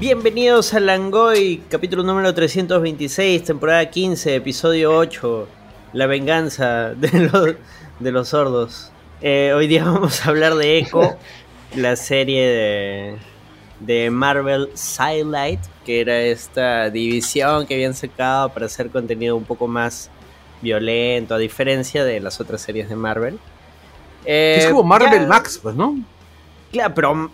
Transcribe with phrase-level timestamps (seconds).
[0.00, 5.48] Bienvenidos a Langoy, capítulo número 326, temporada 15, episodio 8,
[5.92, 7.54] La venganza de los,
[7.98, 8.92] de los sordos.
[9.20, 11.16] Eh, hoy día vamos a hablar de Echo,
[11.74, 13.16] la serie de,
[13.80, 19.66] de Marvel Sidelight, que era esta división que habían sacado para hacer contenido un poco
[19.66, 20.10] más
[20.62, 23.38] violento, a diferencia de las otras series de Marvel.
[24.24, 25.96] es como Eh, Marvel ya- Max, pues, ¿no?
[26.70, 27.30] Claro, pero,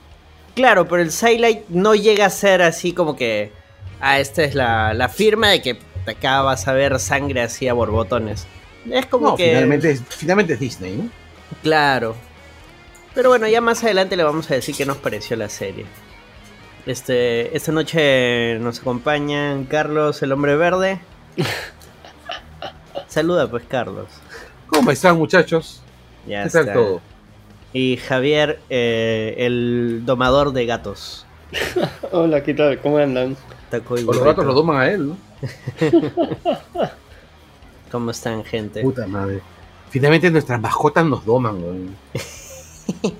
[0.55, 3.53] claro, pero el Sidelight no llega a ser así como que.
[4.01, 7.73] Ah, esta es la, la firma de que acá vas a ver sangre así a
[7.75, 8.47] borbotones.
[8.91, 9.49] Es como No, que.
[9.49, 11.09] finalmente, es, finalmente es Disney, ¿no?
[11.63, 12.15] Claro.
[13.15, 15.87] Pero bueno, ya más adelante le vamos a decir qué nos pareció la serie.
[16.85, 21.01] Este, esta noche nos acompañan Carlos, el hombre verde.
[23.09, 24.09] Saluda pues, Carlos.
[24.66, 25.83] ¿Cómo están, muchachos?
[26.27, 26.73] Ya ¿Qué tal está.
[26.75, 27.01] todo?
[27.74, 31.27] Y Javier, eh, el domador de gatos.
[32.12, 32.80] Hola, ¿qué tal?
[32.80, 33.37] ¿Cómo andan?
[33.88, 35.16] O los gatos lo doman a él, ¿no?
[37.90, 38.80] ¿Cómo están, gente?
[38.82, 39.40] Puta madre.
[39.90, 41.96] Finalmente nuestras mascotas nos doman, weón.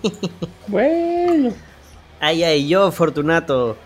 [0.69, 1.53] Bueno,
[2.21, 3.77] Ay, ay, yo, Fortunato.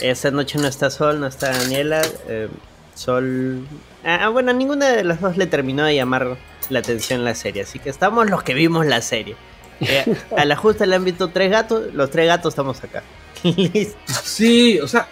[0.00, 2.02] Esta noche no está Sol, no está Daniela.
[2.26, 2.48] eh,
[2.94, 3.64] Sol.
[4.04, 6.36] Ah, bueno, ninguna de las dos le terminó de llamar
[6.68, 7.62] la atención la serie.
[7.62, 9.36] Así que estamos los que vimos la serie.
[9.80, 11.92] Eh, a la justa le han visto tres gatos.
[11.94, 13.02] Los tres gatos estamos acá.
[13.42, 13.96] Listo.
[14.22, 15.08] Sí, o sea,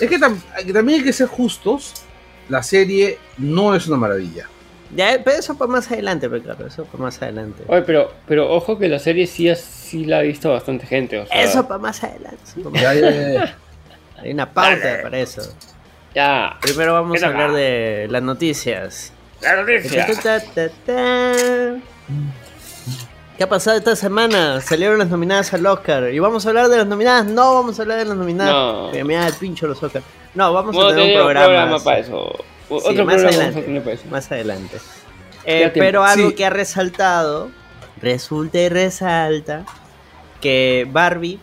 [0.00, 1.94] es que, tam- que también hay que ser justos.
[2.48, 4.48] La serie no es una maravilla.
[4.94, 7.62] Ya, pero eso para más adelante, pero claro, eso para más adelante.
[7.66, 11.18] oye, pero, pero ojo que la serie sí, la ha visto bastante gente.
[11.20, 12.36] O sea, Eso para más adelante.
[12.44, 13.56] eso pa' más- Ya, ya, ya, ya.
[14.22, 15.40] Hay una pauta para eso.
[16.14, 19.12] Ya, Primero vamos a hablar de las noticias.
[19.40, 20.06] la noticia.
[20.22, 21.32] Ta, ta, ta.
[23.42, 24.60] ¿Qué ha pasado esta semana?
[24.60, 26.14] Salieron las nominadas al Oscar.
[26.14, 27.26] ¿Y vamos a hablar de las nominadas?
[27.26, 28.52] No, vamos a hablar de las nominadas.
[28.54, 28.90] No.
[28.92, 30.00] Me me da el pincho los Oscar.
[30.32, 32.18] No, vamos No a tener un programa, para eso.
[32.68, 33.80] O- Sí, Otro más programa adelante.
[33.80, 34.04] para eso.
[34.12, 34.76] más adelante.
[35.44, 36.34] Eh, pero algo Sí.
[36.36, 37.50] que ha resaltado,
[38.00, 39.64] resulta y resalta,
[40.40, 41.40] que Barbie,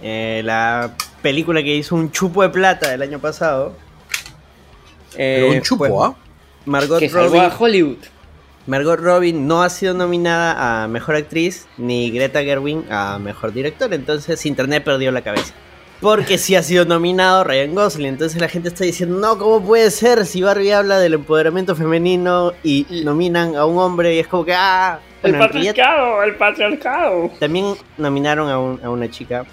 [0.00, 3.74] eh, la película que hizo un chupo de plata el año pasado,
[5.14, 6.14] Pero eh, un chupo, ¿ah?
[6.64, 7.98] Margot Que salvó Robbie a Hollywood.
[8.66, 13.92] Margot Robbie no ha sido nominada a Mejor Actriz ni Greta Gerwig a Mejor Director,
[13.94, 15.54] entonces Internet perdió la cabeza.
[16.00, 19.90] Porque sí ha sido nominado Ryan Gosling, entonces la gente está diciendo, no, ¿cómo puede
[19.90, 24.44] ser si Barbie habla del empoderamiento femenino y nominan a un hombre y es como
[24.44, 27.30] que, ah, El bueno, patriarcado, el patriarcado.
[27.40, 29.46] también nominaron a, un- a una chica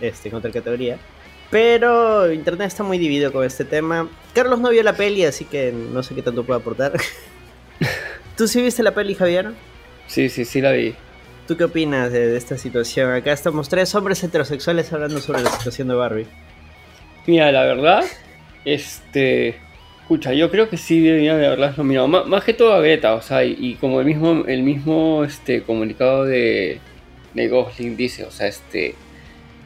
[0.00, 0.98] este, en otra categoría.
[1.48, 4.08] Pero Internet está muy dividido con este tema.
[4.34, 6.92] Carlos no vio la peli, así que no sé qué tanto puedo aportar.
[8.36, 9.52] ¿Tú sí viste la peli, Javier?
[10.06, 10.94] Sí, sí, sí la vi.
[11.46, 13.10] ¿Tú qué opinas de, de esta situación?
[13.12, 16.26] Acá estamos tres hombres heterosexuales hablando sobre la situación de Barbie.
[17.26, 18.04] Mira, la verdad,
[18.64, 19.56] este.
[20.02, 22.08] Escucha, yo creo que sí deberían de haberlas nominado.
[22.08, 25.24] Má- más que todo a Greta, o sea, y, y como el mismo, el mismo
[25.24, 26.80] este, comunicado de,
[27.34, 28.94] de Gosling dice, o sea, este.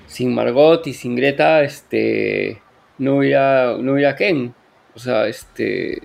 [0.06, 2.60] Sin Margot y sin Greta, este.
[2.98, 4.54] No hubiera, no hubiera Ken.
[4.94, 6.02] O sea, este.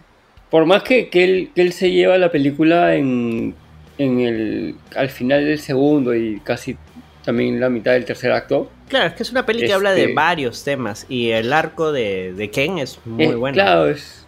[0.51, 3.55] Por más que, que él, que él se lleva la película en,
[3.97, 6.77] en el, al final del segundo y casi
[7.25, 10.01] también la mitad del tercer acto, Claro, es que es una peli que habla de
[10.01, 13.53] Este- varios temas y el arco de, de Ken es muy bueno.
[13.53, 14.25] Claro, es,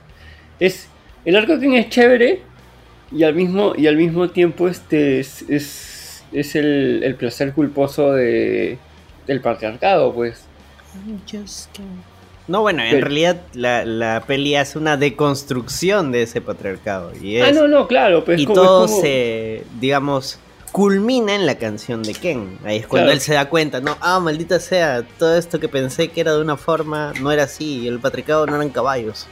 [0.60, 0.88] es.
[1.26, 2.40] El arco Ken es chévere
[3.12, 8.14] y al mismo, y al mismo tiempo este es, es, es el, el placer culposo
[8.14, 8.78] de,
[9.28, 10.46] del patriarcado, pues.
[12.48, 17.12] No, bueno, en Pero- realidad la, la peli hace una deconstrucción de ese patriarcado.
[17.22, 20.40] Y, es, Ah, no, no, claro, pero es y como, todo como- se, digamos,
[20.74, 22.58] culmina en la canción de Ken.
[22.66, 23.14] Ahí es cuando Claro.
[23.14, 26.42] él se da cuenta, no, ah, maldita sea, todo esto que pensé que era de
[26.42, 29.28] una forma no era así, y el patriarcado no eran caballos.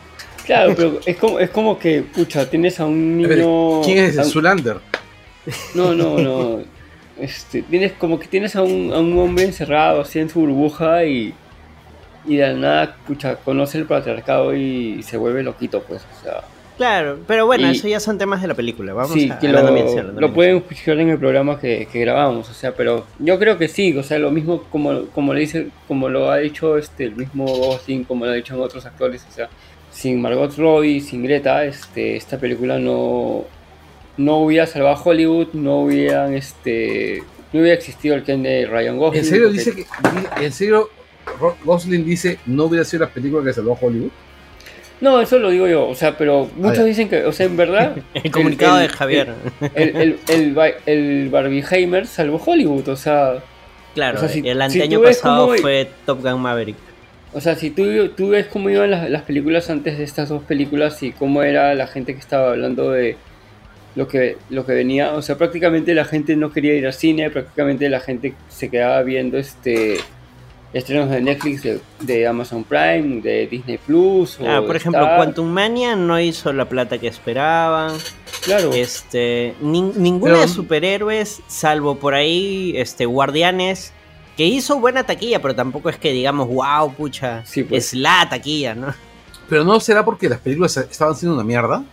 [0.46, 3.82] Claro, pero es como, es como que, pucha, tienes a un A ver, niño.
[3.84, 4.78] ¿Quién es el Zulander?
[5.76, 6.60] No, no, no.
[7.20, 11.04] Este, tienes como que tienes a un, a un hombre encerrado así en su burbuja
[11.06, 11.34] y,
[12.26, 16.42] y de la nada, pucha, conoce el patriarcado y se vuelve loquito, pues, o sea.
[16.78, 18.94] Claro, pero bueno, Y- eso ya son temas de la película.
[18.94, 22.00] Vamos sí, a, que a lo, la lo pueden escuchar en el programa que, que
[22.00, 25.42] grabamos, o sea, pero yo creo que sí, o sea, lo mismo como, como le
[25.42, 28.86] dice, como lo ha dicho este el mismo Gosling, como lo ha dicho en otros
[28.86, 29.50] actores, o sea,
[29.92, 33.44] sin Margot Robbie, sin Greta, este, esta película no,
[34.18, 37.22] no hubiera salvado a Hollywood, no hubieran este
[37.54, 39.20] no hubiera existido el Ken de Ryan Gosling.
[39.24, 40.90] ¿En serio porque- dice que en serio
[41.64, 44.12] Gosling dice no hubiera sido la película que salvó a Hollywood?
[45.00, 46.84] No, eso lo digo yo, o sea, pero muchos ya.
[46.84, 47.96] dicen que, o sea, en verdad.
[48.14, 49.34] El comunicado el- de Javier.
[49.74, 53.40] El, el, el, Ba- el Barbieheimer salvó Hollywood, o sea.
[53.96, 56.76] Claro, O sea, si- el si anteaño ves pasado cómo- fue Top Gun Maverick.
[57.34, 60.44] O sea, si tú, tú ves cómo iban las, las películas antes de estas dos
[60.44, 63.16] películas y cómo era la gente que estaba hablando de
[63.96, 67.30] lo que, lo que venía, o sea, prácticamente la gente no quería ir al cine,
[67.30, 69.98] prácticamente la gente se quedaba viendo este
[70.74, 74.40] estrenos de Netflix, de, de Amazon Prime, de Disney Plus.
[74.40, 75.18] o Ah, por ejemplo, Star.
[75.18, 77.94] Quantum Mania no hizo la plata que esperaban.
[78.44, 83.94] Claro, Este, nin- ninguna Pero- de superhéroes, salvo por ahí, este, Guardianes,
[84.38, 87.88] que hizo buena taquilla, pero tampoco es que digamos, wow, pucha, Sí, pues.
[87.88, 88.94] es la taquilla, ¿no?
[89.50, 91.84] Pero no será porque las películas estaban siendo una mierda.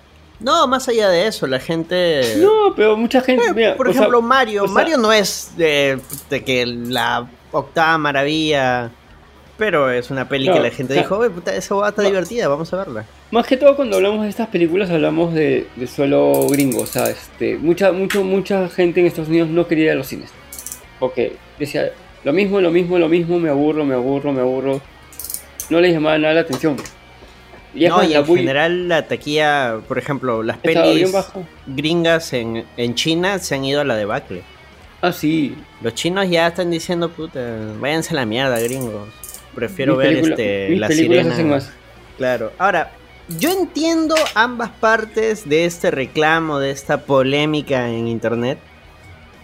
[0.40, 2.36] No, más allá de eso, la gente...
[2.38, 3.44] no, pero mucha gente.
[3.44, 4.62] Eh, mira, por sea, ejemplo, Mario.
[4.62, 5.98] o sea- Mario no es de,
[6.30, 8.90] de que la octava maravilla,
[9.56, 12.02] pero es una peli que la gente o sea- dijo, "Oye, puta, esa hueá está
[12.02, 12.08] No.
[12.08, 13.04] divertida, vamos a verla.
[13.30, 17.08] Más que todo cuando hablamos de estas películas hablamos de, de suelo gringo, o sea,
[17.10, 20.30] este, mucha, mucho, mucha gente en Estados Unidos no quería ir a los cines.
[20.98, 21.90] Porque decía,
[22.24, 24.80] lo mismo, lo mismo, lo mismo, me aburro, me aburro, me aburro.
[25.70, 26.76] No les llamaba nada la atención.
[27.74, 31.14] Y no, y en general la taquilla, por ejemplo, las pelis
[31.66, 34.42] gringas en, en China se han ido a la debacle.
[35.00, 35.56] Ah, sí.
[35.80, 37.40] Los chinos ya están diciendo, puta,
[37.78, 39.08] váyanse a la mierda, gringos.
[39.54, 41.32] Prefiero Mis ver este, la sirena.
[41.32, 41.70] hacen más.
[42.16, 42.52] Claro.
[42.58, 42.92] Ahora,
[43.28, 48.58] yo entiendo ambas partes de este reclamo, de esta polémica en internet.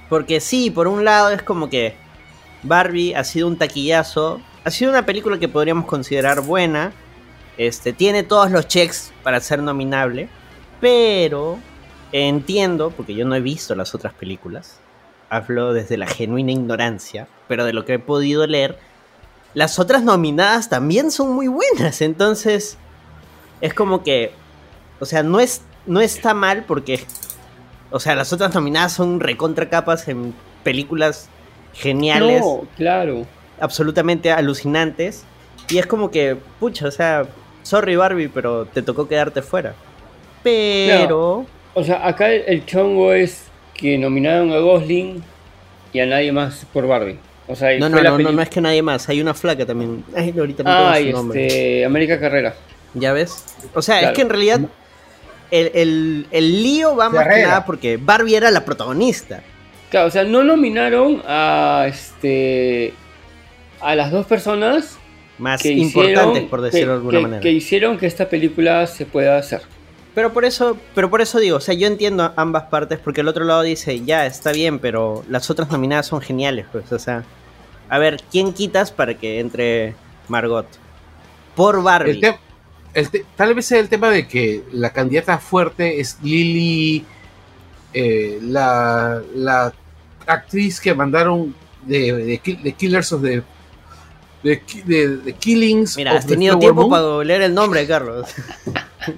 [0.08, 1.94] Porque sí, por un lado es como que
[2.62, 4.40] Barbie ha sido un taquillazo.
[4.64, 6.92] Ha sido una película que podríamos considerar buena.
[7.56, 10.28] Este, tiene todos los checks para ser nominable.
[10.80, 11.58] Pero
[12.10, 14.80] entiendo, porque yo no he visto las otras películas.
[15.30, 17.26] Hablo desde la genuina ignorancia.
[17.48, 18.78] Pero de lo que he podido leer,
[19.54, 22.00] las otras nominadas también son muy buenas.
[22.00, 22.78] Entonces,
[23.60, 24.32] es como que,
[25.00, 27.04] o sea, no, es, no está mal porque,
[27.90, 31.28] o sea, las otras nominadas son recontra capas en películas
[31.74, 33.26] geniales, No, claro.
[33.60, 35.24] absolutamente alucinantes.
[35.68, 37.26] Y es como que, pucha, o sea,
[37.62, 39.74] sorry Barbie, pero te tocó quedarte fuera.
[40.42, 43.44] Pero, O sea, acá el, el chongo es
[43.74, 45.22] que nominaron a Gosling
[45.92, 47.18] y a nadie más por Barbie.
[47.46, 50.02] O sea, y no, no, no, no, es que nadie más, hay una flaca también.
[50.16, 51.46] Ay, ahorita Ay, su nombre.
[51.46, 52.54] este, América Carrera.
[52.94, 53.44] ¿Ya ves?
[53.74, 54.60] O sea, es que en realidad
[55.50, 59.42] el, el- el lío va más que nada porque Barbie era la protagonista.
[59.90, 62.94] Claro, o sea, no nominaron a este
[63.80, 64.96] a las dos personas
[65.38, 67.40] Más importantes, hicieron, por decirlo que- de alguna que- manera.
[67.42, 69.60] que hicieron que esta película se pueda hacer.
[70.14, 73.28] Pero por eso, pero por eso digo, o sea, yo entiendo ambas partes, porque el
[73.28, 77.24] otro lado dice, ya, está bien, pero las otras nominadas son geniales, pues, o sea.
[77.88, 79.94] A ver, ¿quién quitas para que entre
[80.28, 80.66] Margot?
[81.56, 82.12] Por Barbie.
[82.12, 82.38] El te-
[82.94, 87.04] el te- tal vez sea el tema de que la candidata fuerte es Lily,
[87.92, 89.72] eh, la, la
[90.26, 93.42] actriz que mandaron de, de, Kill- de Killers of the.
[94.44, 95.96] De, de- de Killings.
[95.96, 96.90] Mira, has the tenido tiempo Moon.
[96.90, 98.28] para googlear el nombre, Carlos.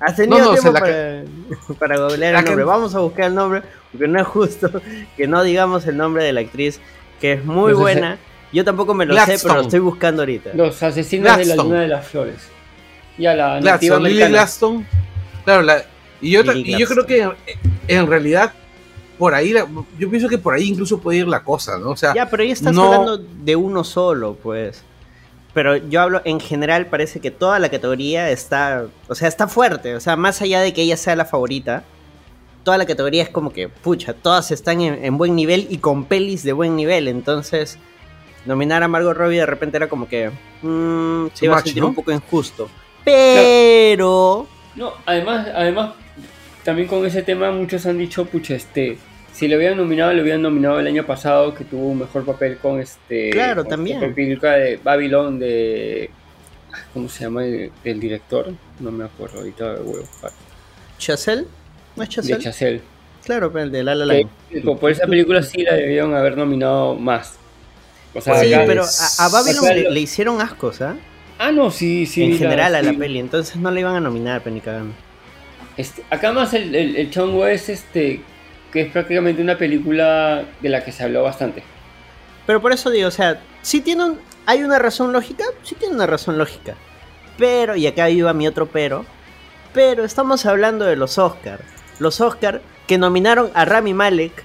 [0.00, 1.22] has tenido No, no, tiempo para,
[1.78, 2.64] para googlear la el nombre.
[2.64, 3.62] can- Vamos a buscar el nombre,
[3.92, 4.70] porque no es justo
[5.16, 6.80] que no digamos el nombre de la actriz,
[7.20, 8.18] que es muy buena.
[8.52, 9.54] Yo tampoco me lo sé, pero Gladstone.
[9.56, 10.50] lo estoy buscando ahorita.
[10.54, 11.68] Los asesinos de la Gladstone.
[11.68, 12.36] luna de las flores.
[13.18, 14.28] Y a la nativa Gladstone, Lily.
[14.30, 14.86] Gladstone.
[15.44, 15.82] Claro, la-
[16.20, 17.32] y yo, Lily y yo creo que en,
[17.88, 18.52] en realidad
[19.18, 19.66] por ahí, la-
[19.98, 21.90] yo pienso que por ahí incluso puede ir la cosa, ¿no?
[21.90, 24.82] O sea, Ya, pero ahí estás no- hablando de uno solo, pues.
[25.58, 29.96] Pero yo hablo, en general parece que toda la categoría está, o sea, está fuerte.
[29.96, 31.82] O sea, más allá de que ella sea la favorita,
[32.62, 36.04] toda la categoría es como que, pucha, todas están en, en buen nivel y con
[36.04, 37.08] pelis de buen nivel.
[37.08, 37.76] Entonces,
[38.46, 40.30] nominar a Margot Robbie de repente era como que,
[40.62, 41.88] mmm, se iba a sentir ¿no?
[41.88, 42.70] un poco injusto.
[43.04, 44.46] Pero,
[44.76, 45.94] No, además, además,
[46.62, 48.96] también con ese tema muchos han dicho, pucha, este,
[49.38, 52.58] si le hubieran nominado, le hubieran nominado el año pasado, que tuvo un mejor papel
[52.58, 53.30] con este...
[53.30, 54.02] Claro, con también.
[54.02, 56.10] esta película de Babylon de...
[56.92, 57.44] ¿Cómo se llama?
[57.44, 60.30] el- director, no me acuerdo, ahorita voy a buscar.
[60.98, 61.44] ¿Chazelle?
[61.96, 62.38] ¿No es De Chazelle?
[62.42, 62.80] Chazelle.
[63.24, 64.28] Claro, pero el de La La Land.
[64.64, 67.36] por- por esa película sí la debieron haber nominado más.
[68.14, 70.96] O sea, Sí, pero a, a Babylon le, lo- le hicieron ascos, ¿ah?
[71.38, 72.24] Ah, no, sí, sí.
[72.24, 72.96] en la- general a la sí.
[72.96, 74.94] peli, entonces no le iban a nominar, pero ni cagando.
[75.76, 78.20] Este, acá más el, el, el chongo es este
[78.72, 81.62] que es prácticamente una película de la que se habló bastante.
[82.46, 85.44] Pero por eso digo, o sea, sí tiene un, ¿hay una razón lógica?
[85.62, 86.74] Sí tiene una razón lógica.
[87.36, 89.04] Pero, y acá iba mi otro pero,
[89.72, 91.60] pero estamos hablando de los Oscar.
[91.98, 94.44] Los Oscar que nominaron a Rami Malek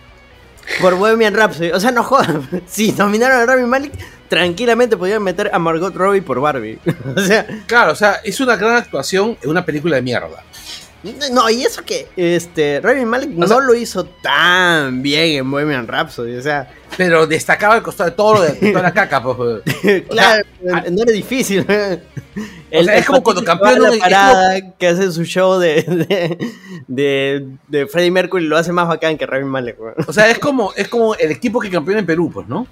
[0.82, 1.72] por Bohemian Rhapsody.
[1.72, 2.48] O sea, no jodan.
[2.68, 3.94] Si nominaron a Rami Malek,
[4.30, 6.80] tranquilamente podían meter a Margot Robbie por Barbie.
[7.16, 10.44] o sea, claro, o sea, es una gran actuación en una película de mierda.
[11.34, 15.52] No, y eso que este Rami Malek O no sea- lo hizo tan bien en
[15.52, 19.22] Bohemian Rhapsody, o sea, Pero destacaba el costado de todo lo de, toda la caca,
[19.22, 19.62] pues.
[20.10, 21.66] claro, no era difícil.
[22.72, 26.38] El, sea, es como cuando campeón la parada que hace su show de, de,
[26.88, 29.96] de, de Freddie Mercury lo hace más bacán que Rami Malek, weón.
[30.08, 32.66] O sea, es como, es como el equipo que campeona en Perú, pues, ¿no?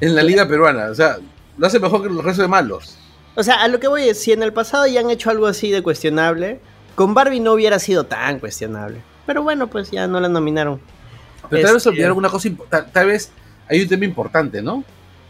[0.00, 0.86] En la liga peruana.
[0.90, 1.18] O sea,
[1.58, 2.96] lo hace mejor que los restos de malos.
[3.36, 5.46] O sea, a lo que voy es, si en el pasado ya han hecho algo
[5.46, 6.58] así de cuestionable,
[6.96, 9.00] con Barbie no hubiera sido tan cuestionable.
[9.26, 10.80] Pero bueno, pues ya no la nominaron.
[11.48, 13.30] Pero tal vez Este- olvidaron una cosa tal, tal vez
[13.68, 14.82] hay un tema importante, ¿no?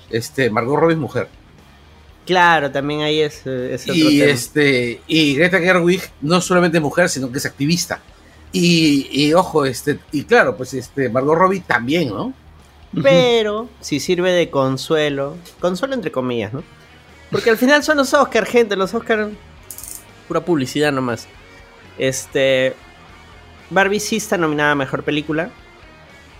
[0.08, 1.28] Este, Margot Robbie es mujer.
[2.24, 4.30] Claro, también ahí es, eh, otro Y tema.
[4.32, 8.00] este, y Greta Gerwig no solamente es mujer, sino que es activista.
[8.52, 12.32] Y, y, ojo, este, y claro, pues este, Margot Robbie también, ¿no?
[13.02, 16.62] Pero si sirve de consuelo, consuelo entre comillas, ¿no?
[17.30, 19.28] Porque al final son los Oscar, gente, los Oscar
[20.26, 21.26] pura publicidad nomás.
[21.98, 22.74] Este
[23.70, 25.50] Barbie sí está nominada a mejor película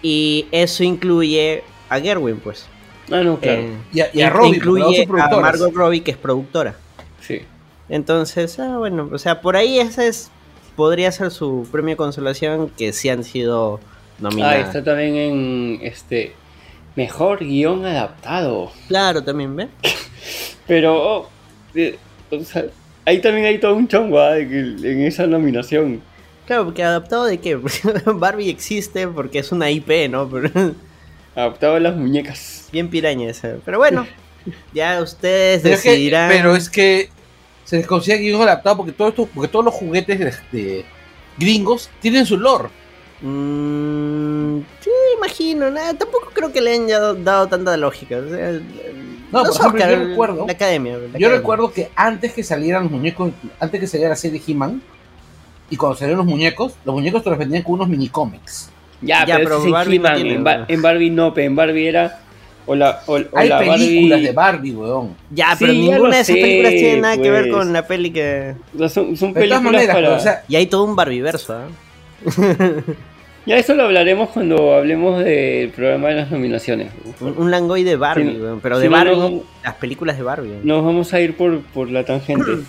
[0.02, 2.66] y eso incluye a Gerwin, pues.
[3.10, 3.60] Ah, no, claro.
[3.62, 5.28] Eh, Y a, y a Robbie, incluye a.
[5.40, 6.76] Margot Robbie que es productora.
[7.20, 7.42] Sí.
[7.88, 10.30] Entonces, ah, bueno, o sea, por ahí ese es
[10.74, 14.66] podría ser su premio de consolación que sí han sido Ah, nominadas.
[14.68, 16.34] está también en este
[16.96, 18.72] mejor guion adaptado.
[18.88, 19.68] Claro, también, ¿ve?
[20.66, 21.28] Pero oh,
[21.74, 21.98] eh,
[22.30, 22.64] o sea,
[23.06, 26.02] ahí también hay todo un chongo ah, de que- en esa nominación.
[26.46, 27.56] Claro, porque adaptado de qué?
[28.06, 30.28] Barbie existe porque es una IP, ¿no?
[30.28, 30.50] Pero,
[31.34, 32.68] Adaptado a las muñecas.
[32.72, 33.56] bien piraña esa.
[33.64, 34.06] Pero bueno,
[34.72, 36.30] ya ustedes Pero es, que, decidirán.
[36.30, 37.08] pero es que
[37.64, 40.84] se les considera guion adaptado porque, todo esto, porque todos los juguetes de, de
[41.36, 42.68] gringos tienen su lore.
[43.20, 45.70] Mm, sí, imagino.
[45.70, 48.18] nada, tampoco creo que le hayan dado, dado tanta lógica.
[48.18, 48.60] o sea,
[49.32, 50.92] No, los por ejemplo, Oscar, yo recuerdo- La academia.
[50.92, 51.28] la Yo academia.
[51.30, 54.80] recuerdo que antes que salieran los muñecos, antes que saliera la serie He-Man,
[55.68, 58.70] y cuando salieron los muñecos, los muñecos te los vendían con unos mini cómics.
[59.02, 60.64] Ya, Ya, pero, pero Barbie no tiene, en, Ba- ¿no?
[60.68, 62.20] en Barbie no, pero en Barbie era.
[62.68, 64.26] O la, o, o Hay la películas Barbie.
[64.26, 65.14] de Barbie, weón.
[65.30, 67.54] Ya, Sí, pero ninguna de esas sé, películas tiene nada que ver pues.
[67.56, 68.54] con la peli que.
[68.74, 70.06] o sea, son, son De todas películas maneras, para.
[70.08, 71.66] pero, o sea, Y hay todo un Barbieverso, ¿ah?
[73.46, 76.90] Ya eso lo hablaremos cuando hablemos del programa de las nominaciones.
[77.20, 80.48] Un, un Langoy de Barbie, Sí, weón, pero de Barbie, no- las películas de Barbie.
[80.50, 80.66] weón.
[80.66, 82.50] Nos vamos a ir por, por la tangente.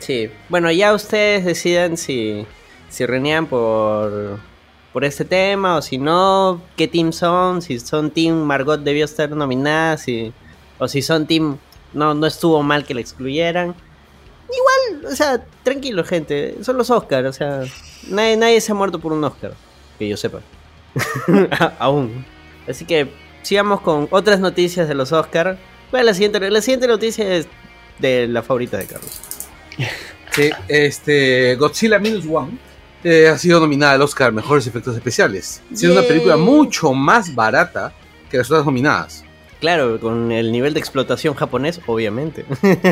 [0.00, 2.46] Sí, bueno, ya ustedes decidan si,
[2.88, 4.38] si renean por,
[4.94, 9.28] por este tema o si no, qué team son, si son team Margot debió estar
[9.28, 10.32] nominada, si,
[10.78, 11.58] o si son team
[11.92, 13.74] no, no estuvo mal que la excluyeran.
[14.48, 17.60] Igual, o sea, tranquilo gente, son los Oscars, o sea,
[18.08, 19.52] nadie, nadie se ha muerto por un Oscar,
[20.00, 20.40] que yo sepa.
[21.78, 22.24] Aún.
[22.66, 23.08] Así que
[23.42, 25.58] sigamos con otras noticias de los Oscars.
[25.90, 27.46] Bueno, la siguiente, la siguiente noticia es
[27.98, 29.20] de la favorita de Carlos.
[30.32, 32.52] Sí, este, Godzilla Minus One
[33.02, 36.08] eh, ha sido nominada al Oscar Mejores Efectos Especiales, siendo una Yay.
[36.08, 37.92] película mucho más barata
[38.30, 39.24] que las otras nominadas.
[39.58, 42.46] Claro, con el nivel de explotación japonés, obviamente.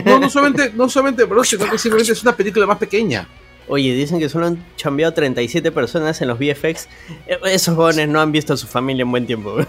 [0.05, 3.29] No, no solamente, no solamente, bro, sino que simplemente es una película más pequeña.
[3.69, 6.89] Oye, dicen que solo han chambeado 37 personas en los VFX.
[7.27, 9.57] Eh, Esos jóvenes no han visto a su familia en buen tiempo.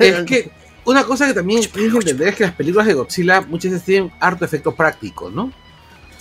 [0.00, 0.50] Es que
[0.84, 3.84] una cosa que también tienes que entender es que las películas de Godzilla muchas veces
[3.86, 5.52] tienen harto efectos prácticos, ¿no?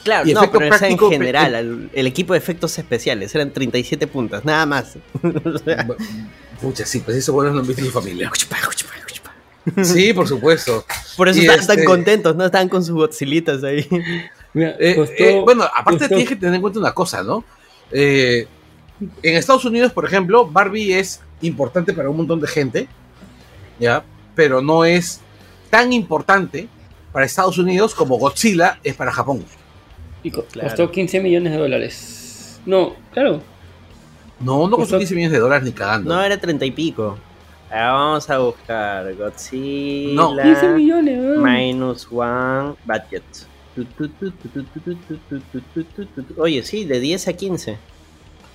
[0.04, 3.34] Claro, Y no, efecto pero esa en práctico, general, el, el equipo de efectos especiales
[3.34, 4.98] eran 37 puntas, nada más.
[6.62, 8.32] Pucha, sí, pues esos buenos no han visto su familia.
[9.84, 10.86] Sí, por supuesto.
[11.18, 12.46] Por eso Y estaban tan este- contentos, ¿no?
[12.46, 13.88] Estaban con sus Godzillitas ahí.
[14.56, 17.44] Mira, Eh, costó- eh, bueno, aparte costó- tienes que tener en cuenta una cosa, ¿no?
[17.92, 18.48] Eh,
[19.22, 22.88] en Estados Unidos, por ejemplo, Barbie es importante para un montón de gente,
[23.80, 24.04] ¿ya?
[24.34, 25.22] Pero no es
[25.70, 26.68] tan importante
[27.12, 29.46] para Estados Unidos como Godzilla es para Japón.
[30.24, 30.70] y co- claro.
[30.70, 32.60] costó 15 millones de dólares.
[32.66, 33.44] No, claro.
[34.40, 36.12] No, no costó Costó- 15 millones de dólares ni cagando.
[36.16, 37.16] No, era 30 y pico.
[37.70, 40.14] Ahora vamos a buscar Godzilla.
[40.16, 40.36] No.
[40.42, 41.44] 15 millones, weón.
[41.44, 43.24] Minus one budget.
[46.38, 47.78] Oye, sí, de 10 a 15.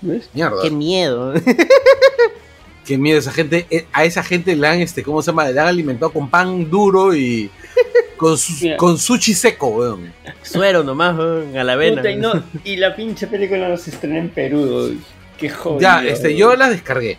[0.03, 0.31] ¿Ves?
[0.33, 0.63] Mierda.
[0.63, 1.35] Qué miedo.
[2.87, 5.49] Qué miedo, esa gente, eh, a esa gente le han, este, ¿cómo se llama?
[5.49, 7.51] Le han alimentado con pan duro y
[8.17, 10.13] con, su, con sushi seco, weón.
[10.43, 12.03] Suero nomás, a la vena.
[12.65, 15.05] Y, la pinche película no se en Perú, weón.
[15.39, 15.81] Qué jodido.
[15.81, 17.19] Ya, este, yo la descargué.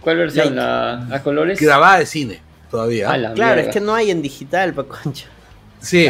[0.00, 0.54] ¿Cuál versión?
[0.54, 1.60] La, ¿A colores?
[1.60, 2.40] Grabada de cine,
[2.70, 3.08] todavía.
[3.34, 5.26] Claro, es que no hay en digital, pa' concha.
[5.80, 6.08] Sí,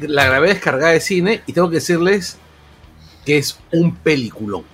[0.00, 2.38] La grabé descargada de cine y tengo que decirles
[3.24, 4.64] que es un peliculón.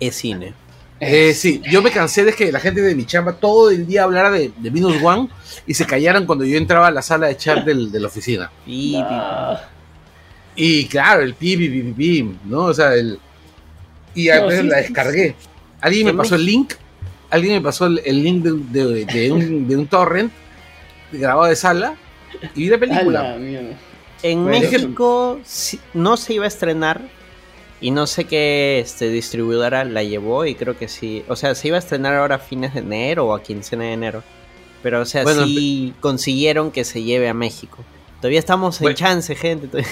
[0.00, 0.54] Es cine.
[0.98, 4.04] Eh, sí, yo me cansé de que la gente de mi chamba todo el día
[4.04, 5.28] hablara de, de Minus One
[5.66, 8.50] y se callaran cuando yo entraba a la sala de chat del- de la oficina.
[8.66, 9.68] Y, Ah,
[10.54, 12.66] Y claro, el pi, pi, pi, pi, pi, ¿no?
[12.66, 13.18] O sea, el.
[14.14, 15.34] Y a No, veces sí, la descargué.
[15.80, 16.74] Alguien me pasó el link.
[17.30, 20.30] Alguien me pasó el, el link de, de- de un, de un torrent
[21.10, 21.94] grabado de sala
[22.54, 23.22] y vi la A película.
[23.22, 23.36] la.
[24.24, 27.00] En Bueno, México sí- no se iba a estrenar
[27.80, 31.24] y no sé qué este, distribuidora la llevó y creo que sí.
[31.28, 33.92] O sea, se iba a estrenar ahora a fines de enero o a quincena de
[33.92, 34.22] enero.
[34.82, 37.78] Pero o sea, Bueno, sí consiguieron que se lleve a México.
[38.20, 38.96] Todavía estamos en Bueno.
[38.96, 39.84] chance, gente.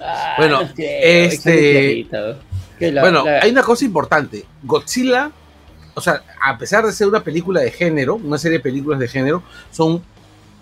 [0.00, 0.88] Ah, Bueno, no creo,
[1.32, 2.06] este-
[2.80, 4.44] la- bueno, la- hay una cosa importante.
[4.62, 5.32] Godzilla,
[5.94, 9.08] o sea, a pesar de ser una película de género, una serie de películas de
[9.08, 10.02] género, son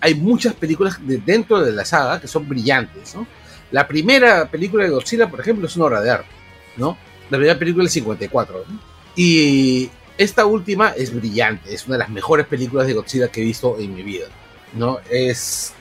[0.01, 3.25] hay muchas películas de- dentro de la saga que son brillantes, ¿no?
[3.71, 6.29] La primera película de Godzilla, por ejemplo, es una obra de arte,
[6.77, 6.97] ¿no?
[7.29, 8.79] La primera película del 54, ¿no?
[9.15, 13.45] Y esta última es brillante, es una de las mejores películas de Godzilla que he
[13.45, 14.25] visto en mi vida,
[14.73, 14.99] ¿no?
[15.09, 15.73] Es,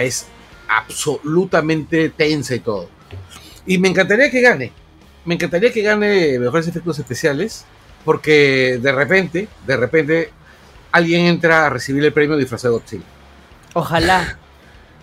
[0.00, 0.26] es
[0.68, 2.88] absolutamente tensa y todo.
[3.66, 4.72] Y me encantaría que gane,
[5.24, 7.64] me encantaría que gane mejores efectos especiales,
[8.04, 10.30] porque de repente, de repente,
[10.92, 13.04] alguien entra a recibir el premio disfrazado de Godzilla.
[13.76, 14.38] Ojalá.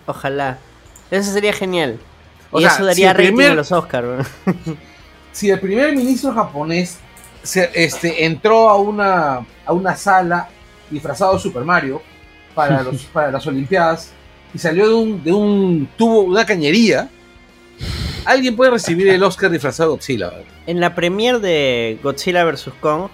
[0.06, 0.58] Ojalá.
[1.10, 1.98] Eso sería genial.
[2.50, 4.26] O y sea, eso si daría rating primer- a los Oscars.
[5.32, 6.98] Si el primer ministro japonés
[7.42, 10.48] se, este, entró a una, a una sala
[10.88, 12.00] disfrazado de Super Mario
[12.54, 14.12] para, los, para las Olimpiadas
[14.54, 17.08] y salió de un, de un tubo, una cañería,
[18.24, 20.32] alguien puede recibir el Oscar disfrazado de Godzilla.
[20.68, 22.70] En la premiere de Godzilla vs.
[22.80, 23.08] Kong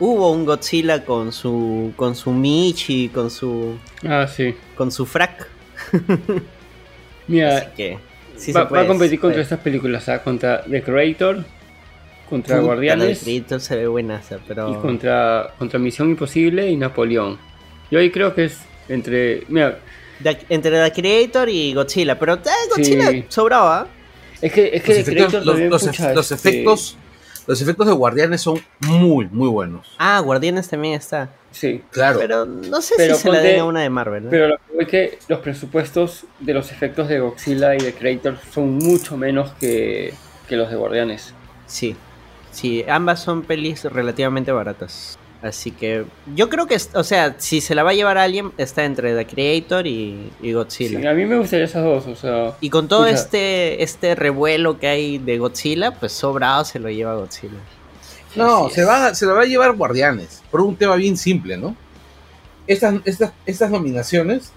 [0.00, 4.52] hubo un Godzilla con su con su Michi, con su Ah, sí.
[4.76, 5.48] Con su frac.
[7.28, 7.98] Mira, Así que
[8.36, 9.42] sí va, se puede, va a competir contra puede.
[9.42, 10.22] estas películas, ¿ah?
[10.22, 11.44] Contra The Creator,
[12.28, 16.76] contra Puta, Guardianes de Cristo se ve buenaza, pero y contra, contra Misión Imposible y
[16.76, 17.38] Napoleón.
[17.90, 19.42] Yo ahí creo que es entre...
[19.48, 19.78] Mira,
[20.48, 22.40] entre The Creator y Godzilla, pero eh,
[22.74, 23.24] Godzilla Sí.
[23.28, 23.86] sobraba.
[24.40, 25.46] es que, es que Los The efectos, Creator
[26.16, 26.96] los este, efectos,
[27.46, 29.94] los efectos de Guardianes son muy, muy buenos.
[29.98, 31.30] Ah, Guardianes también está.
[31.50, 32.18] Sí, Claro.
[32.18, 34.24] Pero no sé Pero si se la den a una de Marvel.
[34.24, 34.30] ¿no?
[34.30, 38.36] pero lo que es que los presupuestos de los efectos de Godzilla y de Creator
[38.52, 40.12] son mucho menos que,
[40.48, 41.32] que los de Guardianes.
[41.66, 41.96] Sí,
[42.50, 45.18] sí, ambas son pelis relativamente baratas.
[45.46, 46.04] Así que
[46.34, 49.14] yo creo que, o sea, si se la va a llevar a alguien, está entre
[49.14, 51.00] The Creator y, y Godzilla.
[51.00, 52.56] Sí, a mí me gustaría esas dos, o sea...
[52.60, 53.22] Y con todo Escucha.
[53.22, 57.58] este este revuelo que hay de Godzilla, pues sobrado se lo lleva Godzilla.
[58.34, 61.74] No, se, va, se la va a llevar Guardianes, por un tema bien simple, ¿no?
[62.66, 64.52] Estas, estas, estas nominaciones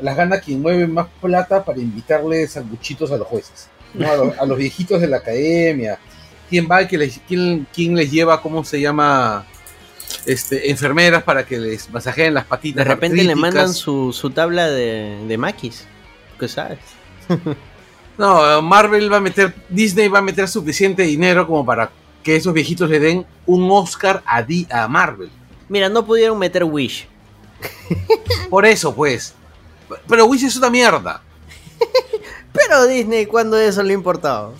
[0.00, 4.10] las gana quien mueve más plata para invitarle sanguchitos a los jueces, ¿no?
[4.10, 5.98] a, los, a los viejitos de la academia.
[6.50, 9.46] ¿Quién va y que les, quién, quién les lleva, cómo se llama,
[10.26, 12.84] este, enfermeras para que les masajeen las patitas?
[12.84, 15.84] De repente le mandan su, su tabla de, de maquis.
[16.38, 16.78] ¿Qué sabes?
[18.18, 21.90] No, Marvel va a meter, Disney va a meter suficiente dinero como para
[22.22, 25.30] que esos viejitos le den un Oscar a, Di- a Marvel.
[25.70, 27.08] Mira, no pudieron meter Wish.
[28.50, 29.34] Por eso, pues.
[30.06, 31.22] Pero Wish es una mierda.
[32.52, 34.52] Pero Disney, ¿cuándo eso le importaba?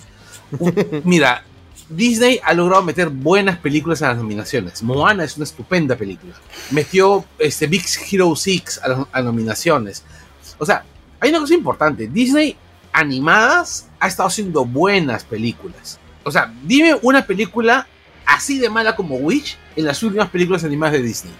[1.03, 1.43] Mira,
[1.89, 4.81] Disney ha logrado meter buenas películas a las nominaciones.
[4.83, 6.33] Moana es una estupenda película.
[6.71, 10.03] Metió este, Big Hero 6 a las a nominaciones.
[10.57, 10.83] O sea,
[11.19, 12.07] hay una cosa importante.
[12.07, 12.55] Disney
[12.91, 15.99] animadas ha estado haciendo buenas películas.
[16.23, 17.87] O sea, dime una película
[18.25, 21.33] así de mala como Wish en las últimas películas animadas de Disney.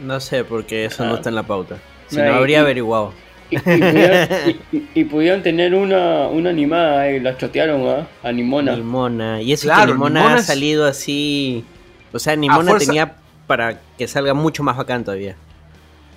[0.00, 1.06] No sé, porque eso Ah.
[1.06, 1.78] no está en la pauta.
[2.08, 3.12] Si no, habría y- averiguado.
[3.50, 4.28] Y, y pudieron,
[4.72, 8.06] y- y- y pudieron tener una, una animada, eh, la chotearon, ¿ah?
[8.22, 8.74] A Nimona.
[8.76, 9.40] Nimona.
[9.42, 11.64] Y eso Claro, que Nimona, Nimona ha es- salido así.
[12.12, 15.36] O sea, Nimona fuerza- tenía para que salga mucho más bacán todavía.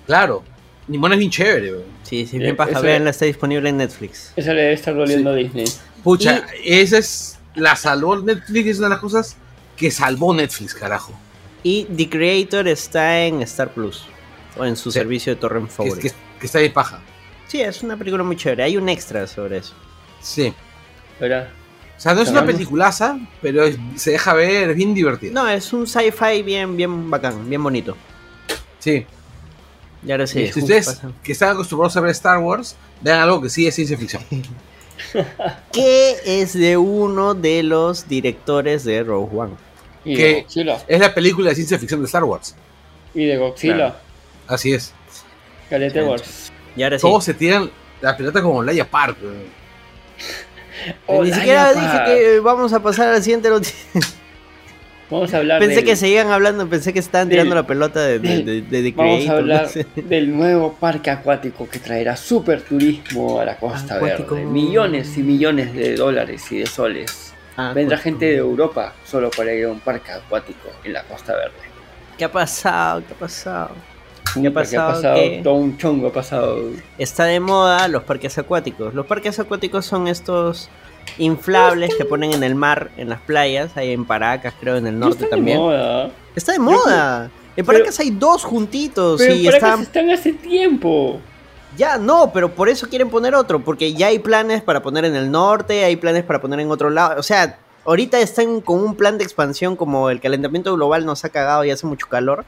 [0.06, 0.42] Claro,
[0.88, 1.72] Nimona es bien chévere.
[1.72, 1.84] weón.
[2.02, 2.72] Sí, sí, Eh, bien paja.
[2.72, 4.32] ese- Veanla, está disponible en Netflix.
[4.36, 5.66] Esa le debe estar doliendo a Disney.
[6.02, 9.36] Pucha, esa es la salvó Netflix, es una de las cosas
[9.76, 11.12] que salvó Netflix, carajo.
[11.62, 14.04] Y The Creator está en Star Plus.
[14.58, 14.98] O en su Sí.
[14.98, 16.00] servicio de torrent Que, favorito.
[16.00, 17.00] que- que está de paja.
[17.50, 18.62] Sí, es una película muy chévere.
[18.62, 19.72] Hay un extra sobre eso.
[20.22, 20.54] Sí.
[21.18, 21.48] ¿Verdad?
[21.96, 25.34] O sea, no es una peliculaza, pero es- se deja ver, es bien divertido.
[25.34, 27.96] No, es un sci-fi bien, bien bacán, bien bonito.
[28.78, 29.04] Sí.
[30.06, 30.42] Y ahora sí.
[30.42, 31.10] Y si ustedes pasa.
[31.24, 34.22] que están acostumbrados a ver Star Wars, vean algo que sí es ciencia ficción.
[35.72, 39.52] Que es de uno de los directores de Rogue One.
[40.04, 40.84] Y Que- de Godzilla.
[40.86, 42.54] Es la película de ciencia ficción de Star Wars.
[43.14, 43.74] Y de Godzilla.
[43.74, 43.94] Claro.
[44.46, 44.92] Así es.
[45.70, 46.49] Galete Wars.
[46.76, 47.02] Y ahora sí.
[47.02, 49.16] Todos se tiran la pelota como Laia Park.
[49.22, 49.60] weón.
[51.24, 53.76] Ni siquiera dije que vamos a pasar al siguiente noticia.
[55.10, 58.20] Vamos a hablar Pensé del- que seguían hablando, pensé que estaban tirando la pelota de,
[58.20, 59.84] de, del- de, de The Vamos a hablar no sé.
[59.96, 64.36] del nuevo parque acuático que traerá super turismo a la Costa Acuático.
[64.36, 64.48] Verde.
[64.48, 67.34] Millones y millones de dólares y de soles.
[67.56, 71.02] Ah, Vendrá pues, gente de Europa solo para ir a un parque acuático en la
[71.02, 71.54] Costa Verde.
[72.16, 73.02] ¿Qué ha pasado?
[73.04, 73.70] ¿Qué ha pasado?
[74.36, 74.88] Ha pasado?
[74.88, 75.14] ha pasado?
[75.16, 75.40] ¿Qué?
[75.42, 76.58] Todo un chongo ha pasado.
[76.98, 78.94] Está de moda los parques acuáticos.
[78.94, 80.68] Los parques acuáticos son estos
[81.18, 84.98] inflables que ponen en el mar, en las playas, ahí en Paracas, creo, en el
[84.98, 85.58] No norte está de también.
[85.58, 86.10] moda.
[86.36, 87.30] Está de moda.
[87.56, 89.76] En Paracas hay dos juntitos Pero y para están...
[89.78, 91.20] que están hace tiempo.
[91.76, 95.14] Ya, no, pero por eso quieren poner otro, porque ya hay planes para poner en
[95.14, 97.18] el norte, hay planes para poner en otro lado.
[97.18, 101.28] O sea, ahorita están con un plan de expansión como el calentamiento global nos ha
[101.28, 102.44] cagado y hace mucho calor.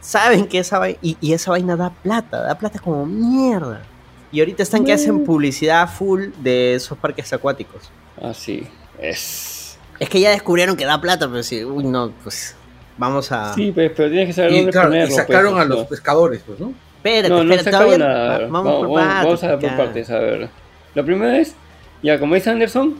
[0.00, 3.82] Saben que esa vaina, y, y esa vaina da plata, da plata como mierda.
[4.30, 7.90] Y ahorita están que hacen publicidad full de esos parques acuáticos.
[8.22, 8.66] Así
[8.98, 9.78] es.
[9.98, 12.56] Es que ya descubrieron que da plata, pero sí, uy, no, pues
[12.98, 13.52] vamos a...
[13.54, 15.14] Sí, pues, pero tienes que saber Y dónde claro, y ponerlo.
[15.14, 15.86] sacaron pues, a los ¿no?
[15.86, 16.72] pescadores, pues, ¿no?
[16.96, 18.28] Espérate, No, no espérate, todavía- nada.
[18.38, 20.48] va- Vamos, Vamos, por vamos- partes, vamos a por partes, a ver.
[20.94, 21.54] La primera es,
[22.02, 22.94] ya como dice Anderson,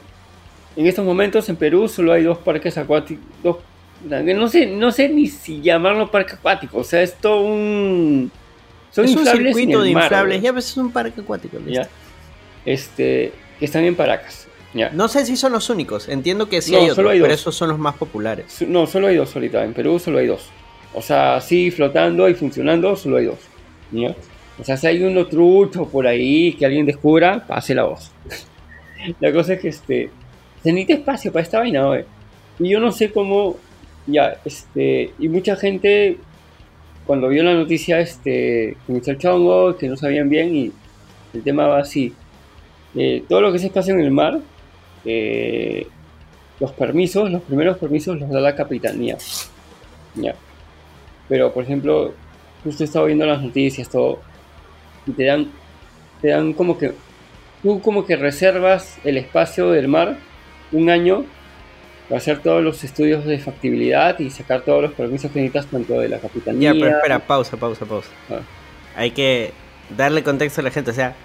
[0.77, 3.25] en estos momentos en Perú solo hay dos parques acuáticos.
[3.43, 3.57] Dos,
[4.05, 6.79] no sé, no sé ni si llamarlo parque acuático.
[6.79, 8.31] O sea, es todo un.
[8.91, 10.45] Son es un circuito de mar, inflables, ¿no?
[10.45, 11.59] ya pues es un parque acuático.
[11.67, 11.89] Ya.
[12.65, 14.49] Este, que están en Paracas.
[14.75, 14.91] Ya.
[14.91, 17.55] No sé si son los únicos, entiendo que sí No, hay otros, hay pero esos
[17.55, 18.65] son los más populares.
[18.67, 19.65] No, solo hay dos ahorita.
[19.65, 20.49] En Perú solo hay dos.
[20.95, 23.39] O sea, sí, flotando y funcionando, solo hay dos.
[23.91, 24.15] ¿ya?
[24.59, 28.11] O sea, si hay uno trucho por ahí que alguien descubra, pase la voz.
[29.21, 30.11] la cosa es que este,
[30.63, 31.97] se necesita espacio para esta vaina, ¿no?
[32.59, 33.57] Y yo no sé cómo,
[34.07, 36.19] ya, este, y mucha gente,
[37.07, 40.73] cuando vio la noticia, este, comenzó el chongo, que no sabían bien, y
[41.35, 42.13] el tema va así.
[42.95, 44.41] Eh, todo lo que es espacio en el mar,
[45.05, 45.87] eh,
[46.61, 49.17] los permisos, los primeros permisos los da la capitanía.
[50.15, 50.35] Ya.
[51.29, 52.13] Pero, por ejemplo,
[52.65, 54.21] justo he estado viendo las noticias, todo,
[55.07, 55.49] y te dan,
[56.21, 56.93] te dan como que,
[57.63, 60.19] tú como que reservas el espacio del mar
[60.73, 61.25] un año
[62.13, 65.99] para hacer todos los estudios de factibilidad y sacar todos los permisos que necesitas tanto
[65.99, 66.75] de la capitanía.
[66.75, 68.11] Ya, pero espera, pausa, pausa, pausa.
[68.29, 68.41] Ah.
[68.95, 69.55] Hay que
[69.97, 71.17] darle contexto a la gente, o sea,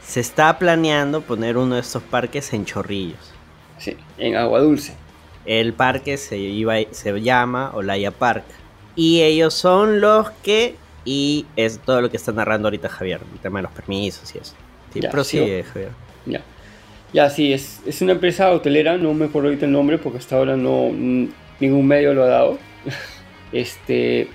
[0.00, 3.32] se está planeando poner uno de estos parques en Chorrillos.
[3.78, 4.94] Sí, en agua dulce.
[5.44, 8.44] El parque se, iba, se llama Olaya Park.
[8.94, 10.76] Y ellos son los que...
[11.04, 14.38] Y es todo lo que está narrando ahorita Javier, el tema de los permisos y
[14.38, 14.54] eso.
[14.94, 15.90] Sí, Ya, prosigue, Javier.
[16.26, 16.42] Ya.
[17.12, 20.36] Ya, sí, es, es una empresa hotelera, no me acuerdo ahorita el nombre porque hasta
[20.36, 20.90] ahora no
[21.60, 22.58] ningún medio lo ha dado.
[23.52, 24.28] este,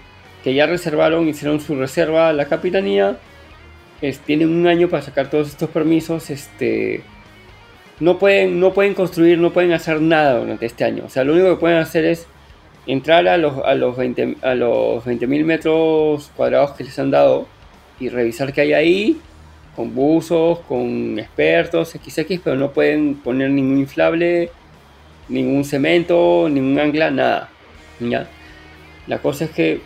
[0.43, 3.17] que ya reservaron, hicieron su reserva a la capitanía.
[4.01, 6.29] es- tienen un año para sacar todos estos permisos.
[6.29, 7.03] Este,
[7.99, 11.03] no pueden, no pueden construir, no pueden hacer nada durante este año.
[11.05, 12.27] O sea, lo único que pueden hacer es
[12.88, 17.47] entrar a los, a los 20 a los 20.000 metros cuadrados que les han dado
[17.99, 19.21] y revisar qué hay ahí
[19.75, 24.49] con buzos, con expertos, XX, pero no pueden poner ningún inflable,
[25.29, 27.49] ningún cemento, ningún ancla, nada.
[27.99, 28.27] ¿ya?
[29.07, 29.81] La cosa es que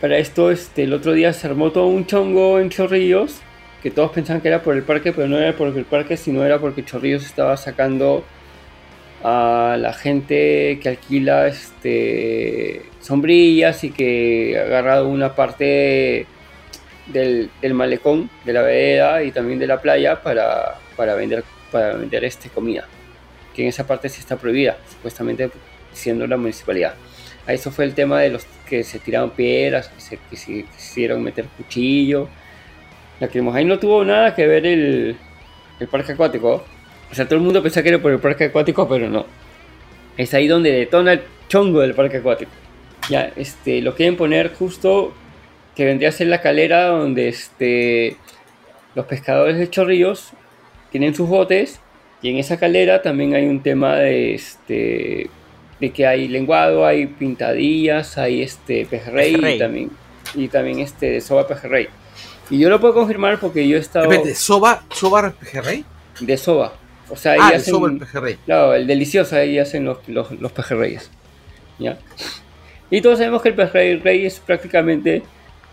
[0.00, 3.40] para esto este, el otro día se armó todo un chongo en Chorrillos,
[3.82, 6.44] que todos pensaban que era por el parque, pero no era por el parque, sino
[6.44, 8.24] era porque Chorrillos estaba sacando
[9.22, 16.26] a la gente que alquila este, sombrillas y que ha agarrado una parte
[17.12, 21.94] del, del malecón, de la vereda y también de la playa para, para vender, para
[21.94, 22.86] vender este, comida.
[23.54, 25.50] Que en esa parte sí está prohibida, supuestamente
[25.92, 26.94] siendo la municipalidad.
[27.46, 30.64] A eso fue el tema de los que se tiraron piedras, que se, que se
[30.64, 32.28] quisieron meter cuchillo.
[33.18, 33.54] Lacrimos.
[33.54, 35.16] Ahí no tuvo nada que ver el,
[35.78, 36.64] el parque acuático.
[37.10, 39.26] O sea, todo el mundo pensaba que era por el parque acuático, pero no.
[40.16, 42.50] Es ahí donde detona el chongo del parque acuático.
[43.08, 45.12] Ya, este, lo quieren poner justo
[45.74, 48.16] que vendría a ser la calera donde este,
[48.94, 50.30] los pescadores de chorrillos
[50.90, 51.80] tienen sus botes
[52.22, 55.30] y en esa calera también hay un tema de este
[55.80, 59.56] de que hay lenguado, hay pintadillas, hay este pejerrey, Pejerrey.
[59.56, 59.90] y también
[60.34, 61.88] y también este de soba pejerrey.
[62.50, 65.84] Y yo lo puedo confirmar porque yo he estado Espérate, ¿Soba, Soba pejerrey?
[66.20, 66.74] de soba.
[67.08, 68.36] O sea, ahí Ah, hacen- Soba el pejerrey.
[68.44, 71.10] Claro, el delicioso ahí hacen los, los, los pejerreyes.
[71.78, 71.98] ¿Ya?
[72.90, 75.22] Y todos sabemos que el pejerrey es prácticamente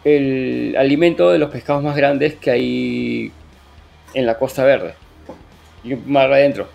[0.08, 3.32] el alimento de los pescados más grandes que hay
[4.14, 4.94] en la Costa Verde.
[5.84, 6.68] Y más adentro.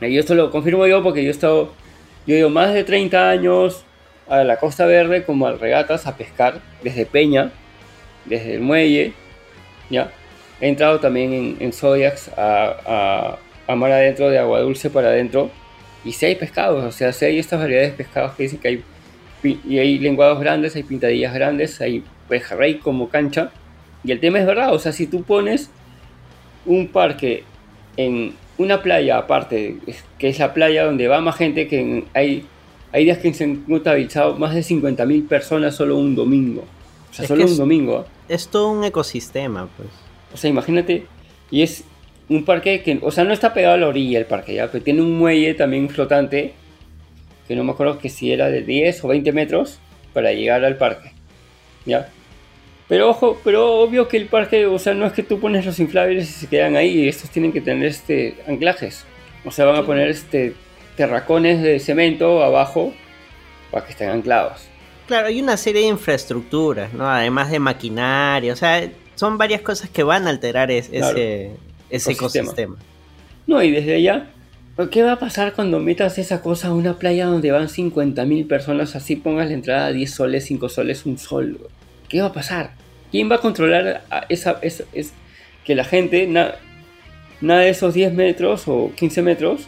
[0.00, 1.72] Y esto lo confirmo yo porque yo he estado,
[2.26, 3.84] yo he más de 30 años
[4.28, 7.50] a la Costa Verde como al regatas a pescar desde Peña,
[8.24, 9.12] desde el muelle,
[9.90, 10.12] ¿ya?
[10.60, 15.50] He entrado también en, en Zodiacs a, a mar adentro, de agua dulce para adentro.
[16.04, 18.68] Y si hay pescados, o sea, si hay estas variedades de pescados que dicen que
[18.68, 18.84] hay
[19.46, 23.50] y hay lenguados grandes, hay pintadillas grandes, hay pejerrey como cancha.
[24.04, 25.70] Y el tema es verdad, o sea, si tú pones
[26.64, 27.44] un parque
[27.96, 29.78] en una playa aparte,
[30.18, 32.46] que es la playa donde va más gente, que hay,
[32.92, 36.64] hay días que se han notabilizado más de 50.000 personas solo un domingo.
[37.10, 38.06] O sea, solo un domingo.
[38.28, 39.88] Es todo un ecosistema, pues.
[40.32, 41.06] O sea, imagínate,
[41.50, 41.84] y es
[42.28, 44.82] un parque que, o sea, no está pegado a la orilla el parque, ya, pero
[44.82, 46.54] tiene un muelle también flotante,
[47.46, 49.78] que no me acuerdo que si era de 10 o 20 metros
[50.12, 51.12] para llegar al parque,
[51.84, 52.08] ya.
[52.88, 55.78] Pero ojo, pero obvio que el parque, o sea, no es que tú pones los
[55.80, 59.04] inflables y se quedan ahí, estos tienen que tener este anclajes.
[59.44, 60.54] O sea, van a poner este
[60.96, 62.94] terracones de cemento abajo
[63.70, 64.68] para que estén anclados.
[65.06, 67.08] Claro, hay una serie de infraestructuras, ¿no?
[67.08, 71.52] Además de maquinaria, o sea, son varias cosas que van a alterar ese,
[71.90, 72.76] ese ecosistema.
[73.46, 74.30] No, y desde allá,
[74.90, 78.94] ¿qué va a pasar cuando metas esa cosa a una playa donde van 50.000 personas?
[78.94, 81.58] Así pongas la entrada a 10 soles, 5 soles, un sol.
[82.08, 82.72] ¿Qué va a pasar?
[83.10, 84.84] ¿Quién va a controlar esa, es
[85.64, 89.62] que la gente nada de esos 10 metros o 15 metros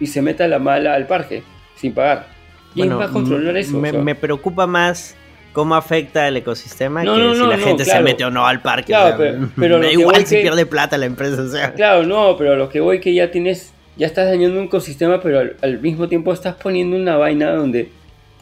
[0.00, 1.42] y se meta la mala al parque
[1.76, 2.28] sin pagar?
[2.74, 3.78] ¿Quién va a controlar eso?
[3.78, 5.16] Me, preocupa más
[5.52, 8.86] cómo afecta el ecosistema que si la gente se mete o no al parque.
[8.86, 11.42] Claro, pero, da igual si pierde plata la empresa.
[11.42, 11.72] O sea.
[11.72, 15.52] Claro, no, pero lo que voy que ya tienes, ya estás dañando un ecosistema, pero
[15.60, 17.88] al mismo tiempo estás poniendo una vaina donde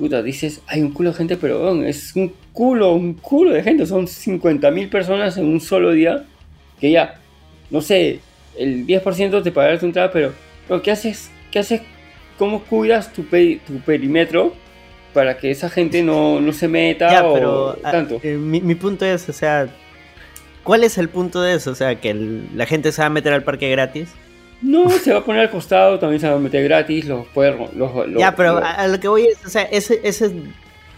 [0.03, 3.87] puta, dices, hay un culo de gente, pero es un culo, un culo de gente,
[3.87, 6.25] son 50.000 personas en un solo día,
[6.81, 7.21] que ya,
[7.71, 8.21] no sé,
[8.59, 10.33] el 10% te pagará tu entrada, pero,
[10.67, 11.31] pero ¿qué haces?
[11.51, 11.83] ¿Qué haces?
[12.39, 14.53] ¿Cómo cuidas tu, tu perímetro
[15.13, 18.19] para que esa gente no, se meta o ah, tanto?
[18.23, 19.69] Eh, mi, punto es, o sea,
[20.65, 21.71] ¿cuál es el punto de eso?
[21.71, 22.13] O sea, que
[22.55, 24.09] la gente se va a meter al parque gratis.
[24.63, 27.27] No, se va a poner al costado, también se va a meter gratis, los
[28.17, 30.33] ya, pero a lo que voy es, o sea, ese, ese es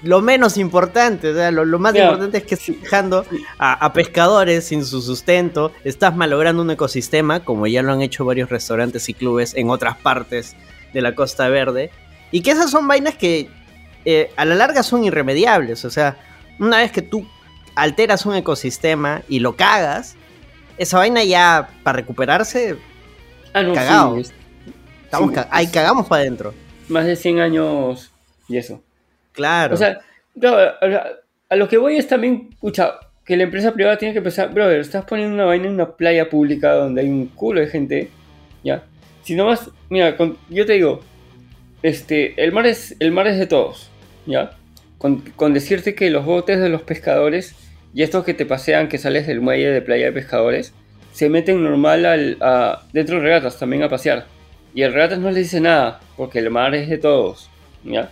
[0.03, 3.25] lo menos importante, o sea, lo, más importante es que estás dejando
[3.59, 8.51] a, pescadores sin su sustento, estás malogrando un ecosistema, como ya lo han hecho varios
[8.51, 10.57] restaurantes y clubes en otras partes
[10.93, 11.91] de la Costa Verde,
[12.31, 13.49] y que esas son vainas que
[14.05, 16.19] eh, a la larga son irremediables, o sea,
[16.59, 17.27] una vez que tú
[17.75, 20.17] alteras un ecosistema y lo cagas,
[20.77, 22.77] esa vaina ya para recuperarse
[23.55, 24.19] Ah, no.
[25.05, 26.53] Estamos ahí cagamos para adentro.
[26.89, 28.11] Más de 100 años
[28.49, 28.83] y eso.
[29.33, 29.75] Claro.
[29.75, 30.01] O sea,
[31.49, 34.81] a lo que voy es también, escucha, que la empresa privada tiene que pensar, brother,
[34.81, 38.11] estás poniendo una vaina en una playa pública donde hay un culo de gente,
[38.63, 38.85] ¿ya?
[39.23, 40.17] Si nomás, mira,
[40.51, 41.01] yo te digo,
[41.83, 43.91] este, el mar es, el mar es de todos,
[44.27, 44.51] ¿ya?
[44.99, 47.55] Con, con, decirte que los botes de los pescadores
[47.95, 50.75] y estos que te pasean, que sales del muelle de playa de pescadores,
[51.15, 54.27] se meten normal al, a, dentro de regatas también a pasear.
[54.75, 57.49] Y el regatas no les dice nada, porque el mar es de todos.
[57.85, 58.11] ¿ya?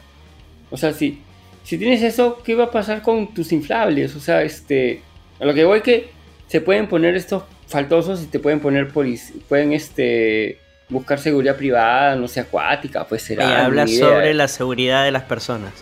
[0.70, 1.20] O sea, si,
[1.64, 4.14] si tienes eso, ¿qué va a pasar con tus inflables?
[4.14, 5.02] O sea, este,
[5.40, 6.10] a lo que voy que
[6.46, 12.28] se pueden poner estos faltosos y te pueden poner pueden este buscar seguridad privada, no
[12.28, 13.44] sé, acuática, pues será.
[13.44, 15.72] Y habla sobre la seguridad de las personas.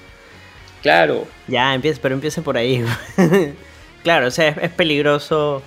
[0.80, 1.26] Claro.
[1.48, 2.82] Ya, empieza, pero empieza por ahí.
[4.02, 5.62] claro, o sea, es peligroso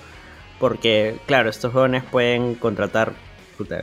[0.63, 3.11] porque, claro, estos jóvenes pueden contratar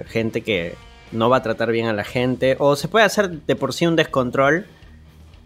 [0.07, 0.77] gente que
[1.13, 2.57] no va a tratar bien a la gente.
[2.59, 4.65] O se puede hacer de por sí un descontrol.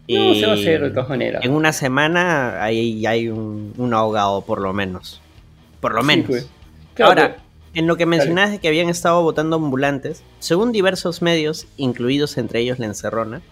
[0.07, 1.45] Y se va a hacer maneras.
[1.45, 5.21] En una semana ahí hay un, ahogado, por lo menos.
[5.81, 6.27] Por lo menos.
[6.29, 6.49] Pues.
[7.01, 7.39] Ahora,
[7.75, 12.61] en lo que mencionas de que habían estado votando ambulantes, según diversos medios, incluidos entre
[12.61, 13.43] ellos la Encerrona,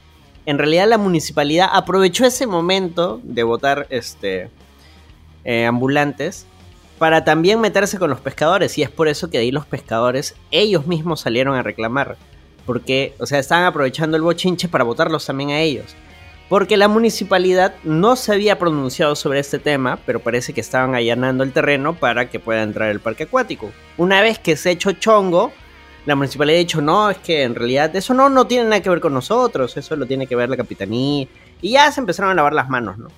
[0.47, 4.51] en realidad la municipalidad aprovechó ese momento de votar este,
[5.42, 6.47] eh, ambulantes
[7.02, 8.78] para también meterse con los pescadores.
[8.78, 12.16] Y es por eso que ahí los pescadores, ellos mismos salieron a reclamar.
[12.64, 15.96] Porque, o sea, estaban aprovechando el bochinche para votarlos también a ellos.
[16.48, 21.42] Porque la municipalidad no se había pronunciado sobre este tema, pero parece que estaban allanando
[21.42, 23.72] el terreno para que pueda entrar el parque acuático.
[23.96, 25.52] Una vez que se ha hecho chongo,
[26.06, 28.90] la municipalidad ha dicho, no, es que en realidad eso no, no tiene nada que
[28.90, 31.26] ver con nosotros, eso lo tiene que ver la capitanía.
[31.60, 33.08] Y ya se empezaron a lavar las manos, ¿no?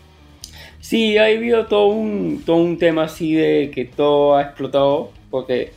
[0.84, 5.72] Sí, ha habido todo un, todo un tema así de que todo ha explotado, porque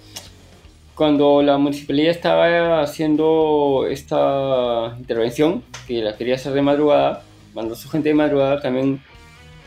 [0.95, 7.23] cuando la municipalidad estaba haciendo esta intervención, que la quería hacer de madrugada,
[7.55, 9.01] mandó su gente de madrugada, también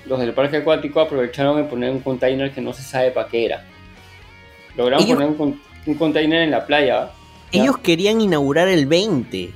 [0.04, 3.46] los del parque acuático aprovecharon de poner un container que no se sabe para qué
[3.46, 3.64] era.
[4.76, 5.28] Lograron poner
[5.86, 7.12] un, container en la playa.
[7.50, 9.48] Ellos querían inaugurar el 20.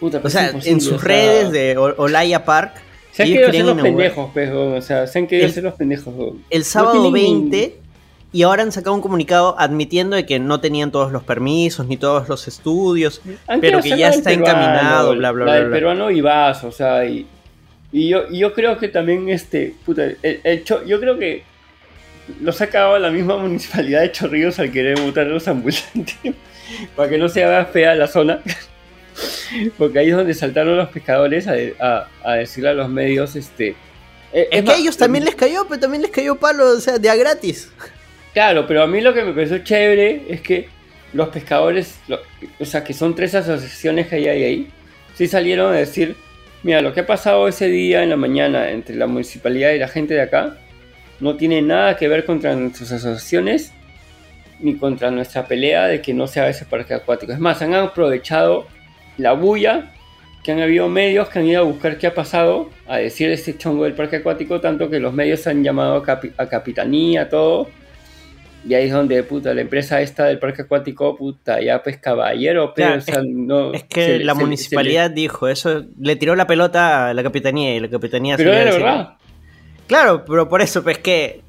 [0.00, 2.87] Puta, o sea, en sus redes de Olaya Park
[3.18, 6.14] se han querido hacer los pendejos, pues, o sea, se han querido hacer los pendejos.
[6.50, 7.76] El sábado 20
[8.30, 11.96] y ahora han sacado un comunicado admitiendo de que no tenían todos los permisos ni
[11.96, 13.20] todos los estudios,
[13.60, 15.60] pero que ya está encaminado, bla, bla, la bla.
[15.60, 17.26] del peruano y vas, o sea, y,
[17.90, 21.42] Y yo, y yo creo que también, este, puta, el, el Cho- yo creo que
[22.42, 26.14] los ha cagado la misma municipalidad de Chorrillos al querer botar a los ambulantes
[26.96, 28.42] para que no se haga fea la zona.
[29.76, 33.68] Porque ahí es donde saltaron los pescadores a, a- a decirle a los medios, este...
[34.32, 36.80] eh, Es que más, a ellos también les cayó, pero también les cayó palo, o
[36.80, 37.70] sea, de a gratis.
[38.32, 40.68] Claro, pero a mí lo que me pareció chévere es que
[41.12, 42.20] los pescadores, lo-
[42.60, 44.68] o sea, que son tres asociaciones que hay ahí,
[45.14, 46.14] sí salieron a decir,
[46.62, 49.88] mira, lo que ha pasado ese día en la mañana entre la municipalidad y la
[49.88, 50.56] gente de acá
[51.20, 53.72] no tiene nada que ver contra nuestras asociaciones
[54.60, 57.32] ni contra nuestra pelea de que no se haga ese parque acuático.
[57.32, 58.66] Es más, han aprovechado
[59.18, 59.92] la bulla
[60.42, 63.58] que han habido medios que han ido a buscar qué ha pasado, a decir este
[63.58, 67.68] chongo del parque acuático, tanto que los medios han llamado a, capi- a capitanía, todo.
[68.66, 72.72] Y ahí es donde, puta, la empresa esta del parque acuático, puta, ya pues caballero,
[72.74, 73.72] pero, Claro, o sea, no...
[73.72, 77.22] Es que se la se le- municipalidad dijo eso, le tiró la pelota a la
[77.22, 79.08] capitanía y la capitanía Pero era verdad.
[79.86, 81.40] Claro, pero por eso, pues que.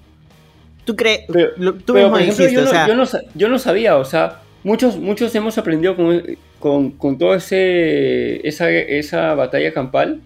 [0.85, 1.21] ¿Tú crees?
[1.31, 2.87] Pero- lo- tú Pero, mismo por ejemplo, dijiste, yo, o no, sea.
[2.87, 6.21] yo, no, sa- yo no sabía, o sea, muchos, muchos hemos aprendido con,
[6.59, 10.21] con, con todo ese esa, esa batalla campal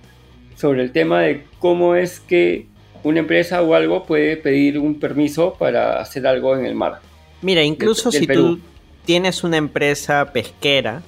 [0.56, 2.68] sobre el tema de cómo es que
[3.04, 7.00] una empresa o algo puede pedir un permiso para hacer algo en el mar.
[7.42, 8.56] Mira, incluso si Perú.
[8.58, 8.60] tú
[9.06, 11.02] tienes una empresa pesquera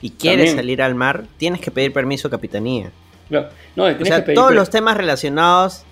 [0.00, 0.56] y quieres También.
[0.56, 2.90] salir al mar, tienes que pedir permiso a capitanía.
[3.28, 3.44] No,
[3.76, 5.82] no, O tienes sea, que pedir todos los temas relacionados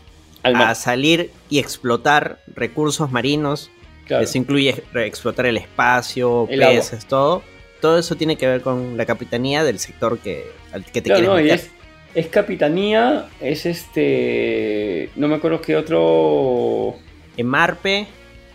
[0.45, 0.69] al mar.
[0.71, 3.71] a salir y explotar recursos marinos,
[4.07, 4.23] claro.
[4.23, 6.77] eso incluye explotar el espacio, El agua.
[6.77, 7.43] peces, todo.
[7.81, 11.21] Todo eso tiene que ver con la capitanía del sector que, al que te Claro,
[11.21, 11.59] quieres no, y meter.
[11.61, 11.71] es,
[12.15, 15.11] es capitanía, es este.
[15.17, 16.97] No me acuerdo qué otro.
[17.37, 18.07] Emarpe.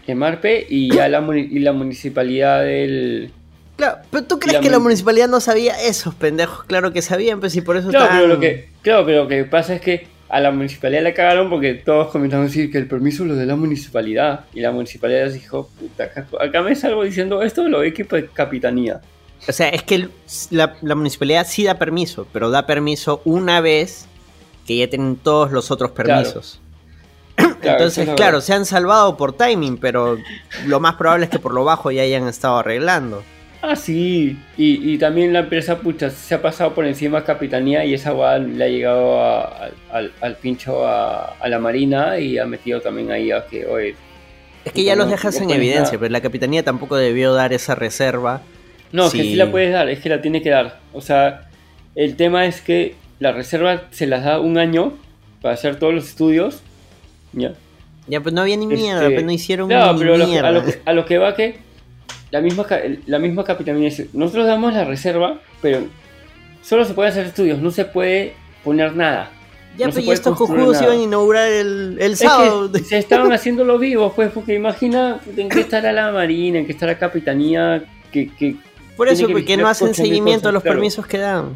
[0.07, 3.31] Emarpe y ya la, y la municipalidad del.
[3.77, 7.01] Claro, pero tú crees la que la mun- municipalidad no sabía esos pendejos, claro que
[7.01, 9.81] sabían, pues y por eso Claro, pero lo que, claro, pero lo que pasa es
[9.81, 13.45] que a la municipalidad le cagaron porque todos comentaron decir que el permiso lo de
[13.45, 14.45] la municipalidad.
[14.51, 18.99] Y la municipalidad dijo, puta, acá, me salgo diciendo esto lo de equipo de capitanía.
[19.47, 20.09] O sea, es que
[20.49, 24.07] la, la municipalidad sí da permiso, pero da permiso una vez
[24.65, 26.59] que ya tienen todos los otros permisos.
[27.35, 30.17] Claro, Entonces, es la claro, se han salvado por timing, pero
[30.65, 33.23] lo más probable es que por lo bajo ya hayan estado arreglando.
[33.65, 34.37] Ah, sí.
[34.57, 38.11] Y, y también la empresa, pucha, se ha pasado por encima a capitanía y esa
[38.11, 42.45] guada le ha llegado a- al- al, al pincho a, a la marina y ha
[42.45, 43.95] metido también ahí a que, oye,
[44.65, 47.53] Es que ya No, los dejas no en evidencia, pero la capitanía tampoco debió dar
[47.53, 48.41] esa reserva.
[48.91, 49.23] No, que Sí.
[49.29, 50.79] sí la puedes dar, es que la tiene que dar.
[50.91, 51.47] O sea,
[51.95, 54.91] el tema es que la reserva se las da un año
[55.41, 56.61] para hacer todos los estudios.
[57.31, 57.53] ¿Ya?
[58.07, 60.49] Ya, pues no había ni Este, mierda, pues no hicieron Claro, ni pero mierda.
[60.49, 61.55] a, lo que, a lo que va que
[62.33, 62.65] la misma,
[63.05, 65.83] la misma capitanía dice, nosotros damos la reserva, pero
[66.63, 69.29] solo se puede hacer estudios, no se puede poner nada.
[69.77, 72.71] ya, no pues puede estos cojudos iban a inaugurar el, el Es sábado.
[72.71, 76.57] que se estaban haciendo los vivos, pues, porque imagina, en que estar a la marina,
[76.57, 78.55] en que estar a capitanía, que, que
[78.97, 80.77] Por eso, que porque no hacen 8.000 seguimiento a los claro.
[80.77, 81.55] permisos que dan.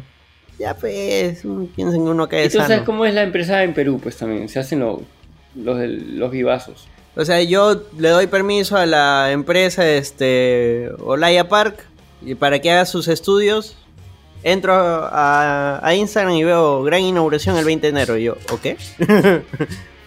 [0.60, 1.42] Ya, pues,
[1.74, 2.84] piensen que uno cae Entonces, sano.
[2.84, 3.98] ¿cómo es la empresa en Perú?
[4.00, 5.02] Pues también, se hacen lo-
[5.56, 6.86] los, los vivazos.
[7.18, 11.84] O sea, yo le doy permiso a la empresa este Olaya Park
[12.24, 13.76] y para que haga sus estudios.
[14.44, 18.16] Entro a, a Instagram y veo gran inauguración el 20 de enero.
[18.16, 18.66] Y yo, ¿ok?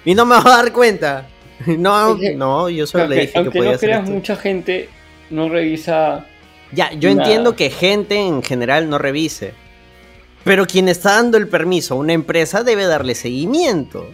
[0.06, 1.28] y no me va a dar cuenta.
[1.68, 4.12] No, no, yo solo le dije que podía no creas, esto.
[4.12, 4.90] mucha gente
[5.30, 6.26] no revisa.
[6.72, 7.22] Ya, yo Nada.
[7.22, 9.54] entiendo que gente en general no revise.
[10.44, 14.08] Pero quien está dando el permiso a una empresa debe darle seguimiento.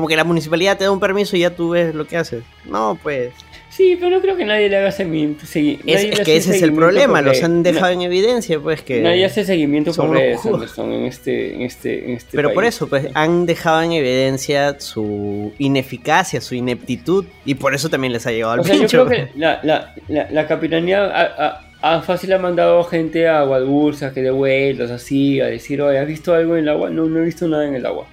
[0.00, 2.42] Como que la municipalidad te da un permiso y ya tú ves lo que haces.
[2.64, 3.32] No, pues.
[3.68, 5.44] Sí, pero no creo que nadie le haga seguimiento.
[5.44, 8.58] segui- Es, es que ese es el problema, por los han dejado Na- en evidencia,
[8.58, 9.02] pues que...
[9.02, 10.40] Nadie hace seguimiento son por redes.
[10.46, 12.74] Anderson, en este, en este, en este Pero por país.
[12.76, 18.26] eso, pues han dejado en evidencia su ineficacia, su ineptitud, y por eso también les
[18.26, 19.06] ha llegado al O sea, yo pincho.
[19.06, 24.22] creo que la, la, la, la capitanía a, fácil ha mandado gente a Guadalbursa que
[24.22, 26.90] de vueltas así, a decir, oye, ¿has visto algo en el agua?
[26.90, 28.06] No, no he visto nada en el agua.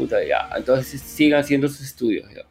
[0.00, 0.48] Puta, ya.
[0.56, 2.42] Entonces sigan haciendo sus estudios, ya.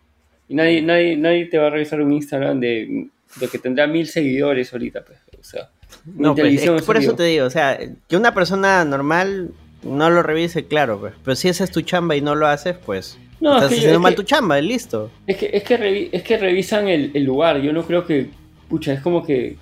[0.47, 3.07] Y nadie, nadie, nadie te va a revisar un Instagram de,
[3.39, 5.19] de que tendrá mil seguidores ahorita, pues.
[5.39, 5.69] O sea,
[6.05, 9.51] No, pues, es por eso te digo, o sea, que una persona normal
[9.83, 11.13] no lo revise, claro, pues.
[11.23, 13.77] Pero si esa es tu chamba y no lo haces, pues No, es estás yo-
[13.77, 15.11] haciendo es mal que- tu chamba, listo.
[15.27, 17.61] Es que, es que, revi- es que revisan el, el lugar.
[17.61, 18.29] Yo no creo que.
[18.67, 19.55] Pucha, es como que.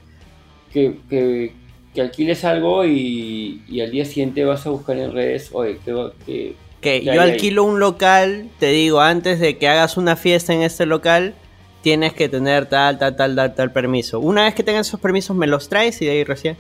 [0.73, 1.53] Que, que,
[1.93, 5.49] que alquiles algo y, y al día siguiente vas a buscar en redes.
[5.53, 5.93] Oye, que.
[6.25, 7.33] que Que Ya, yo ya, ya.
[7.33, 11.33] alquilo un local, te digo, antes de que hagas una fiesta en este local,
[11.81, 14.19] tienes que tener tal, tal, tal, tal, tal permiso.
[14.19, 16.55] Una vez que tengas esos permisos, me los traes y de ahí recién.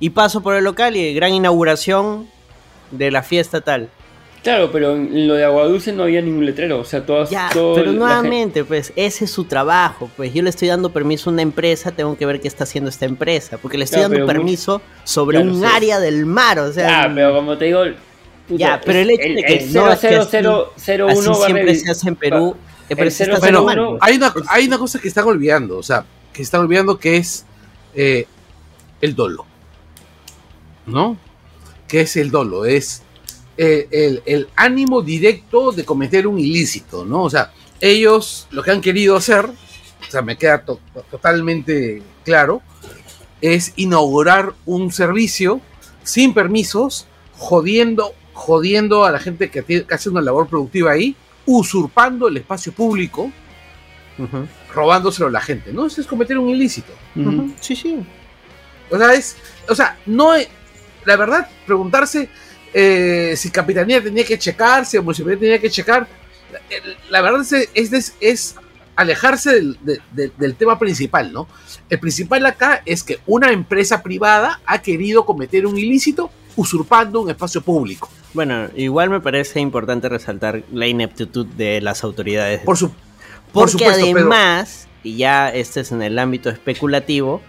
[0.00, 2.26] Y paso por el local y gran inauguración
[2.90, 3.88] de la fiesta tal.
[4.42, 7.30] Claro, pero en lo de agua dulce no había ningún letrero, o sea, todas...
[7.30, 10.08] Ya, todo pero nuevamente, pues ese es su trabajo.
[10.16, 12.88] Pues yo le estoy dando permiso a una empresa, tengo que ver qué está haciendo
[12.90, 13.58] esta empresa.
[13.58, 15.66] Porque le estoy Claro, dando permiso sobre Claro, un sí.
[15.66, 17.06] área del mar, o sea.
[17.08, 17.80] Ya, pero como te digo...
[18.48, 21.32] puta, Ya, pero el hecho de que el no, es que así- 0001 así va
[21.32, 22.56] a siempre revi- se hace en Perú.
[22.88, 23.98] pero el se está 001 haciendo mal.
[24.00, 27.44] Hay una, hay una cosa que están olvidando, o sea, que están olvidando que es
[27.94, 28.26] eh,
[29.00, 29.46] el dolo.
[30.86, 31.16] ¿No?
[31.88, 32.64] ¿Qué es el dolo?
[32.64, 33.02] Es
[33.58, 37.22] eh, el, el ánimo directo de cometer un ilícito, ¿no?
[37.24, 40.80] O sea, ellos lo que han querido hacer, o sea, me queda to-
[41.10, 42.62] totalmente claro,
[43.40, 45.60] es inaugurar un servicio
[46.04, 51.16] sin permisos, jodiendo, jodiendo a la gente que, tiene- que hace una labor productiva ahí,
[51.46, 53.32] usurpando el espacio público,
[54.72, 55.86] robándoselo a la gente, ¿no?
[55.86, 56.92] Eso es cometer un ilícito.
[57.60, 57.98] Sí, sí.
[58.90, 59.36] O sea, es,
[59.68, 60.48] o sea, no es-
[61.04, 62.28] la verdad, preguntarse
[62.74, 66.06] eh, si Capitanía tenía que checar, si municipalidad tenía que checar,
[66.52, 66.60] la,
[67.10, 67.40] la verdad
[67.74, 68.54] es, es, es
[68.96, 71.48] alejarse del, de- de- del tema principal, ¿no?
[71.88, 77.30] El principal acá es que una empresa privada ha querido cometer un ilícito usurpando un
[77.30, 78.08] espacio público.
[78.34, 82.60] Bueno, igual me parece importante resaltar la ineptitud de las autoridades.
[82.62, 82.96] Por su, por
[83.52, 87.40] Porque supuesto, pero- además, y ya este es en el ámbito especulativo,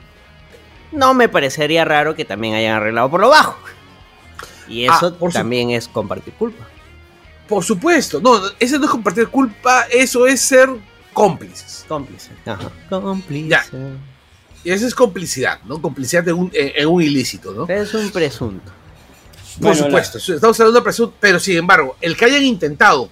[0.91, 3.57] no me parecería raro que también hayan arreglado por lo bajo.
[4.69, 6.65] Y Ah, eso su- también es compartir culpa.
[7.47, 10.69] Por supuesto, no, eso no es compartir culpa, eso es ser
[11.13, 11.85] cómplices.
[11.87, 12.31] Cómplice.
[12.45, 12.69] Ajá.
[12.89, 13.47] Cómplice.
[13.49, 13.65] Ya.
[14.63, 15.81] Y eso es complicidad, ¿no?
[15.81, 17.67] Complicidad de un- en, en un ilícito, ¿no?
[17.73, 18.71] Es un presunto.
[19.59, 23.09] Por Bueno, supuesto, estamos hablando de presunto, pero sin embargo, el que hayan intentado,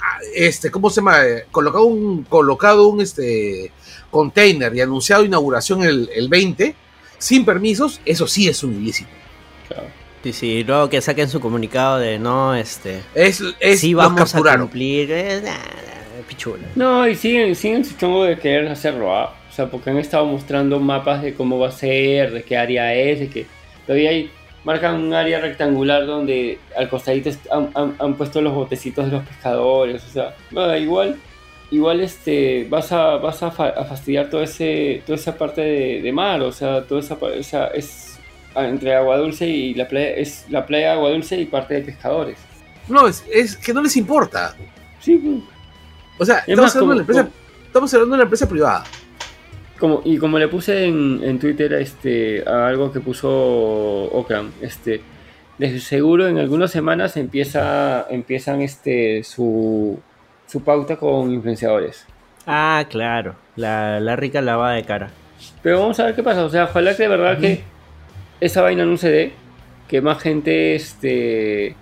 [0.00, 1.24] ah, este, ¿cómo se llama?
[1.24, 3.72] Eh, Colocado un, colocado un este,
[4.10, 6.74] container y anunciado inauguración el, el 20,
[7.18, 9.10] sin permisos, eso sí es un ilícito.
[9.68, 9.86] Claro.
[10.22, 13.02] Sí, sí, y luego que saquen su comunicado de no, este.
[13.14, 15.10] Es, es sí, vamos a cumplir.
[15.10, 16.62] eh, nah, nah, pichula.
[16.76, 19.34] No, y siguen, siguen su chongo de querer hacerlo, ¿ah?
[19.50, 22.94] O sea, porque han estado mostrando mapas de cómo va a ser, de qué área
[22.94, 23.46] es, de que
[23.84, 24.30] todavía hay,
[24.64, 29.24] marcan un área rectangular donde al costadito han, han- han puesto los botecitos de los
[29.26, 31.16] pescadores, o sea, nada, igual,
[31.70, 36.02] igual este, vas a, vas a, fa- a fastidiar todo ese, toda esa parte de,
[36.02, 38.18] de mar, o sea, toda esa, o sea, es
[38.54, 41.80] entre Agua Dulce y la playa, es la playa de Agua Dulce y parte de
[41.82, 42.36] pescadores.
[42.88, 44.54] No, es, es que no les importa.
[45.00, 45.42] Sí, pues.
[46.18, 48.48] O sea, Es estamos más, hablando, de una empresa, como- estamos hablando de una empresa
[48.48, 48.84] privada.
[49.82, 55.00] Como, y como le puse en, en Twitter este, a algo que puso Okram, este,
[55.58, 59.98] de seguro en algunas semanas empieza, empiezan este, su,
[60.46, 62.06] su pauta con influenciadores.
[62.46, 63.34] Ah, claro.
[63.56, 65.10] La, la rica lavada de cara.
[65.64, 66.44] Pero vamos a ver qué pasa.
[66.44, 67.64] O sea, ojalá que de verdad que
[68.40, 69.32] esa vaina no se dé,
[69.88, 71.74] que más gente este,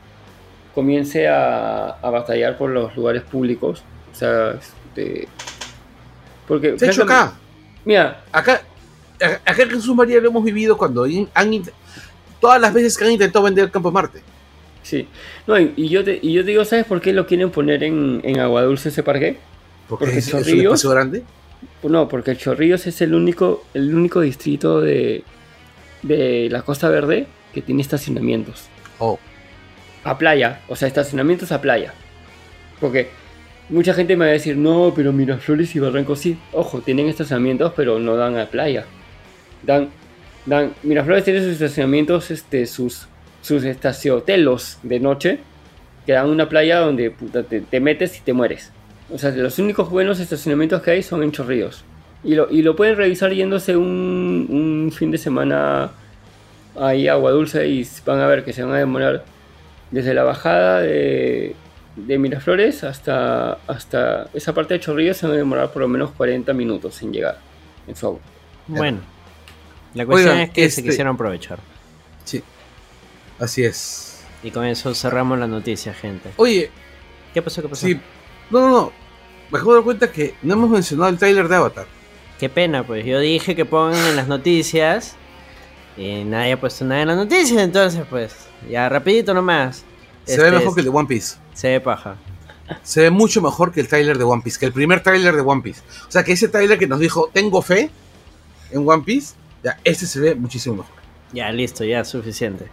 [0.74, 3.84] comience a, a batallar por los lugares públicos.
[4.10, 5.28] O sea, este,
[6.48, 6.78] porque...
[6.78, 7.34] Se ha hecho acá.
[7.84, 8.62] Mira, Acá,
[9.44, 11.50] acá en Jesús María lo hemos vivido cuando in- han,
[12.40, 14.22] todas las veces que han intentado vender el Campo Marte.
[14.82, 15.06] Sí.
[15.46, 17.82] No, y, y yo te, y yo te digo, ¿sabes por qué lo quieren poner
[17.84, 19.38] en, en Agua Dulce ese parque?
[19.88, 21.22] Porque, Porque es, es un Chorrillos- espacio grande.
[21.82, 25.24] No, porque Chorrillos es el único, el único distrito de,
[26.02, 28.68] de la Costa Verde que tiene estacionamientos.
[28.98, 29.18] Oh,
[30.04, 31.92] A playa, o sea, estacionamientos a playa.
[32.80, 33.10] Porque
[33.70, 36.38] mucha gente me va a decir, no, pero Miraflores y Barranco sí.
[36.52, 38.84] Ojo, tienen estacionamientos, pero no dan a playa.
[39.62, 39.88] Dan,
[40.46, 43.08] dan, Miraflores tiene sus estacionamientos, este, sus,
[43.42, 45.38] sus estaciotelos de noche,
[46.06, 48.72] que dan una playa donde puta, te, te metes y te mueres.
[49.12, 51.84] O sea, los únicos buenos estacionamientos que hay son en Chorrillos.
[52.22, 55.90] Y lo, y lo pueden revisar yéndose un, un fin de semana
[56.78, 59.24] ahí a Agua Dulce y van a ver que se van a demorar
[59.90, 61.54] desde la bajada de,
[61.96, 66.10] de Miraflores hasta, hasta esa parte de Chorrillos se van a demorar por lo menos
[66.12, 67.38] 40 minutos en llegar
[67.86, 68.22] en su auto.
[68.66, 69.00] Bueno.
[69.94, 71.58] La cuestión Oigan, es que este- se quisieron aprovechar.
[72.24, 72.42] sí.
[73.38, 74.22] Así es.
[74.42, 76.30] Y con eso cerramos la noticia, gente.
[76.36, 76.70] Oye,
[77.32, 77.62] ¿Qué pasó?
[77.62, 77.86] ¿Qué pasó?
[77.86, 77.98] sí.
[78.50, 78.92] No, no, no.
[79.50, 81.86] Me acabo de dar cuenta que no hemos mencionado el trailer de Avatar.
[82.38, 85.16] Qué pena, pues yo dije que pongan en las noticias
[85.96, 88.34] y nadie ha puesto nada en las noticias, entonces pues
[88.70, 89.84] ya rapidito nomás.
[90.30, 91.36] Se Este ve mejor es- que el de One Piece.
[91.54, 92.16] Se ve paja.
[92.82, 95.40] Se ve mucho mejor que el trailer de One Piece, que el primer trailer de
[95.42, 95.82] One Piece.
[96.08, 97.90] O sea, que ese trailer que nos dijo, tengo fe
[98.70, 100.92] en One Piece, ya, este se ve muchísimo mejor.
[101.32, 102.66] Ya, listo, ya, suficiente.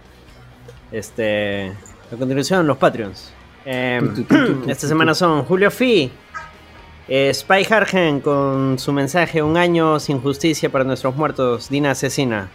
[0.91, 1.73] Este.
[2.11, 3.31] A continuación, los Patreons.
[3.65, 4.25] Em,
[4.69, 6.09] esta semana son Julio Fi,
[7.09, 12.49] eh, Spy Hargen con su mensaje Un año sin justicia para nuestros muertos, Dina Asesina.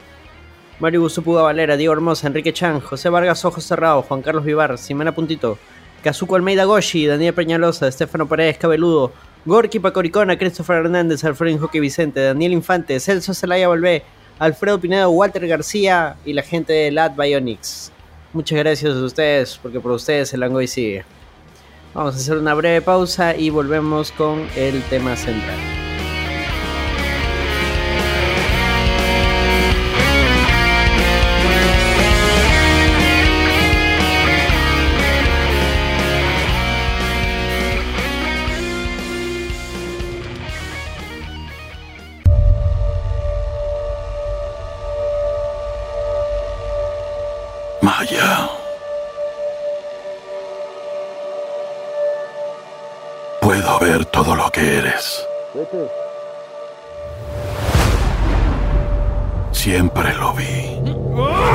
[0.80, 5.14] Mario Puga Valera, Diego Hermosa, Enrique Chan, José Vargas Ojos Cerrados, Juan Carlos Vivar, Simena
[5.14, 5.58] Puntito,
[6.02, 9.12] Kazuko Almeida Goshi, Daniel Peñalosa, Estefano Paredes Cabeludo,
[9.44, 14.02] Gorky Pacoricona, Christopher Hernández, Alfredo Joque Vicente, Daniel Infante, Celso Zelaya Volvé,
[14.38, 17.92] Alfredo Pinedo, Walter García y la gente de Lat Bionics.
[18.32, 21.04] Muchas gracias a ustedes, porque por ustedes el Angoy sigue.
[21.94, 25.81] Vamos a hacer una breve pausa y volvemos con el tema central.
[59.52, 61.51] Siempre lo vi.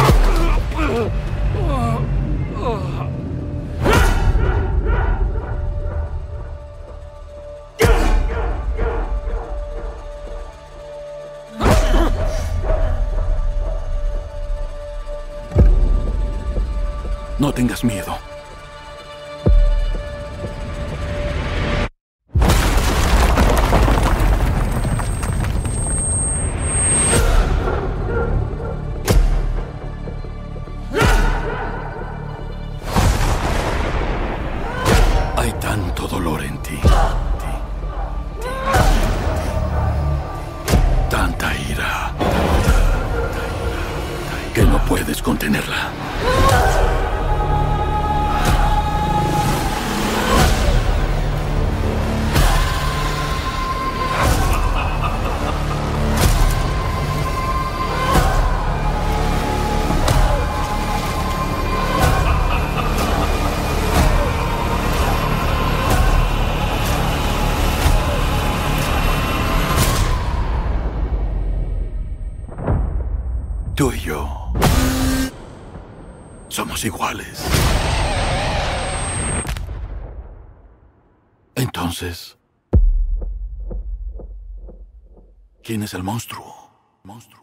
[85.88, 86.70] Es el monstruo?
[87.04, 87.42] Monstruo.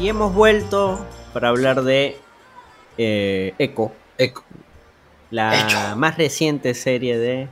[0.00, 2.18] Y hemos vuelto para hablar de
[2.98, 4.42] eh, Echo, Echo,
[5.30, 7.48] la más reciente serie de,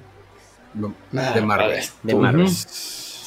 [0.75, 1.85] Marvel.
[2.03, 2.49] de Marvel.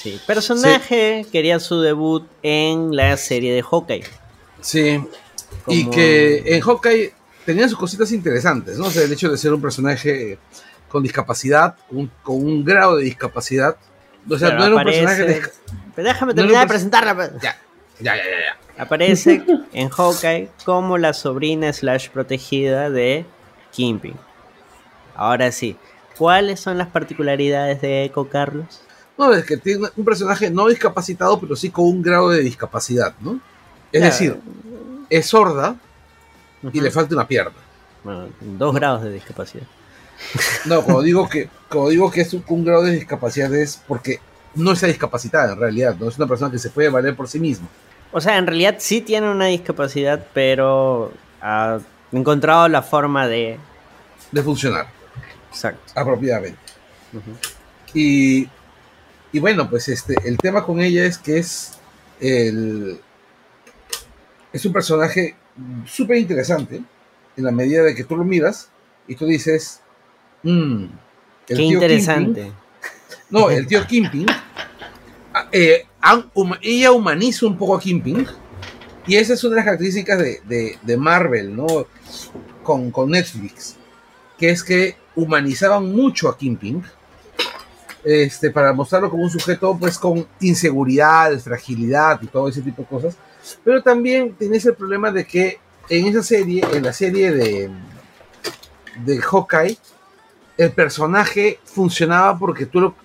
[0.04, 4.04] Sí, personaje quería su debut en la serie de Hawkeye.
[4.62, 5.02] Sí.
[5.68, 7.14] Y que en Hawkeye
[7.46, 8.86] tenía sus cositas interesantes, ¿no?
[8.88, 10.38] O sea, el hecho de ser un personaje
[10.90, 13.78] con discapacidad, un- con un grado de discapacidad.
[14.30, 15.42] O sea, no era un aparece- personaje de...
[15.96, 17.16] Pero déjame no terminar de presentarla.
[17.16, 17.32] pues.
[17.42, 17.58] Ya,
[18.00, 18.30] ya, ya, ya.
[18.78, 18.82] ya.
[18.84, 19.42] Aparece
[19.74, 23.26] en Hawkeye como la sobrina slash protegida de
[23.72, 24.16] Kingpin.
[25.16, 25.78] Ahora sí,
[26.18, 28.82] ¿cuáles son las particularidades de Echo, Carlos?
[29.18, 33.14] No, es que tiene un personaje no discapacitado, pero sí con un grado de discapacidad,
[33.22, 33.40] ¿no?
[33.92, 34.06] Es Claro.
[34.06, 34.40] decir,
[35.10, 35.76] es sorda
[36.72, 37.52] y le falta una pierna.
[38.04, 39.66] Bueno, dos grados de discapacidad.
[40.66, 41.50] No, cuando digo que,
[41.90, 44.20] digo que es un, un grado de discapacidad es porque
[44.56, 47.40] no está discapacitada en realidad, no es una persona que se puede valer por sí
[47.40, 47.68] misma.
[48.12, 51.12] O sea, en realidad sí tiene una discapacidad, pero
[51.42, 51.80] ha
[52.12, 53.58] encontrado la forma de...
[54.32, 54.88] de funcionar
[55.50, 55.92] Exacto.
[55.96, 56.60] apropiadamente.
[57.94, 58.48] Y,
[59.34, 61.74] y bueno, pues este, el tema con ella es que es
[62.22, 63.00] el
[64.54, 65.36] es un personaje
[65.86, 66.82] súper interesante
[67.36, 68.70] en la medida de que tú lo miras
[69.08, 69.82] y tú dices,
[70.44, 70.90] "Mm, el
[71.48, 72.52] Qué tío interesante.
[73.30, 74.28] No, el tío Kimping,
[75.52, 78.28] eh, han- huma- ella humaniza un poco a Kimping
[79.08, 81.66] y esa es una de las características de, de- de Marvel, ¿no?
[82.64, 83.76] Con, con Netflix,
[84.38, 86.84] que es que humanizaban mucho a Kimping
[88.04, 92.88] este, para mostrarlo como un sujeto pues con inseguridad, fragilidad y todo ese tipo de
[92.88, 93.16] cosas.
[93.64, 97.70] Pero también tienes el problema de que en esa serie, en la serie de,
[99.06, 99.78] de Hawkeye,
[100.58, 102.96] el personaje funcionaba porque tú lo,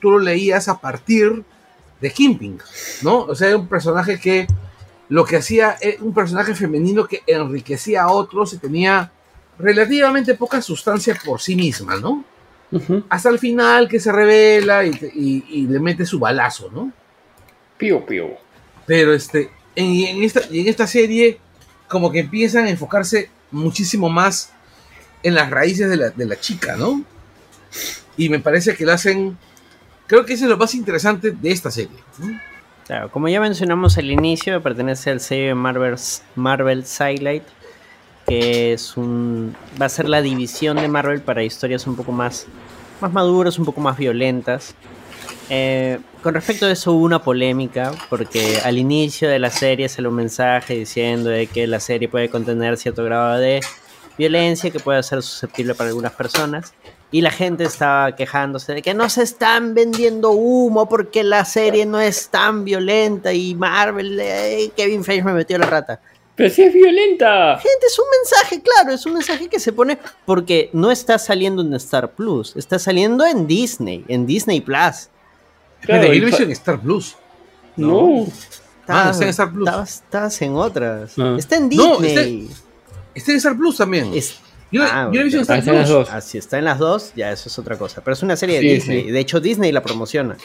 [0.00, 1.44] tú lo leías a partir
[2.00, 2.58] de Kimping,
[3.02, 3.20] ¿no?
[3.20, 4.46] O sea, era un personaje que
[5.08, 9.10] lo que hacía era un personaje femenino que enriquecía a otros y tenía
[9.58, 12.24] relativamente poca sustancia por sí misma, ¿no?
[13.08, 16.92] Hasta el final que se revela y, te- y- y le mete su balazo, ¿no?
[17.78, 18.28] Pío, pío.
[18.86, 21.38] Pero este, en, en esta, y en esta serie
[21.88, 24.52] como que empiezan a enfocarse muchísimo más
[25.22, 27.02] en las raíces de la, de la chica, ¿no?
[28.16, 29.38] Y me parece que lo hacen.
[30.06, 31.96] Creo que eso es lo más interesante de esta serie.
[32.18, 32.38] ¿no?
[32.86, 35.96] Claro, como ya mencionamos al inicio, pertenece al sello de Marvel,
[36.34, 37.44] Marvel Sidelight,
[38.28, 42.46] que es un va a ser la división de Marvel para historias un poco más,
[43.00, 44.74] más maduras, un poco más violentas.
[45.50, 50.10] Eh, con respecto a eso hubo una polémica, porque al inicio de la serie salió
[50.10, 53.60] un mensaje diciendo de que la serie puede contener cierto grado de
[54.18, 56.74] violencia que puede ser susceptible para algunas personas.
[57.10, 61.86] Y la gente estaba quejándose de que no se están vendiendo humo porque la serie
[61.86, 66.02] no es tan violenta y Marvel, eh, Kevin Feige me metió la rata.
[66.38, 67.58] Pero si es violenta.
[67.58, 71.60] Gente, es un mensaje, claro, es un mensaje que se pone porque no está saliendo
[71.62, 75.08] en Star Plus, está saliendo en Disney, en Disney Plus.
[75.82, 77.16] Claro, yo y lo he visto fa- en Star Plus.
[77.76, 78.26] No.
[78.86, 79.66] Ah, está en Star Plus.
[79.68, 81.12] Estabas, estabas en otras.
[81.18, 81.36] Ah.
[81.38, 82.48] Está en No, Disney.
[83.14, 84.14] Está en Star Plus también.
[84.14, 84.38] Es-
[84.70, 85.42] yo, Ah, yo lo he visto en.
[85.42, 85.98] Star Ah, está en las Plus.
[85.98, 86.08] dos.
[86.12, 88.00] Ah, si está en las dos, ya eso es otra cosa.
[88.02, 89.02] Pero es una serie de Disney.
[89.04, 89.10] sí.
[89.10, 90.36] De hecho, Disney la promociona.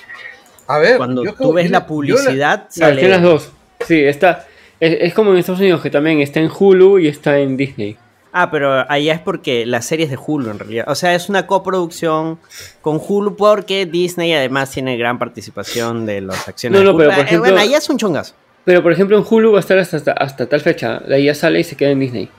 [0.67, 3.09] A ver, Cuando yo tú ves yo la yo publicidad, Ah, está en sale.
[3.09, 3.49] las dos.
[3.87, 4.47] Sí, está.
[4.83, 7.95] Es, es como en Estados Unidos, que también está en Hulu y está en Disney.
[8.33, 10.85] Ah, pero allá es porque la serie es de Hulu en realidad.
[10.87, 12.39] O sea, es una coproducción
[12.81, 16.73] con Hulu porque Disney además tiene gran participación de las acciones.
[16.75, 16.97] No, de no, Hulu.
[16.97, 18.33] pero, por Eh, ejemplo- bueno, allá es un chongazo.
[18.65, 20.99] Pero por ejemplo en Hulu va a estar hasta, hasta, hasta tal fecha.
[20.99, 22.29] De ahí ya sale y se queda en Disney.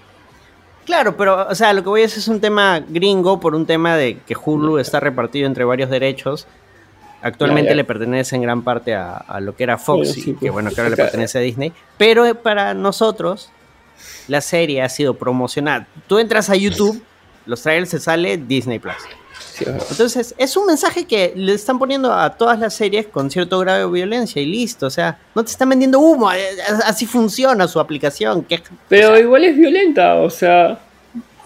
[0.85, 3.65] Claro, pero, o sea, lo que voy a decir es un tema gringo por un
[3.65, 6.47] tema de que Hulu está repartido entre varios derechos.
[7.25, 10.25] Actualmente le pertenece en gran parte a, a lo que era Fox, Bueno, sí, y
[10.25, 11.72] que pues, bueno, que ahora le pertenece a Disney.
[11.99, 13.51] Pero eh, para nosotros,
[14.29, 15.87] la serie ha sido promocionada.
[16.07, 17.03] Tú entras a YouTube,
[17.47, 18.95] los trailers se sale Disney Plus.
[19.53, 19.64] Sí.
[19.91, 23.87] Entonces, es un mensaje que le están poniendo a todas las series con cierto grado
[23.87, 24.87] de violencia y listo.
[24.87, 26.29] O sea, no te están vendiendo humo.
[26.85, 28.43] Así funciona su aplicación.
[28.43, 30.79] que- Pero o sea, igual es violenta, o sea.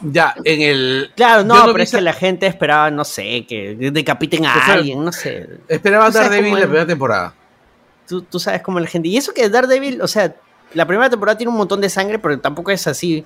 [0.01, 1.11] Ya, en el.
[1.17, 4.75] Claro, no, pero es que la gente esperaba, no sé, que decapiten a O sea,
[4.75, 5.49] alguien, no sé.
[5.69, 7.35] Esperaba Daredevil la primera temporada.
[8.07, 9.09] Tú, tú sabes cómo la gente.
[9.09, 10.35] Y eso que Daredevil, o sea,
[10.75, 13.25] la primera temporada tiene un montón de sangre, pero tampoco es así.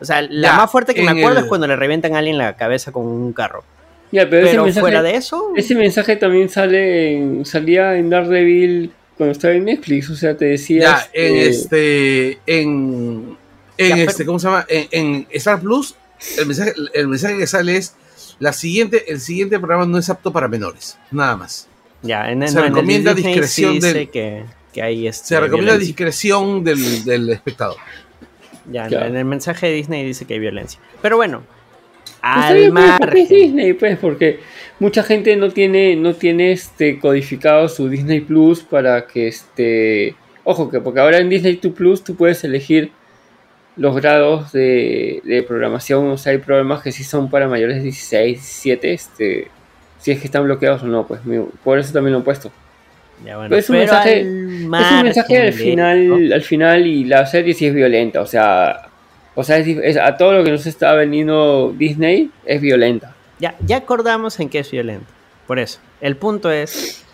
[0.00, 2.18] O sea, la Ya, más fuerte que me acuerdo el- es cuando le revientan a
[2.18, 3.64] alguien la cabeza con un carro.
[4.12, 4.80] Ya, pero, ese Pero mensaje.
[4.80, 10.08] fuera de eso, Ese mensaje también sale en, salía en Daredevil cuando estaba en Netflix,
[10.10, 10.80] o sea, te decía.
[10.82, 12.38] Ya, en este, este.
[12.46, 13.36] En.
[13.76, 14.64] En Ya, pero- este, ¿cómo se llama?
[14.68, 15.96] En, en Star Plus,
[16.38, 17.94] el mensaje, el mensaje que sale es.
[18.40, 20.98] La siguiente, el siguiente programa no es apto para menores.
[21.10, 21.68] Nada más.
[22.02, 25.06] ya, en, se no, en el de recomienda Disney discreción sí del- que, que hay
[25.06, 25.86] este, Se recomienda violencia.
[25.86, 27.76] discreción del, del espectador.
[28.70, 29.06] Ya, Claro.
[29.06, 30.80] en el mensaje de Disney dice que hay violencia.
[31.02, 31.42] Pero bueno,
[32.16, 33.38] Está al bien, pues, porque es margen.
[33.46, 34.40] Disney, pues, porque
[34.80, 40.16] mucha gente no tiene, no tiene este codificado su Disney Plus para que este.
[40.42, 42.90] Ojo, que porque ahora en Disney tu Plus tú puedes elegir
[43.76, 46.08] los grados de, de programación.
[46.08, 49.48] O sea, hay programas que sí son para mayores de 16, 17, este.
[49.98, 52.52] Si es que están bloqueados o no, pues mi- por eso también lo he puesto.
[53.24, 56.86] Ya, bueno, Pero es un pero mensaje- al es un mensaje al final, al final
[56.86, 58.88] y la serie sí es violenta, o sea,
[59.34, 63.14] o sea, es es- a todo lo que nos está vendiendo Disney es violenta.
[63.38, 65.06] Ya, ya acordamos en que es violento.
[65.46, 65.78] Por eso.
[66.00, 67.04] El punto es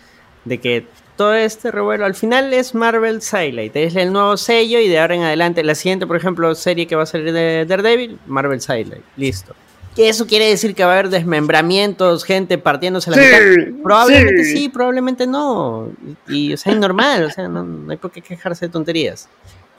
[0.45, 0.85] de que
[1.21, 3.75] todo este revuelo al final es Marvel Sidelight.
[3.75, 6.95] Es el nuevo sello y de ahora en adelante, la siguiente, por ejemplo, serie que
[6.95, 9.03] va a salir de Daredevil, Marvel Sidelight.
[9.17, 9.53] Listo.
[9.95, 13.37] ¿Que eso quiere decir que va a haber desmembramientos, gente partiéndose la mitad?
[13.83, 14.67] Probablemente sí.
[14.69, 15.91] probablemente no.
[16.27, 19.29] Y, o sea, es normal, o sea, no, no hay por qué quejarse de tonterías.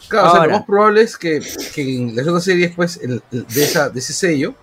[0.07, 1.41] Claro, o sea, lo más probable es que,
[1.75, 4.55] que en las otras series, pues, el- el- de, esa, de ese sello,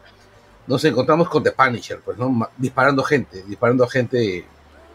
[0.66, 2.48] nos encontramos con The Punisher, pues, ¿no?
[2.56, 4.46] Disparando gente, disparando a gente.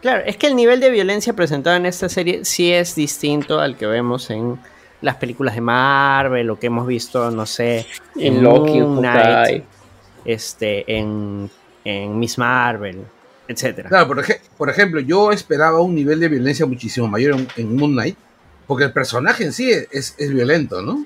[0.05, 3.75] Claro, es que el nivel de violencia presentado en esta serie sí es distinto al
[3.75, 4.59] que vemos en
[5.01, 8.97] las películas de Marvel o que hemos visto, no sé, En Loki, en.
[8.97, 9.63] Knight,
[10.23, 11.49] este, en,
[11.83, 13.03] en Miss Marvel,
[13.47, 13.89] etcétera.
[13.89, 17.75] Claro, por, ej- por ejemplo, yo esperaba un nivel de violencia muchísimo mayor en, en
[17.75, 18.15] Moon Knight,
[18.67, 21.03] porque el personaje en sí es, es violento, ¿no?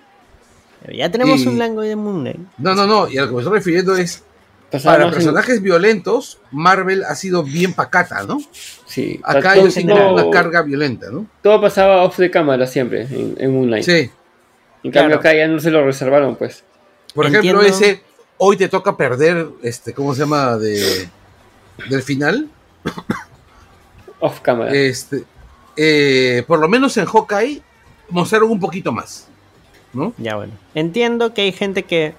[0.92, 2.40] Ya tenemos y- un lango de Moon Knight.
[2.58, 4.24] No, no, no, y a lo que me estoy refiriendo es,
[4.84, 8.38] para en- personajes violentos, Marvel ha sido bien pacata, ¿no?
[8.90, 11.26] Sí, Acá tienen todo- una carga violenta, ¿no?
[11.42, 13.86] todo pasaba off de cámara siempre en, en Moonlight.
[13.86, 14.12] Sí.
[14.84, 15.20] En cambio Claro.
[15.20, 16.64] acá ya no se lo reservaron, pues.
[17.14, 17.62] Por Entiendo.
[17.62, 18.02] ejemplo, ese
[18.38, 20.58] hoy te toca perder, este, ¿cómo se llama?
[20.58, 21.08] De,
[21.90, 22.50] del final.
[24.20, 24.74] Off cámara.
[24.74, 25.24] Este,
[25.78, 27.62] eh, por lo menos en Hawkeye
[28.10, 29.28] mostraron un poquito más,
[29.94, 30.14] ¿no?
[30.18, 30.54] Ya bueno.
[30.76, 32.14] Entiendo que hay gente que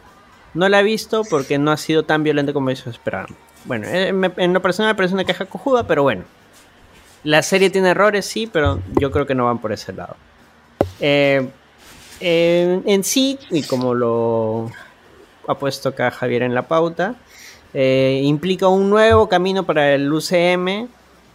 [0.54, 3.28] no la ha visto porque no ha sido tan violento como ellos esperaban.
[3.66, 6.24] Bueno, eh, me- en lo personal me parece una caja cojuda, pero bueno.
[7.24, 10.16] La serie tiene errores, sí, pero yo creo que no van por ese lado.
[11.00, 11.48] Eh,
[12.20, 14.70] en sí, y como lo
[15.46, 17.16] ha puesto acá Javier en la pauta,
[17.72, 20.88] eh, implica un nuevo camino para el UCM,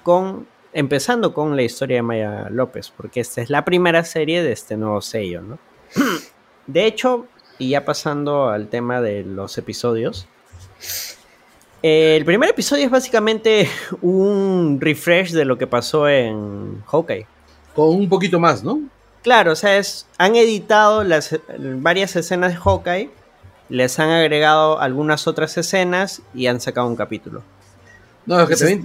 [0.04, 4.52] con, empezando con la historia de Maya López, porque esta es la primera serie de
[4.52, 5.60] este nuevo sello, ¿no?
[6.68, 7.28] De hecho,
[7.58, 10.28] y ya pasando al tema de los episodios,
[11.88, 13.70] eh, el primer episodio es básicamente
[14.02, 17.28] un refresh de lo que pasó en Hawkeye.
[17.76, 18.80] Con un poquito más, ¿no?
[19.22, 23.12] Claro, o sea, es, han editado las, varias escenas de Hawkeye,
[23.70, 27.44] les han agregado algunas otras escenas y han sacado un capítulo.
[28.26, 28.82] No, es que también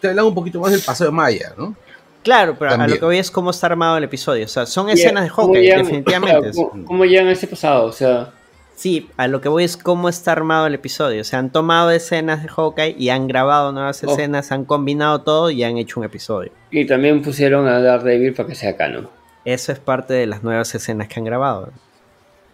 [0.00, 1.76] te, hablan un poquito más del paseo de Maya, ¿no?
[2.22, 4.46] Claro, pero a lo que voy es cómo está armado el episodio.
[4.46, 6.48] O sea, son Y, escenas de ¿cómo Hawkeye, definitivamente.
[6.48, 7.84] o sea, ¿cómo, cómo llegan a ese pasado?
[7.84, 8.32] O sea,
[8.78, 11.20] Sí, a lo que voy es cómo está armado el episodio.
[11.22, 14.12] O sea, han tomado escenas de Hawkeye y han grabado nuevas Oh.
[14.12, 16.52] escenas, han combinado todo y han hecho un episodio.
[16.70, 19.08] y también pusieron a Daredevil para que sea canon.
[19.44, 21.72] Eso es parte de las nuevas escenas que han grabado.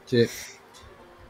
[0.06, 0.24] Sí.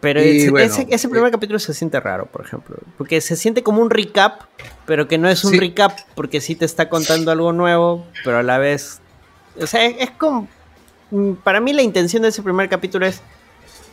[0.01, 2.77] Pero ese, bueno, ese- ese primer eh, capítulo se siente raro, por ejemplo.
[2.97, 4.43] Porque se siente como un recap,
[4.87, 5.59] pero que no es un Sí.
[5.59, 9.01] recap porque sí te está contando algo nuevo, pero a la vez...
[9.61, 10.47] O sea, es, es como...
[11.11, 13.23] mm, Para mí la intención de ese primer capítulo es...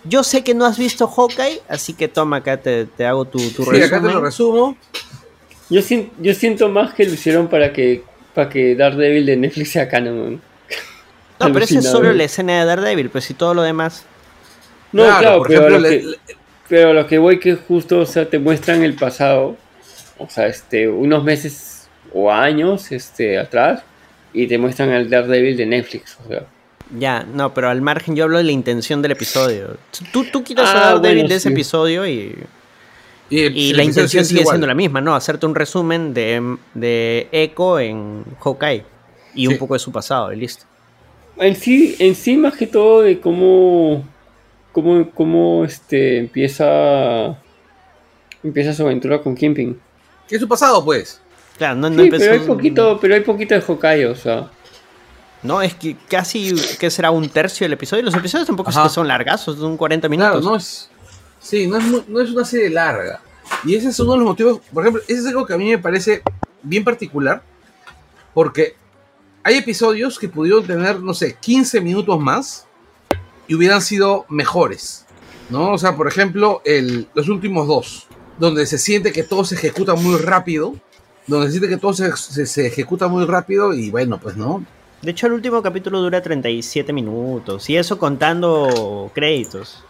[0.04, 3.38] Yo sé que no has visto Hawkeye, así que toma acá, te, te hago tu,
[3.52, 3.84] tu Sí, resumen.
[3.84, 4.78] acá te lo resumo.
[5.70, 9.72] Yo, sien- yo siento más que lo hicieron para que, para que Daredevil de Netflix
[9.72, 10.20] sea canon.
[10.20, 10.41] man.
[11.39, 14.06] No, pero esa es solo la escena de Daredevil, pues si todo lo demás...
[14.91, 16.18] No, claro, por pero, ejemplo, lo que, le-
[16.68, 19.56] pero lo que voy que justo, o sea, te muestran el pasado,
[20.18, 23.84] o sea, este, unos meses o años, este, atrás,
[24.34, 26.45] y te muestran al Daredevil de Netflix, o sea.
[26.98, 29.78] Ya, no, pero al margen yo hablo de la intención del episodio.
[30.12, 31.54] Tú, tú quitas Ah, a Daredevil bueno, de ese sí.
[31.54, 32.36] episodio y...
[33.30, 34.56] y, Y el la intención sigue igual.
[34.56, 35.16] siendo la misma, ¿no?
[35.16, 38.84] Hacerte un resumen de, de Echo en Hawkeye.
[39.34, 40.66] Y un poco de su pasado, y listo.
[41.38, 44.04] En sí, en sí más que todo de cómo,
[44.74, 47.38] cómo, cómo este, empieza,
[48.44, 49.80] empieza su aventura con Kimping.
[50.28, 51.22] ¿Qué es su pasado, pues?
[51.58, 54.16] Claro, no, no Sí, empezó pero hay un- poquito, pero hay poquito de Hawkeye, o
[54.16, 54.50] sea.
[55.44, 58.04] No, es que casi, que será un tercio del episodio.
[58.04, 58.88] Los episodios tampoco es Ajá.
[58.88, 60.32] que son largazos, son 40 minutos.
[60.34, 60.89] Claro, no es.
[61.39, 63.22] Sí, no es, no es una serie larga.
[63.66, 64.60] Y ese es uno de los motivos.
[64.72, 66.22] Por ejemplo, ese es algo que a mí me parece
[66.62, 67.42] bien particular.
[68.34, 68.76] Porque
[69.44, 72.68] hay episodios que pudieron tener, no sé, 15 minutos más
[73.48, 75.06] y hubieran sido mejores.
[75.50, 75.72] ¿No?
[75.74, 78.08] O sea, por ejemplo, el, los últimos dos,
[78.39, 80.76] donde se siente que todo se ejecuta muy rápido.
[81.28, 84.64] Donde se siente que todo se, se- se ejecuta muy rápido y bueno, pues no.
[85.02, 87.70] De hecho, el último capítulo dura 37 minutos.
[87.70, 89.84] Y eso contando créditos.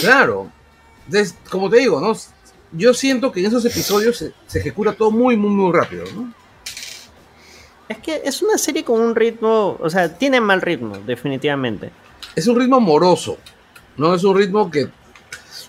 [0.00, 0.50] Claro.
[1.50, 2.12] Como te digo, ¿no?
[2.72, 6.32] Yo siento que en esos episodios se, se ejecuta todo muy, muy, muy rápido, ¿no?
[7.88, 9.78] Es que es una serie con un ritmo.
[9.80, 11.90] O sea, tiene mal ritmo, definitivamente.
[12.36, 13.38] Es un ritmo moroso,
[13.96, 14.14] ¿no?
[14.14, 14.84] Es un ritmo que...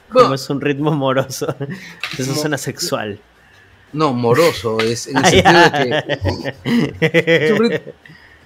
[0.09, 1.55] Como Bueno, es un ritmo moroso.
[2.17, 3.19] Eso suena sexual.
[3.93, 5.71] no, moroso, es en el sentido de
[6.99, 7.81] que es un, rit-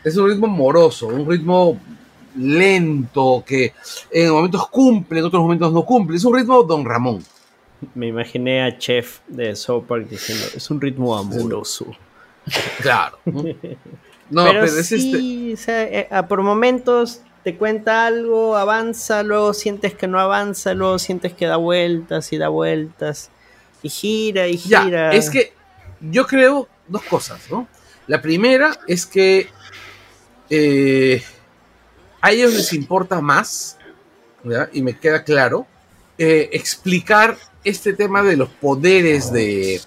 [0.03, 1.79] es un ritmo moroso, un ritmo
[2.37, 3.73] lento, que
[4.11, 6.17] en momentos cumple, en otros momentos no cumple.
[6.17, 7.23] Es un ritmo Don Ramón.
[7.95, 11.87] Me imaginé a Chef de South Park diciendo, es un ritmo amoroso.
[12.81, 13.19] Claro.
[13.25, 13.43] ¿no?
[13.43, 14.97] Pero, pero, es este...
[14.97, 20.19] sí, o sea, eh, ah, por momentos te cuenta algo, avanza, luego sientes que no
[20.19, 23.29] avanza, luego sientes que da vueltas y da vueltas.
[23.81, 25.13] Y gira y Ya, gira.
[25.13, 25.53] es que
[25.99, 27.67] yo creo dos cosas, ¿no?
[28.07, 29.49] La primera es que
[30.49, 31.23] eh,
[32.21, 33.77] a ellos les importa más,
[34.43, 34.69] ¿ya?
[34.73, 35.65] y me queda claro,
[36.17, 39.81] eh, explicar este tema de los poderes de,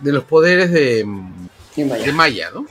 [0.00, 1.06] de los poderes de,
[1.74, 2.04] ¿Quién vaya?
[2.04, 2.60] de Maya, ¿no?
[2.60, 2.66] O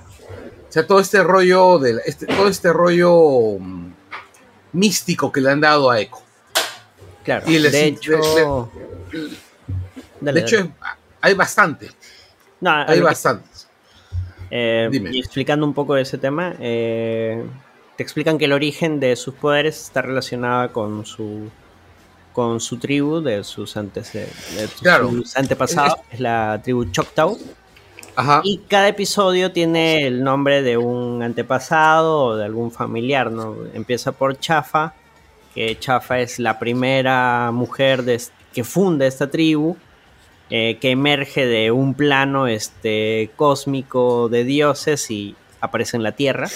[0.74, 3.94] sea, todo este rollo de este, todo este rollo mm,
[4.74, 6.18] místico que le han dado a Echo.
[7.24, 8.72] Claro, y les- de le- hecho...
[10.20, 10.74] Dale, de hecho, dale.
[11.22, 11.92] hay bastante,
[12.60, 13.53] No, hay bastantes.
[14.56, 15.10] Eh, Dime.
[15.12, 17.44] y explicando un poco de ese tema, eh,
[17.98, 21.50] te explican que el origen de sus poderes está relacionado con su
[22.34, 24.28] con su tribu, de sus, antes, de
[24.68, 25.10] sus Claro.
[25.36, 27.38] antepasados, es la tribu Choctaw.
[28.16, 28.42] Ajá.
[28.44, 33.56] Y cada episodio tiene el nombre de un antepasado o de algún familiar, ¿no?
[33.74, 34.94] Empieza por Chafa,
[35.54, 38.20] que Chafa es la primera mujer de
[38.52, 39.76] que funda esta tribu,
[40.56, 46.48] eh, que emerge de un plano este, cósmico de dioses y aparece en la Tierra.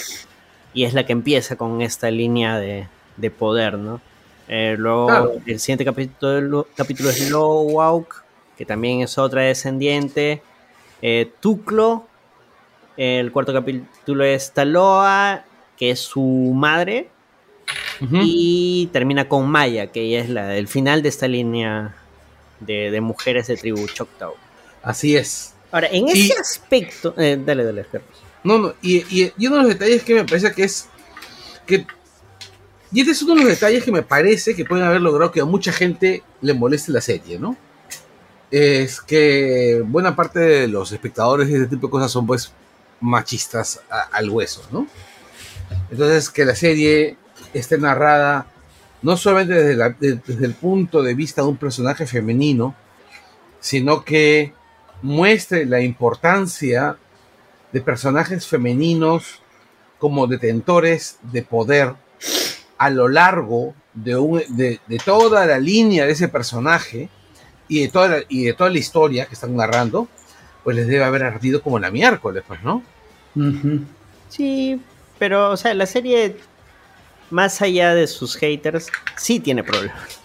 [0.72, 2.86] Y es la que empieza con esta línea de,
[3.16, 4.00] de poder, ¿no?
[4.46, 5.32] Eh, luego Claro.
[5.44, 8.22] el siguiente capítulo, capítulo es Lowhawk,
[8.56, 10.42] que también es otra descendiente.
[11.02, 12.06] Eh, Tuclo,
[12.96, 15.44] el cuarto capítulo es Taloa,
[15.76, 17.08] que es su madre.
[18.12, 21.96] Y termina con Maya, que ella es la, el final de esta línea
[22.60, 24.34] de, de mujeres de tribu Choctaw.
[24.82, 25.54] Así es.
[25.70, 27.14] Ahora, en Y- ese aspecto.
[27.18, 28.10] eh, dale, dale, Carlos.
[28.44, 30.88] No, no, y, y- y uno de los detalles que me parece que es
[31.66, 31.86] que
[32.90, 35.40] y este es uno de los detalles que me parece que pueden haber logrado que
[35.40, 37.54] a mucha gente le moleste la serie, ¿no?
[38.50, 42.50] Es que buena parte de los espectadores y este tipo de cosas son pues
[43.00, 44.86] machistas a- al hueso, ¿no?
[45.90, 47.18] Entonces que la serie
[47.52, 48.46] esté narrada
[49.02, 52.74] no solamente desde, la- desde el punto de vista de un personaje femenino,
[53.60, 54.52] sino que
[55.02, 56.96] muestre la importancia
[57.72, 59.40] de personajes femeninos
[59.98, 61.94] como detentores de poder
[62.78, 67.08] a lo largo de, un- de, de toda la línea de ese personaje
[67.68, 70.08] y de, toda la, y de toda la historia que están narrando,
[70.64, 72.82] pues les debe haber ardido como la miércoles, pues, ¿no?
[74.28, 74.80] Sí,
[75.18, 76.36] pero, o sea, la serie,
[77.30, 80.20] más allá de sus haters, sí tiene problemas.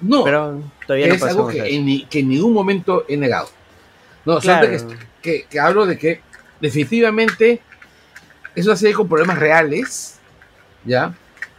[0.00, 3.16] No, Pero todavía no es algo pasamos que en, ni- que en ningún momento he
[3.16, 3.48] negado.
[4.24, 4.68] No, Claro.
[4.68, 6.20] que, que- que hablo de que
[6.60, 7.60] definitivamente
[8.54, 10.18] es una serie con problemas reales,
[10.84, 11.14] ¿ya?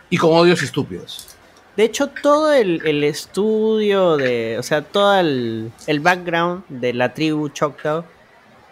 [0.10, 1.30] Y con odios estúpidos.
[1.76, 4.58] De hecho, todo el, el estudio de.
[4.60, 8.04] O sea, todo el, el background de la tribu Choctaw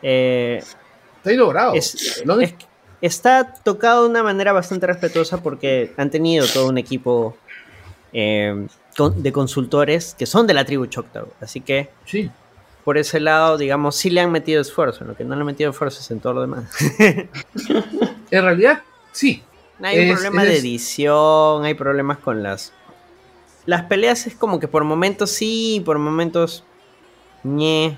[0.04, 0.62] eh,
[1.18, 1.74] Está logrado.
[1.74, 2.24] es- es-
[3.02, 7.36] está tocado de una manera bastante respetuosa porque han tenido todo un equipo
[8.14, 11.28] eh, con- de consultores que son de la tribu Choctaw.
[11.40, 12.30] Así que sí.
[12.84, 15.04] por ese lado, digamos, sí le han metido esfuerzo.
[15.06, 16.66] Lo que no le han metido esfuerzo es en todo lo demás.
[18.32, 18.82] En realidad,
[19.12, 19.44] sí.
[19.82, 22.72] Hay un Es- problema es- de edición, hay problemas con las.
[23.66, 26.64] Las peleas es como que por momentos sí, por momentos.
[27.44, 27.98] ñe.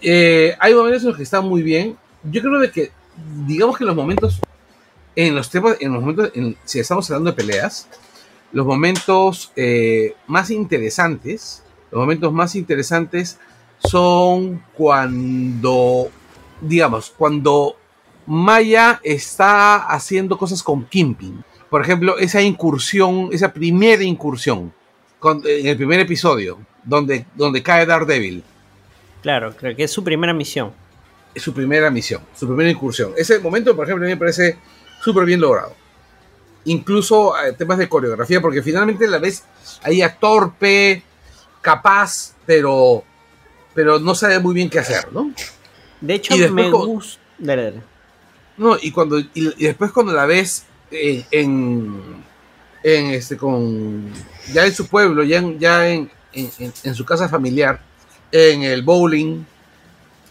[0.00, 1.96] Eh, hay momentos en los que están muy bien.
[2.24, 2.90] Yo creo de que,
[3.46, 4.40] digamos que los momentos,
[5.16, 7.88] en los temas, en los momentos, en- si estamos hablando de peleas,
[8.52, 13.38] los momentos eh, más interesantes, los momentos más interesantes
[13.78, 16.10] son cuando,
[16.60, 17.76] digamos, cuando
[18.26, 21.42] Maya está haciendo cosas con Kimping.
[21.70, 24.72] Por ejemplo, esa incursión, esa primera incursión,
[25.18, 28.42] con- en el primer episodio, donde, donde cae Daredevil.
[29.22, 30.72] Claro, creo que es su primera misión.
[31.38, 33.12] Su primera misión, su primera incursión.
[33.16, 34.58] Ese momento, por ejemplo, a mí me parece
[35.02, 35.74] súper bien logrado.
[36.64, 39.44] Incluso eh, temas de coreografía, porque finalmente la ves
[39.82, 41.02] ahí a torpe,
[41.62, 43.02] capaz, pero,
[43.74, 45.32] pero no sabe muy bien qué hacer, ¿no?
[46.00, 47.22] De hecho, Y me gusta.
[48.56, 52.02] No, y cuando y, y después cuando la ves eh, en,
[52.82, 54.10] en este con
[54.52, 56.10] ya en su pueblo, ya en, ya en-
[56.84, 57.80] en su casa familiar,
[58.32, 59.44] en el bowling,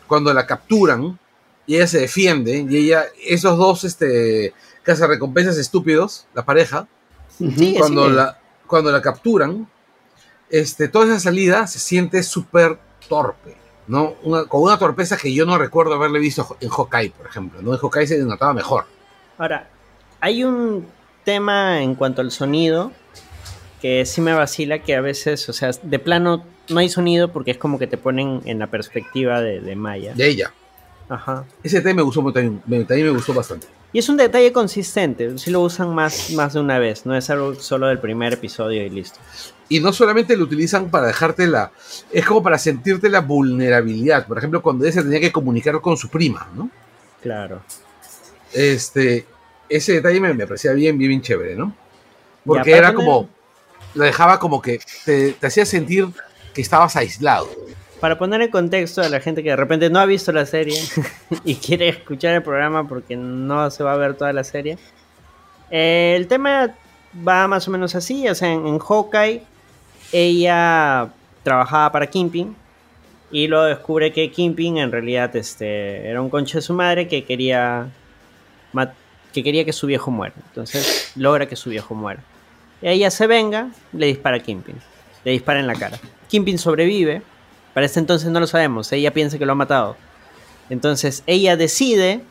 [0.08, 1.20] cuando la capturan
[1.66, 4.54] y ella se defiende y ella esos dos este
[4.86, 6.88] recompensas estúpidos, la pareja,
[7.38, 9.68] Sí, cuando la cuando la capturan,
[10.50, 13.56] este toda esa salida se siente súper torpe.
[13.88, 14.16] ¿no?
[14.24, 17.62] Una- con una torpeza que yo no recuerdo haberle visto en Hawkeye, por ejemplo.
[17.62, 17.74] ¿no?
[17.74, 18.86] En Hawkeye se notaba mejor.
[19.38, 19.70] Ahora,
[20.20, 20.86] hay un
[21.24, 22.92] tema en cuanto al sonido
[23.82, 27.52] que sí me vacila que a veces, o sea, de plano no hay sonido porque
[27.52, 30.14] es como que te ponen en la perspectiva de, de Maya.
[30.14, 30.54] de ella.
[31.10, 31.46] Ajá.
[31.64, 33.68] Ese tema me gustó también, también me gustó bastante.
[33.94, 37.30] Y es un detalle consistente, sí lo usan más, más de una vez, no es
[37.30, 39.20] algo solo del primer episodio y listo.
[39.70, 41.72] Y no solamente lo utilizan para dejarte la.
[42.12, 44.26] Es como para sentirte la vulnerabilidad.
[44.26, 46.70] Por ejemplo, cuando ella tenía que comunicar con su prima, ¿no?
[47.22, 47.62] Claro.
[48.54, 49.26] Este.
[49.68, 51.76] Ese detalle me, me parecía bien, bien, bien chévere, ¿no?
[52.46, 53.30] Porque era como.
[53.94, 56.08] Lo dejaba como que te, te hacía sentir
[56.54, 57.48] que estabas aislado.
[58.00, 60.80] Para poner en contexto a la gente que de repente no ha visto la serie
[61.46, 64.78] y quiere escuchar el programa porque no se va a ver toda la serie,
[65.72, 66.76] eh, el tema
[67.28, 68.28] va más o menos así.
[68.28, 69.44] O sea, en, en Hawkeye,
[70.12, 71.10] ella
[71.44, 72.56] trabajaba para Kimping
[73.32, 77.26] y luego descubre que Kimping en realidad este, era un conche de su madre que
[77.26, 77.90] quería,
[79.34, 80.36] que quería que su viejo muera.
[80.50, 82.22] Entonces logra que su viejo muera.
[82.82, 84.76] Y ella se venga, le dispara a Kimping.
[85.24, 86.00] Le dispara en la cara.
[86.30, 87.22] Kimping sobrevive.
[87.74, 88.92] Para este entonces no lo sabemos.
[88.92, 89.96] Ella piensa que lo ha matado.
[90.70, 92.22] Entonces ella decide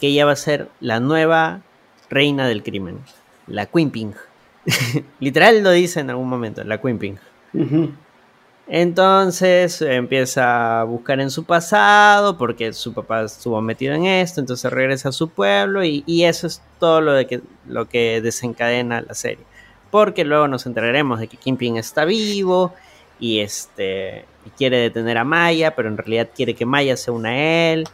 [0.00, 1.60] que ella va a ser la nueva
[2.08, 2.98] reina del crimen.
[3.46, 4.14] La Quimping.
[5.20, 7.18] Literal lo dice en algún momento, la Quimping.
[7.54, 7.90] Ujú.
[8.72, 14.72] Entonces empieza a buscar en su pasado porque su papá estuvo metido en esto, entonces
[14.72, 19.00] regresa a su pueblo y, y eso es todo lo, de que, lo que desencadena
[19.00, 19.44] la serie.
[19.90, 22.74] Porque luego nos enteraremos de que Kingpin está vivo
[23.18, 27.30] y, este, y quiere detener a Maya, pero en realidad quiere que Maya se una
[27.30, 27.36] a
[27.72, 27.88] él.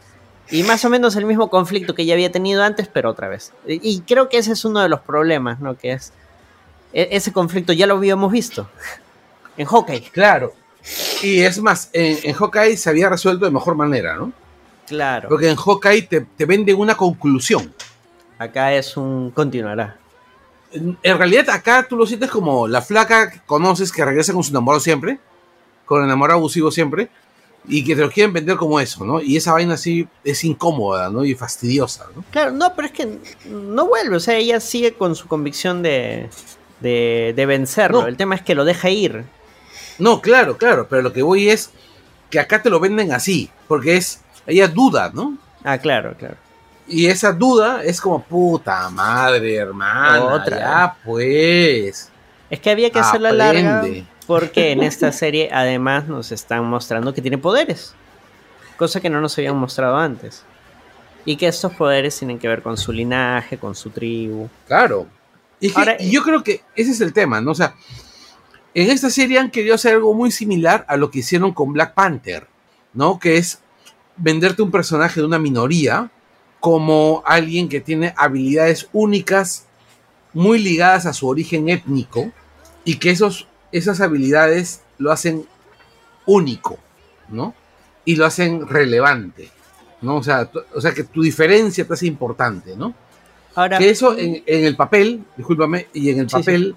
[0.49, 3.51] Y más o menos el mismo conflicto que ya había tenido antes, pero otra vez.
[3.67, 5.77] Y, y creo que ese es uno de los problemas, ¿no?
[5.77, 6.13] Que es,
[6.93, 8.69] e- ese conflicto ya lo habíamos visto
[9.57, 10.09] en Hawkeye.
[10.11, 10.53] Claro.
[11.21, 14.31] Y es más, en, en Hawkeye se había resuelto de mejor manera, ¿no?
[14.87, 15.27] Claro.
[15.27, 17.73] Porque en Hawkeye te, te venden una conclusión.
[18.39, 19.97] Acá es un continuará.
[21.03, 24.51] En, realidad acá tú lo sientes como la flaca que conoces que regresa con su
[24.51, 25.19] enamorado siempre,
[25.85, 27.09] con el enamorado abusivo siempre,
[27.67, 29.21] y que te lo quieren vender como eso, ¿no?
[29.21, 31.25] Y esa vaina así es incómoda, ¿no?
[31.25, 32.23] Y fastidiosa, ¿no?
[32.31, 33.19] Claro, no, pero es que
[33.49, 34.15] no vuelve.
[34.15, 36.29] O sea, ella sigue con su convicción de,
[36.79, 38.01] de, de vencerlo.
[38.01, 38.07] No.
[38.07, 39.25] El tema es que lo deja ir.
[39.99, 41.71] No, claro, claro, pero lo que voy es
[42.29, 45.37] que acá te lo venden así, porque es, ella duda, ¿no?
[45.63, 46.35] Ah, claro, claro.
[46.87, 50.57] Y esa duda es como, puta madre, hermana, Otra.
[50.59, 52.09] ya pues.
[52.49, 53.83] Es que había que hacerla larga
[54.25, 57.93] porque en esta serie además nos están mostrando que tiene poderes.
[58.77, 60.43] Cosa que no nos habían mostrado antes.
[61.25, 64.47] Y que estos poderes tienen que ver con su linaje, con su tribu.
[64.65, 65.07] Claro.
[65.59, 67.51] Y, que- Ahora- y yo creo que ese es el tema, ¿no?
[67.51, 67.73] O sea,
[68.73, 71.93] en esta serie han querido hacer algo muy similar a lo que hicieron con Black
[71.95, 72.47] Panther,
[72.93, 73.19] ¿no?
[73.19, 73.59] Que es
[74.15, 76.09] venderte un personaje de una minoría
[76.67, 79.67] como alguien que tiene habilidades únicas,
[80.33, 82.29] muy ligadas a su origen étnico,
[82.83, 85.45] y que esos, esas habilidades lo hacen
[86.25, 86.77] único,
[87.29, 87.53] ¿no?
[88.03, 89.49] Y lo hacen relevante,
[90.01, 90.17] ¿no?
[90.17, 92.93] O sea, o sea que tu diferencia te hace importante, ¿no?
[93.55, 96.75] Ahora, Que eso en, en el papel, discúlpame, y en el Sí, papel,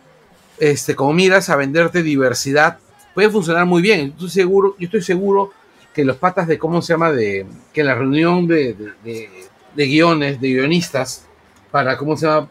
[0.60, 2.78] este, como miras a venderte diversidad,
[3.12, 4.10] puede funcionar muy bien.
[4.10, 5.50] Yo estoy seguro, yo estoy seguro
[5.92, 9.49] que los patas de cómo se llama, de que en la reunión de, de, de-
[9.74, 11.26] de guiones, de guionistas,
[11.70, 12.48] para cómo se llama,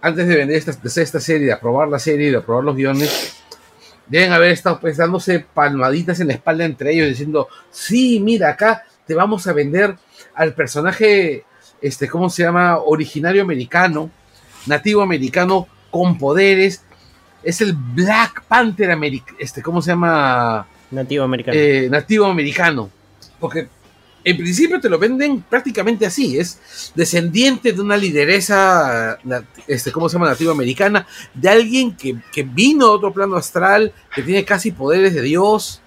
[0.00, 3.42] antes de vender esta, de esta serie, de aprobar la serie, de aprobar los guiones,
[4.06, 8.84] deben haber estado pues dándose palmaditas en la espalda entre ellos, diciendo, sí, mira, acá
[9.06, 9.96] te vamos a vender
[10.34, 11.44] al personaje,
[11.80, 12.78] este, ¿cómo se llama?
[12.78, 14.10] Originario americano,
[14.66, 16.82] nativo americano, con poderes.
[17.42, 20.66] Es el Black Panther americano, este, ¿cómo se llama?
[20.90, 21.56] nativo americano.
[21.58, 22.90] Eh, nativo americano.
[23.38, 23.68] Porque
[24.24, 26.38] en principio te lo venden prácticamente así.
[26.38, 29.18] Es descendiente de una lideresa,
[29.66, 30.28] este, ¿cómo se llama?
[30.28, 35.14] Nativo americana, de alguien que, que vino de otro plano astral, que tiene casi poderes
[35.14, 35.80] de Dios,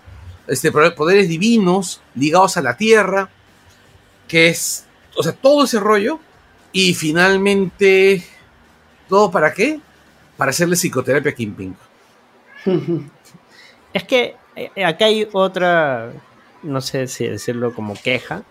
[0.48, 3.30] este, poderes divinos ligados a la tierra,
[4.28, 6.20] que es, o sea, todo ese rollo.
[6.74, 8.24] Y finalmente,
[9.10, 9.80] ¿todo para qué?
[10.38, 11.76] Para hacerle psicoterapia a Kingpin.
[13.94, 16.14] Es que eh, acá hay otra,
[16.64, 18.44] no sé si decirlo como queja.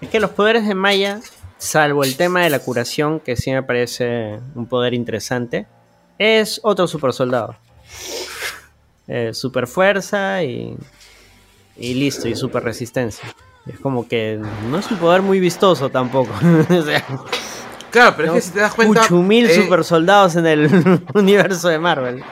[0.00, 1.20] Es que los poderes de Maya,
[1.58, 5.66] salvo el tema de la curación, que sí me parece un poder interesante,
[6.18, 7.56] es otro super soldado.
[9.32, 10.76] super fuerza y,
[11.76, 13.28] y listo, y super resistencia.
[13.66, 16.30] Es como que no es un poder muy vistoso tampoco.
[16.70, 17.04] o sea,
[17.90, 19.02] Claro, pero No, es que si te das cuenta.
[19.02, 22.24] 8000 eh, super soldados en el universo de Marvel.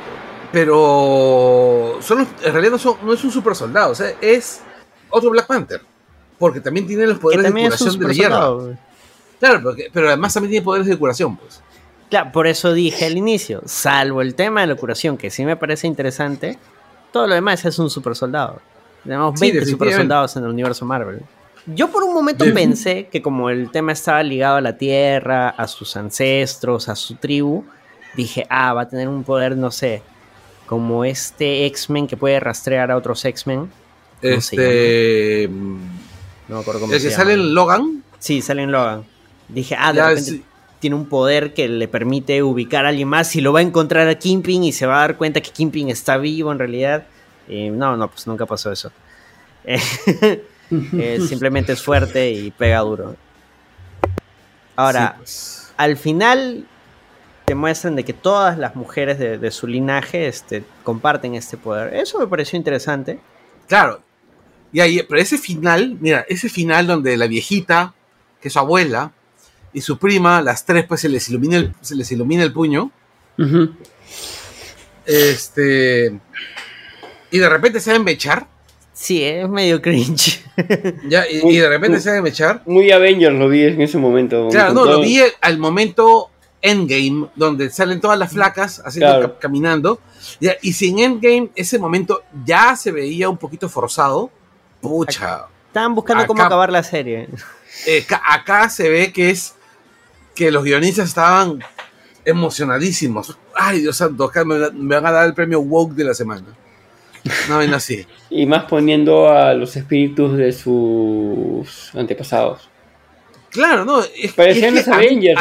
[0.50, 4.60] Pero son los- en realidad no, son- no es un super soldado, o sea, es
[5.12, 5.80] otro Black Panther.
[6.38, 8.76] Porque también tiene los poderes de curación de la hierba.
[9.38, 11.60] Claro, porque- pero además también tiene poderes de curación, pues.
[12.10, 15.56] Claro, por eso dije al inicio, salvo el tema de la curación, que sí me
[15.56, 16.58] parece interesante,
[17.12, 18.60] todo lo demás es un super soldado.
[19.04, 21.20] Tenemos Sí, 20 super soldados en el universo Marvel.
[21.66, 25.66] Yo por un momento pensé que como el tema estaba ligado a la Tierra, a
[25.68, 27.64] sus ancestros, a su tribu,
[28.14, 30.02] dije, ah, va a tener un poder, no sé,
[30.66, 33.70] como este X-Men que puede rastrear a otros X-Men.
[34.22, 35.48] ¿Cómo se Este.
[36.48, 37.22] No me acuerdo cómo El se que llama.
[37.24, 38.04] sale en Logan.
[38.18, 39.04] Sí, sale en Logan.
[39.48, 40.44] Dije, ah, de ya, repente sí,
[40.80, 44.08] tiene un poder que le permite ubicar a alguien más y lo va a encontrar
[44.08, 47.04] a Kingpin y se va a dar cuenta que Kingpin está vivo en realidad.
[47.48, 48.90] Y no, no, pues nunca pasó eso.
[49.64, 53.14] Eh, eh, simplemente es fuerte y pega duro.
[54.74, 55.72] Ahora, sí, pues.
[55.76, 56.66] al final
[57.44, 61.94] te muestran de que todas las mujeres de, de su linaje este, comparten este poder.
[61.94, 63.20] Eso me pareció interesante.
[63.68, 64.00] Claro.
[64.72, 67.94] Y ahí, pero ese final, mira, ese final donde la viejita,
[68.40, 69.12] que es su abuela,
[69.74, 72.90] y su prima, las tres, pues se les ilumina el, se les ilumina el puño.
[75.06, 76.18] Este.
[77.30, 78.46] Y de repente se van a echar.
[78.92, 80.40] Sí, es medio cringe.
[81.08, 82.62] Ya, y, y de repente se van a echar.
[82.66, 84.48] Muy Avengers lo vi en ese momento.
[84.50, 86.28] Claro, no, lo vi al momento
[86.60, 89.38] Endgame, donde salen todas las flacas haciendo Claro.
[89.40, 89.98] caminando.
[90.38, 94.30] Ya, y si en Endgame ese momento ya se veía un poquito forzado,
[94.82, 95.46] pucha.
[95.68, 97.28] Estaban buscando cómo acabar la serie.
[97.86, 99.54] eh, acá se ve que es
[100.34, 101.62] que los guionistas estaban
[102.24, 103.38] emocionadísimos.
[103.54, 106.46] Ay, Dios santo, acá me, me van a dar el premio Woke de la semana.
[107.48, 108.06] No ven así.
[108.30, 112.68] Y más poniendo a los espíritus de sus antepasados.
[113.50, 114.02] Claro, no.
[114.02, 115.40] es- Parecían es los que a mí- Avengers,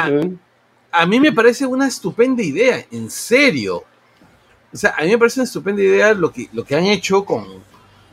[0.92, 3.84] a- a mí me parece una estupenda idea, en serio.
[4.74, 7.24] O sea, a mí me parece una estupenda idea lo que, lo que han hecho
[7.24, 7.46] con,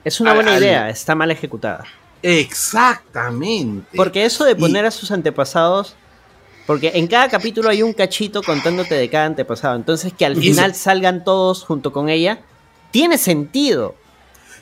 [0.04, 1.84] Es una Al- buena al- idea, está mal ejecutada.
[2.22, 3.96] Exactamente.
[3.96, 5.94] Porque eso de Y- poner a sus antepasados.
[6.66, 9.74] Porque en cada capítulo hay un cachito contándote de cada antepasado.
[9.76, 12.40] Entonces que al Y eso- final salgan todos junto con ella.
[12.90, 13.94] Tiene sentido.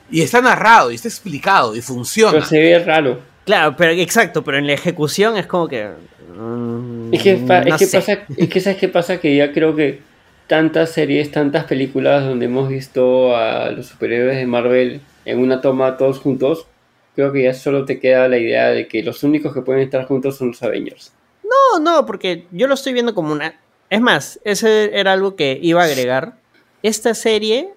[0.08, 2.32] Y está narrado, y está explicado, y funciona.
[2.32, 3.20] Pero se ve raro.
[3.44, 5.88] Claro, pero exacto, pero en la ejecución es como que.
[6.36, 9.74] mm, Es que, no es, que pasa, es que sabes qué pasa que ya creo
[9.74, 10.00] que
[10.46, 15.96] tantas series, tantas películas donde hemos visto a los superhéroes de Marvel en una toma
[15.98, 16.66] todos juntos,
[17.14, 20.06] creo que ya solo te queda la idea de que los únicos que pueden estar
[20.06, 21.12] juntos son los Avengers.
[21.44, 23.60] No, no, porque yo lo estoy viendo como una.
[23.90, 26.38] Es más, ese era algo que iba a agregar.
[26.82, 27.70] Esta serie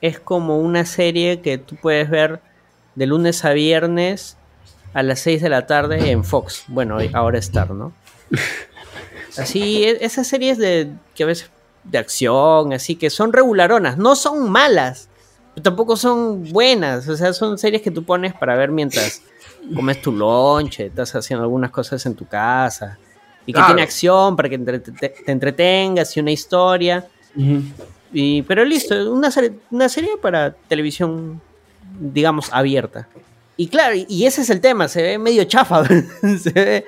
[0.00, 2.40] es como una serie que tú puedes ver
[2.94, 4.36] de lunes a viernes
[4.94, 6.64] a las 6 de la tarde en Fox.
[6.68, 7.92] Bueno, ahora Star, ¿no?
[9.36, 11.50] Así, e- esas series de que a veces
[11.84, 15.08] de acción, así que son regularonas, no son malas,
[15.62, 19.22] tampoco son buenas, o sea, son series que tú pones para ver mientras
[19.74, 22.98] comes tu lonche, estás haciendo algunas cosas en tu casa,
[23.44, 23.68] y que Claro.
[23.68, 27.06] tiene acción para que entre- te, te entretengas y una historia,
[28.12, 31.40] y, pero listo, una serie, una serie para televisión,
[32.00, 33.08] digamos, abierta.
[33.56, 35.84] Y claro, y- ese es el tema, se ve medio chafa,
[36.38, 36.84] se ve,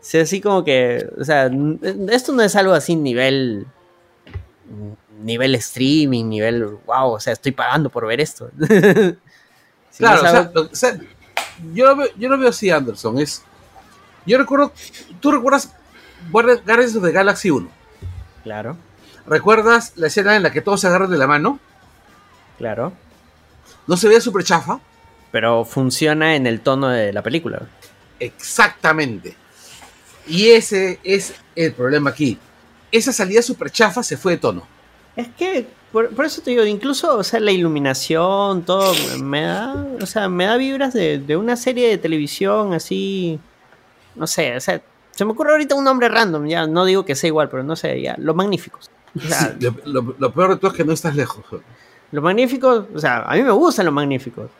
[0.00, 1.50] se ve así como que, o sea,
[2.10, 3.66] esto no es algo así nivel,
[5.22, 8.50] nivel streaming, nivel, wow, o sea, estoy pagando por ver esto.
[9.90, 10.98] Si no Claro, o es sea, algo- lo- o sea,
[11.72, 13.18] yo, lo veo, yo lo veo así, Anderson.
[13.18, 13.42] Es,
[14.26, 14.72] yo recuerdo,
[15.20, 15.72] tú recuerdas
[16.30, 17.68] Guardi- Guardians of the Galaxy 1.
[18.44, 18.76] claro,
[19.26, 21.58] ¿Recuerdas la escena en la que todos se agarran de la mano?
[22.58, 22.92] claro,
[23.86, 24.80] ¿No se veía súper chafa?
[25.32, 27.62] pero funciona en el tono de la película.
[28.20, 29.36] Exactamente.
[30.26, 32.38] Y ese es el problema aquí.
[32.92, 34.66] Esa salida súper chafa se fue de tono.
[35.16, 38.92] Es que, por, por eso te digo, incluso, o sea, la iluminación, todo,
[39.22, 43.38] me da, o sea, me da vibras de, de una serie de televisión así,
[44.14, 44.80] no sé, o sea,
[45.12, 47.76] se me ocurre ahorita un nombre random, ya, no digo que sea igual, pero no
[47.76, 48.90] sé, ya, Los Magníficos.
[49.16, 51.42] O sea, Sí, lo, lo- lo peor de todo es que no estás lejos.
[52.12, 54.50] Los Magníficos, o sea, a mí me gustan Los Magníficos,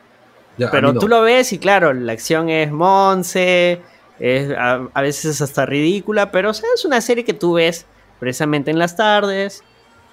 [0.57, 0.99] Ya, pero no.
[0.99, 3.79] tú lo ves y claro, la acción es monce,
[4.19, 7.85] es a, a veces hasta ridícula, pero o sea, es una serie que tú ves
[8.19, 9.63] precisamente en las tardes,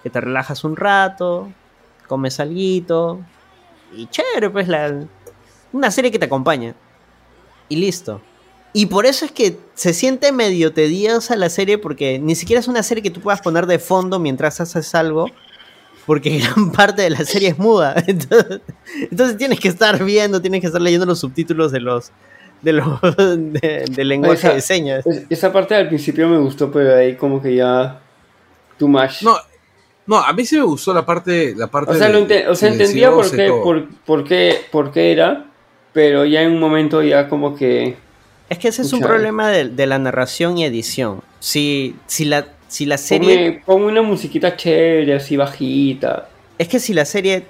[0.05, 1.51] que te relajas un rato,
[2.07, 3.21] comes alguito
[3.97, 4.93] y chévere, pues la
[5.73, 6.77] una serie que te acompaña.
[7.69, 8.21] Y listo.
[8.73, 12.69] Y por eso es que se siente medio tediosa la serie porque ni siquiera es
[12.69, 15.27] una serie que tú puedas poner de fondo mientras haces algo.
[16.07, 17.95] Porque gran parte de la serie es muda.
[18.07, 18.61] Entonces,
[19.11, 22.13] entonces tienes que estar viendo, tienes que estar leyendo los subtítulos de los
[22.63, 25.07] de los de- del lenguaje Esa- de señas.
[25.07, 28.01] Es- esa parte al principio me gustó, pero ahí como que ya...
[28.79, 29.23] Too much.
[29.23, 29.37] No,
[30.07, 31.55] no, a mí sí me gustó la parte.
[31.57, 34.61] La parte o sea, de- lo ente- o sea, entendía por qué, por, por qué,
[34.71, 35.47] por qué era,
[35.93, 37.97] pero ya en un momento ya como que...
[38.51, 41.23] Es que ese es un problema de, de la narración y edición.
[41.41, 43.63] Si, si, la, si la serie.
[43.65, 46.29] Ponme, una musiquita chévere, así bajita.
[46.59, 47.47] Es que si la serie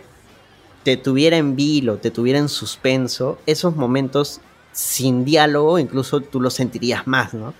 [0.84, 4.40] te tuviera en vilo, te tuviera en suspenso, esos momentos
[4.72, 7.55] sin diálogo, incluso tú los sentirías más, ¿no?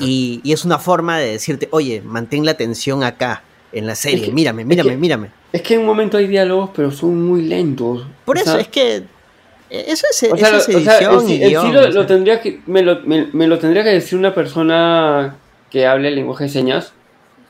[0.00, 3.42] Y, y es una forma de decirte, oye, mantén la atención acá,
[3.72, 5.30] en la serie, que- mírame, es mírame, que- mírame.
[5.52, 8.06] Es que en un momento hay diálogos, pero son muy lentos.
[8.24, 8.96] Por O eso sea, es que.
[8.96, 11.92] eh, Eso es, O sea, es o sea, edición el, y sí- el guion, sí
[11.92, 15.36] lo, tendría que, me, lo, me, me lo tendría que decir una persona
[15.70, 16.92] que hable el lenguaje de señas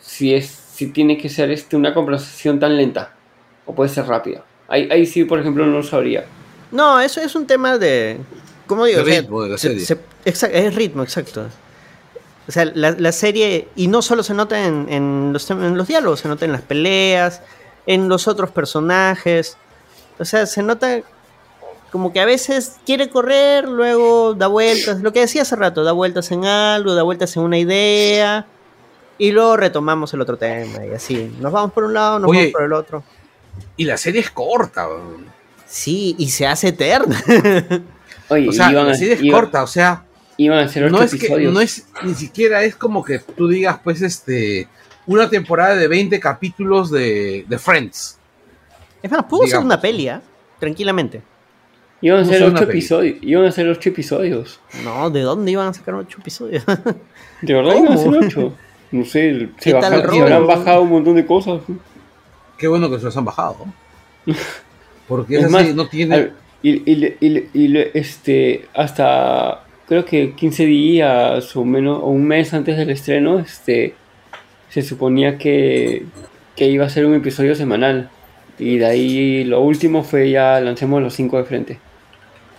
[0.01, 3.12] si es si tiene que ser este una conversación tan lenta
[3.66, 4.45] o puede ser rápida.
[4.69, 6.24] Ahí, ahí sí, por ejemplo, no lo sabría.
[6.70, 8.19] No, eso es un tema de.
[8.66, 9.05] ¿Cómo digo?
[9.05, 9.85] Sea, ritmo de la se- serie.
[9.85, 11.47] se- exa- es ritmo, exacto.
[12.49, 13.69] O sea, la, la serie.
[13.77, 16.53] Y no solo se nota en, en los, tem- en los diálogos, se nota en
[16.53, 17.43] las peleas,
[17.87, 19.57] en los otros personajes.
[20.19, 21.01] O sea, se nota
[21.93, 25.01] como que a veces quiere correr, luego da vueltas.
[25.01, 28.47] Lo que decía hace rato, da vueltas en algo, da vueltas en una idea.
[29.19, 30.85] Y luego retomamos el otro tema.
[30.87, 31.35] Y así.
[31.41, 32.39] Nos vamos por un lado, nos Oye.
[32.41, 33.03] vamos por el otro.
[33.77, 34.87] Y la serie es corta.
[34.89, 35.27] weón.
[35.66, 37.20] Sí, y se hace eterna.
[38.29, 40.05] Oye, O sea, iban, la serie es iban- corta, o sea,
[40.39, 41.52] iban a ser ocho no es que, episodios.
[41.52, 44.66] no es, ni siquiera es como que tú digas, pues, este,
[45.06, 48.19] una temporada de 20 capítulos de, de Friends.
[49.02, 50.23] Es más, pudo ser una peli, ¿ah?
[50.59, 51.23] Tranquilamente.
[52.01, 53.19] Iban a ser ocho episodios.
[53.23, 54.60] Iban a ser ocho episodios.
[54.85, 56.65] No, ¿de dónde iban a sacar ocho episodios?
[57.43, 58.55] ¿De verdad iban a ser ocho?
[58.90, 61.60] No sé, ¿Qué se, bajaron- se habrán bajado un montón de cosas.
[62.56, 63.56] Qué bueno que se los han bajado.
[65.09, 66.15] Porque Es más, no tiene.
[66.15, 66.32] Al-
[66.62, 72.24] Y, y, le- y y este, hasta creo que 15 días o menos, o un
[72.27, 73.94] mes antes del estreno, este,
[74.69, 76.05] se suponía que,
[76.55, 78.10] que iba a ser un episodio semanal.
[78.59, 81.78] Y de ahí lo último fue ya lancemos los cinco de frente.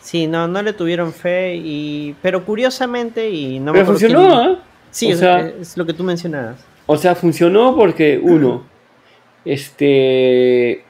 [0.02, 2.16] Sí, no, no le tuvieron fe y...
[2.22, 4.60] Pero curiosamente y no Pero me acuerdo quién- funcionó, ¿ah?
[4.92, 6.56] Sí, O sea- es lo que tú mencionabas.
[6.88, 8.64] O sea, funcionó porque, uno,
[9.46, 10.84] este.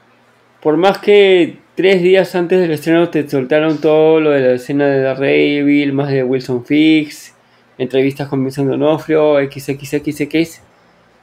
[0.62, 4.86] Por más que tres días antes del estreno te soltaron todo lo de la escena
[4.86, 7.32] de Daredevil, más de Wilson Fix,
[7.78, 10.60] entrevistas con Vincent D'Onofrio, XXXX,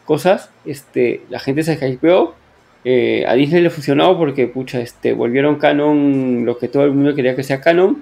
[0.05, 2.33] cosas, este, la gente se hypeó.
[2.83, 7.13] eh, a Disney le funcionó porque, pucha, este, volvieron canon lo que todo el mundo
[7.13, 8.01] quería que sea canon.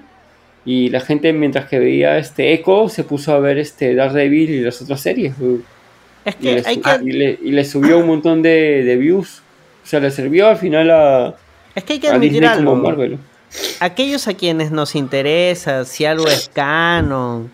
[0.64, 4.60] Y la gente, mientras que veía este Echo, se puso a ver este Daredevil y
[4.62, 5.34] las otras series.
[6.24, 8.96] Es Y que le, hay que, y le- y le subió un montón de, de
[8.96, 9.42] views.
[9.84, 11.36] O sea, le sirvió al final a,
[11.76, 12.74] es que, hay que admitir algo.
[12.74, 13.18] Marvel.
[13.78, 17.50] Aquellos a quienes nos interesa si algo es canon,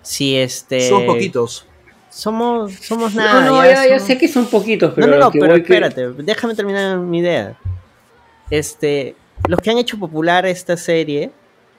[0.00, 0.88] si este...
[0.88, 1.66] Son poquitos.
[2.08, 3.44] Somos, somos No, nada.
[3.46, 6.08] no, ya somos- sé que son poquitos, pero no, no, no, que pero que- espérate,
[6.22, 7.56] déjame terminar mi idea.
[8.50, 9.16] Este,
[9.48, 11.30] los que han hecho popular esta serie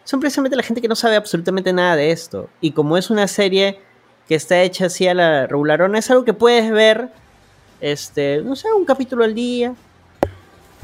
[0.04, 2.50] son precisamente la gente que no sabe absolutamente nada de esto.
[2.62, 3.80] Y como es una serie
[4.28, 7.10] que está hecha así a la regularona, es algo que puedes ver,
[7.82, 9.74] este, no sé, un capítulo al día.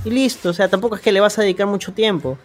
[0.04, 2.38] Y listo, o sea, tampoco es que le vas a dedicar mucho tiempo.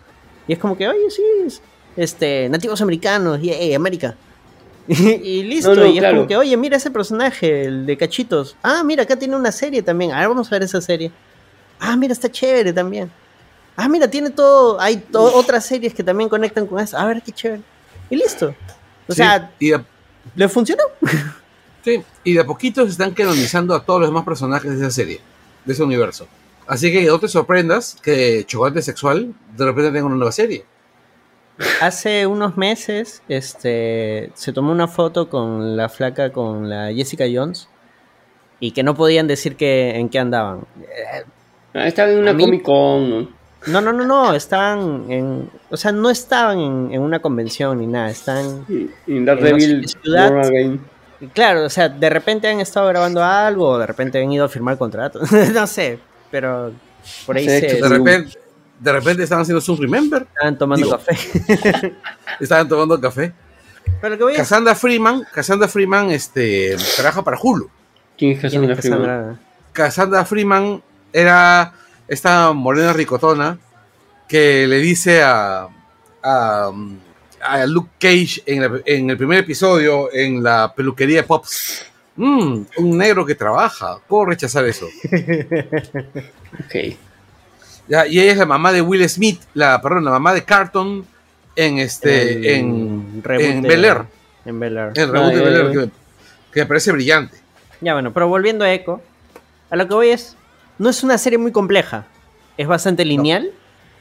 [0.46, 1.62] Y es como que, oye, sí, es-
[1.96, 4.14] este, nativos americanos, y América.
[4.88, 6.16] y listo, No, no, y es claro.
[6.18, 8.56] como que, oye, mira ese personaje, el de cachitos.
[8.62, 10.12] Ah, mira, acá tiene una serie también.
[10.12, 11.10] Ahora vamos a ver esa serie.
[11.80, 13.10] Ah, mira, está chévere también.
[13.76, 14.80] Ah, mira, tiene todo.
[14.80, 16.96] Hay to- otras series que también conectan con eso.
[16.96, 17.62] A ver, qué chévere.
[18.10, 18.54] Y listo.
[19.08, 19.72] O Sí, sea, y
[20.34, 20.82] ¿le funcionó?
[21.84, 24.90] sí, y de a poquito se están canonizando a todos los demás personajes de esa
[24.90, 25.20] serie,
[25.64, 26.26] de ese universo.
[26.66, 30.64] Así que no te sorprendas que Chocolate Sexual de repente tenga una nueva serie.
[31.80, 37.68] Hace unos meses, este, se tomó una foto con la flaca, con la Jessica Jones,
[38.60, 40.66] y que no podían decir que, en qué andaban.
[41.74, 43.10] Ah, Estaba en una mí- Comic Con.
[43.10, 43.36] ¿no?
[43.68, 47.86] No, no, no, no, estaban en, o sea, no estaban en, en una convención ni
[47.86, 50.42] nada, están, y Daredevil no sé ciudad.
[51.32, 54.48] Claro, o sea, de repente han estado grabando algo, o de repente han ido a
[54.48, 55.20] firmar contrato,
[55.54, 55.98] no sé,
[56.30, 56.72] pero
[57.26, 58.38] por ahí Sí, se De repente,
[58.80, 61.92] de repente estaban haciendo Zoom Remember, estaban tomando digo, café.
[62.40, 63.32] estaban tomando café.
[64.00, 67.70] Pero lo que voy a Cassandra Freeman, Cassandra Freeman este, trabaja para Hulu.
[68.18, 69.00] ¿Quién es ¿Quién es Cassandra Freeman?
[69.00, 69.40] Cassandra?
[69.72, 70.82] Cassandra Freeman
[71.12, 71.72] era
[72.08, 73.58] esta morena ricotona
[74.28, 75.68] que le dice a,
[76.22, 76.70] a,
[77.42, 81.86] a Luke Cage en, la- en el primer episodio en la peluquería de Pops.
[82.16, 83.98] "Mm, un negro que trabaja.
[84.08, 84.86] ¿Puedo rechazar eso?
[86.64, 86.96] Ok.
[87.88, 91.06] Ya, y ella es la mamá de Will Smith, la, perdón, la mamá de Carton
[91.54, 94.02] en este El en, en de- Bel Air.
[94.44, 94.92] En Bel Air.
[94.96, 95.72] El reboot Ah, de ya, Bel Air ya.
[95.84, 95.90] que,
[96.52, 97.36] que me parece brillante.
[97.80, 99.00] Ya bueno, pero volviendo a Echo,
[99.70, 100.36] a lo que voy es,
[100.78, 102.06] no es una serie muy compleja,
[102.56, 103.52] es bastante lineal,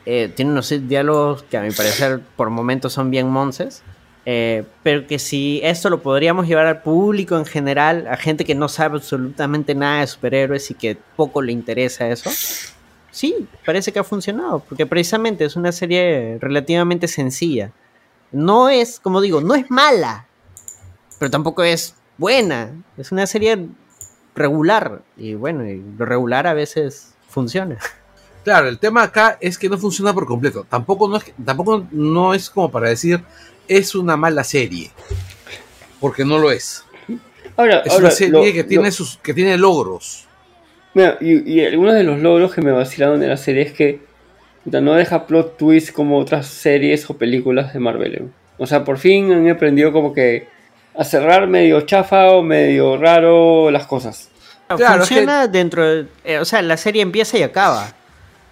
[0.06, 3.84] eh, tiene unos diálogos que a mi parecer por momentos son bien monces,
[4.26, 8.56] eh, pero que si esto lo podríamos llevar al público en general, a gente que
[8.56, 12.32] no sabe absolutamente nada de superhéroes y que poco le interesa eso,
[13.12, 17.72] sí, parece que ha funcionado, porque precisamente es una serie relativamente sencilla.
[18.32, 20.28] No es, como digo, no es mala,
[21.20, 22.72] pero tampoco es buena.
[22.98, 23.68] Es una serie
[24.36, 25.02] regular.
[25.18, 27.78] Y bueno, y lo regular a veces funciona.
[28.44, 30.66] Claro, el tema acá es que no funciona por completo.
[30.70, 33.24] Tampoco no es, tampoco no es como para decir
[33.68, 34.92] es una mala serie.
[36.00, 36.84] Porque no lo es.
[37.58, 40.26] Ahora, Es ahora, una serie lo- que, tiene lo- sus, que tiene logros.
[40.94, 44.00] Mira, y, y algunos de los logros que me vacilaron de la serie es que
[44.66, 48.30] no deja plot twist como otras series o películas de Marvel.
[48.58, 50.48] O sea, por fin han aprendido como que
[50.98, 54.30] a cerrar medio chafa o medio raro las cosas.
[54.68, 57.94] Claro, es funciona dentro de, eh, o sea, la serie empieza y acaba.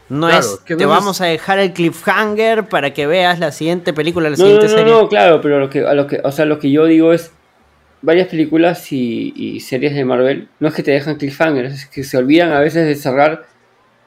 [0.09, 3.93] No Claro, es, que te vamos a dejar el cliffhanger para que veas la siguiente
[3.93, 4.93] película, la No, siguiente no, no, serie.
[4.93, 7.31] no, claro, pero lo que, a lo que, o sea, lo que yo digo es
[8.01, 12.03] varias películas y, y series de Marvel no es que te dejan cliffhangers, es que
[12.03, 13.45] se olvidan a veces de cerrar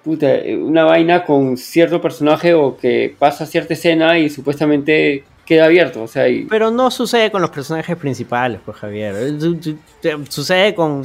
[0.05, 0.29] puta,
[0.59, 6.09] una vaina con cierto personaje o que pasa cierta escena y supuestamente queda abierto, o
[6.09, 9.15] sea, y, Pero no sucede con los personajes principales, pues Javier.
[9.17, 11.03] Eh, Sucede con,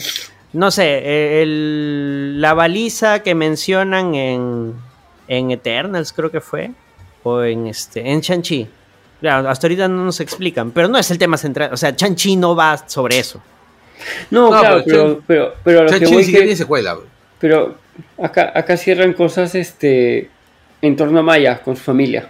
[0.53, 4.73] no sé, eh, el- la baliza que mencionan en,
[5.27, 6.71] en Eternals, creo que fue,
[7.23, 8.67] o en este, en Shang-Chi.
[9.19, 11.69] Claro, hasta ahorita no nos explican, pero no es el tema central.
[11.73, 13.41] O sea, Shang-Chi no va sobre eso.
[14.31, 16.47] no, No, claro, pero pero, pero, pero, a lo que Chanchi voy ni siquiera que-
[16.47, 16.97] tiene secuela.
[17.39, 17.75] pero
[18.21, 20.29] acá, acá cierran cosas este
[20.81, 22.29] en torno a Maya con su familia.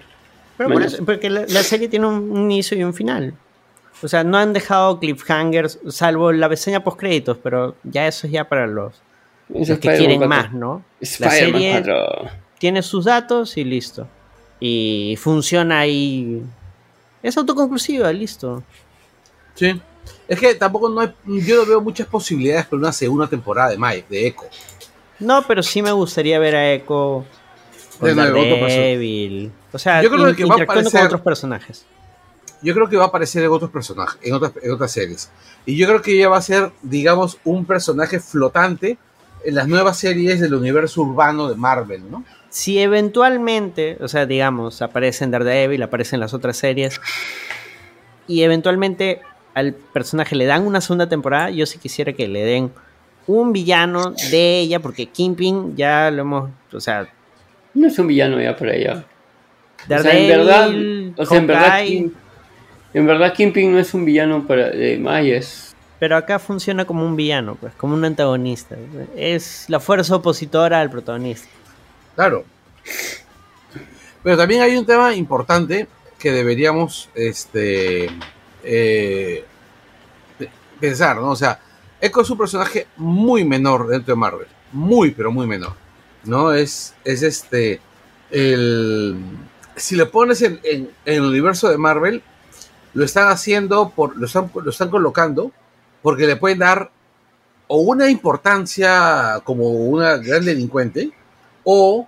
[0.57, 3.33] Pero por eso- porque la, la serie tiene un inicio y un final.
[4.03, 8.33] O sea, no han dejado cliffhangers, salvo la reseña post créditos, pero ya eso es
[8.33, 8.93] ya para los,
[9.49, 10.27] los que quieren 4.
[10.27, 10.83] más, ¿no?
[11.19, 12.31] La serie, 4.
[12.57, 14.07] tiene sus datos y listo.
[14.59, 16.41] Y funciona ahí.
[17.21, 18.63] Es autoconclusiva, listo.
[19.55, 19.79] Sí.
[20.27, 23.77] Es que tampoco no hay, yo no veo muchas posibilidades para una segunda temporada de
[23.77, 24.43] Mike, de Echo.
[25.19, 27.25] No, pero sí me gustaría ver a Echo
[27.99, 29.51] con De nuevo, otro Daredevil.
[29.71, 31.85] O sea, Yo creo que va a interactuando con aparecer- otros personajes.
[32.61, 35.29] Yo creo que va a aparecer en otros personajes, en otras, en otras series.
[35.65, 38.97] Y yo creo que ella va a ser, digamos, un personaje flotante
[39.43, 42.23] en las nuevas series del universo urbano de Marvel, ¿no?
[42.49, 46.99] Si eventualmente, o sea, digamos, aparece en Daredevil, aparece en las otras series,
[48.27, 49.21] y eventualmente
[49.53, 52.71] al personaje le dan una segunda temporada, yo sí quisiera que le den
[53.27, 57.07] un villano de ella, porque Kingpin ya lo hemos, o sea,
[57.73, 59.05] No es un villano ya por allá.
[59.83, 62.13] O sea, en Daredevil, verdad, o sea, en verdad, Hawkeye, Kim-
[62.93, 65.67] en verdad Kingpin no es un villano para de Maya, es
[65.99, 68.75] pero acá funciona como un villano, pues, como un antagonista.
[69.15, 71.47] Es la fuerza opositora al protagonista.
[72.15, 72.43] Claro.
[74.23, 75.87] Pero también hay un tema importante
[76.17, 78.09] que deberíamos este,
[78.63, 79.43] eh,
[80.39, 80.49] pe-
[80.79, 81.29] pensar, ¿no?
[81.29, 81.59] O sea,
[81.99, 84.47] Echo es un personaje muy menor dentro de Marvel.
[84.71, 85.73] Muy, pero muy menor.
[86.23, 86.51] ¿No?
[86.51, 87.79] Es, es este.
[88.31, 89.17] El,
[89.75, 92.23] si le pones en, en- en el universo de Marvel,
[92.93, 95.51] lo están haciendo, por, lo, están, lo están colocando
[96.01, 96.91] porque le pueden dar
[97.67, 101.11] o una importancia como una gran delincuente,
[101.63, 102.05] o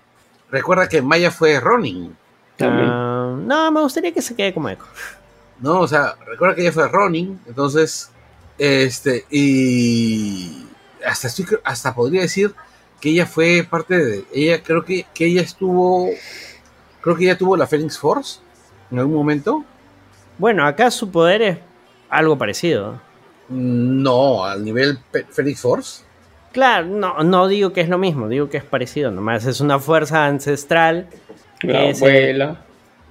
[0.51, 2.13] recuerda que Maya fue Ronin,
[2.57, 2.89] también.
[2.91, 4.83] Ah, no, me gustaría que se quede como Echo.
[5.59, 5.79] ¿no?
[5.79, 8.11] O sea, recuerda que ella fue Ronin, entonces,
[8.57, 10.67] este, y
[11.05, 12.53] hasta, estoy, hasta podría decir
[12.99, 16.09] que ella fue parte de, ella creo que, que ella estuvo,
[16.99, 18.41] creo que ella tuvo la Phoenix Force
[18.91, 19.63] en algún momento.
[20.37, 21.57] Bueno, acá su poder es
[22.09, 22.99] algo parecido.
[23.49, 24.97] No, al nivel
[25.31, 26.03] Phoenix Force.
[26.51, 29.79] Claro, no, no digo que es lo mismo, digo que es parecido, nomás es una
[29.79, 31.07] fuerza ancestral
[31.59, 32.61] Claro, ese- vuela,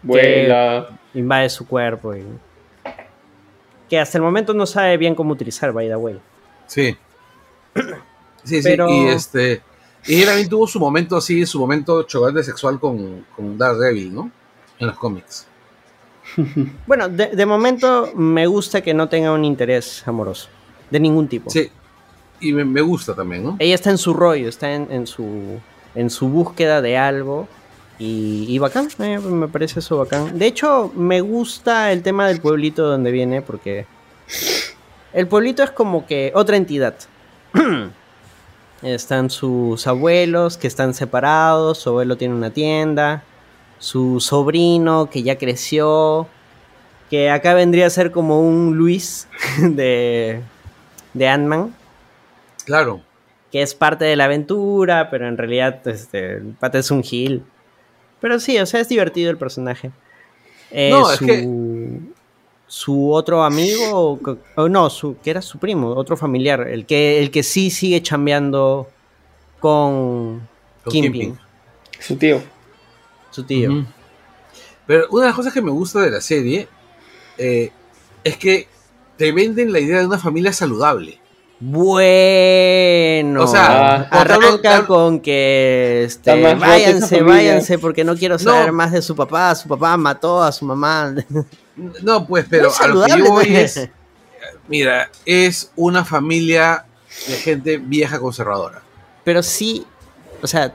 [0.03, 0.89] vuela.
[1.15, 2.24] invade su cuerpo y
[3.90, 6.20] que hasta el momento no sabe bien cómo utilizar, by the way.
[6.66, 6.97] Sí.
[8.44, 8.94] Sí, Pero- sí.
[8.94, 9.62] Y este.
[10.05, 14.32] Y él también tuvo su momento así, su momento chocante sexual con, con Daredevil, ¿no?
[14.81, 15.47] En los cómics.
[16.86, 20.49] Bueno, de, de momento me gusta que no tenga un interés amoroso,
[20.90, 21.51] de ningún tipo.
[21.51, 21.70] Sí.
[22.40, 23.57] Y me, me gusta también, ¿no?
[23.59, 25.61] Ella está en su rollo, está en, en su,
[25.94, 27.47] en su búsqueda de algo.
[27.99, 30.36] Y, y bacán, eh, me parece eso bacán.
[30.36, 33.86] De hecho, me gusta el tema del pueblito donde viene porque
[35.12, 36.94] el pueblito es como que otra entidad.
[38.82, 43.23] Están sus abuelos que están separados, su abuelo tiene una tienda,
[43.83, 46.29] su sobrino que ya creció,
[47.11, 49.27] que acá vendría a ser como un Luis
[49.61, 50.41] de,
[51.15, 51.75] de Ant-Man
[52.65, 53.01] Claro.
[53.51, 57.43] que es parte de la aventura, pero en realidad este, el pata es un gil.
[58.21, 59.91] Pero sí, o sea, es divertido el personaje.
[60.71, 61.99] Eh, No, es su, que-
[62.69, 64.19] su otro amigo,
[64.55, 68.01] o no, su, que era su primo, otro familiar, el que, el que sí sigue
[68.01, 68.89] chambeando
[69.59, 70.49] con,
[70.85, 71.37] Con Kingpin.
[71.99, 72.41] Su tío.
[73.33, 73.85] Su tío.
[74.87, 76.69] Pero una de las cosas que me gusta de la serie
[77.39, 77.71] eh,
[78.23, 78.69] es que
[79.17, 81.19] te venden la idea de una familia saludable.
[81.61, 84.21] Bueno, O sea, Ah.
[84.21, 88.73] arranca con que este, váyanse, váyanse, porque no quiero saber No.
[88.73, 89.55] más de su papá.
[89.55, 91.15] Su papá mató a su mamá.
[92.03, 93.59] No, pues, pero a lo que yo voy ¿no?
[93.59, 93.89] es.
[94.69, 96.85] Mira, es una familia
[97.29, 98.83] de gente vieja conservadora.
[99.25, 99.87] Pero sí,
[100.43, 100.75] o sea,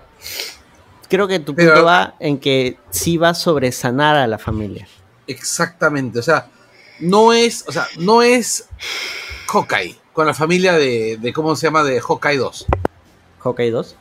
[1.10, 4.88] creo que tu Pero- punto va en que sí va sobre sanar a la familia.
[5.28, 6.20] Exactamente.
[6.20, 6.48] O sea,
[7.00, 7.64] no es.
[7.68, 8.68] O sea, no es
[9.48, 11.84] Hawkeye con la familia de, de ¿cómo se llama?
[11.84, 12.66] De Hawkeye 2.
[13.44, 13.96] Hawkeye 2.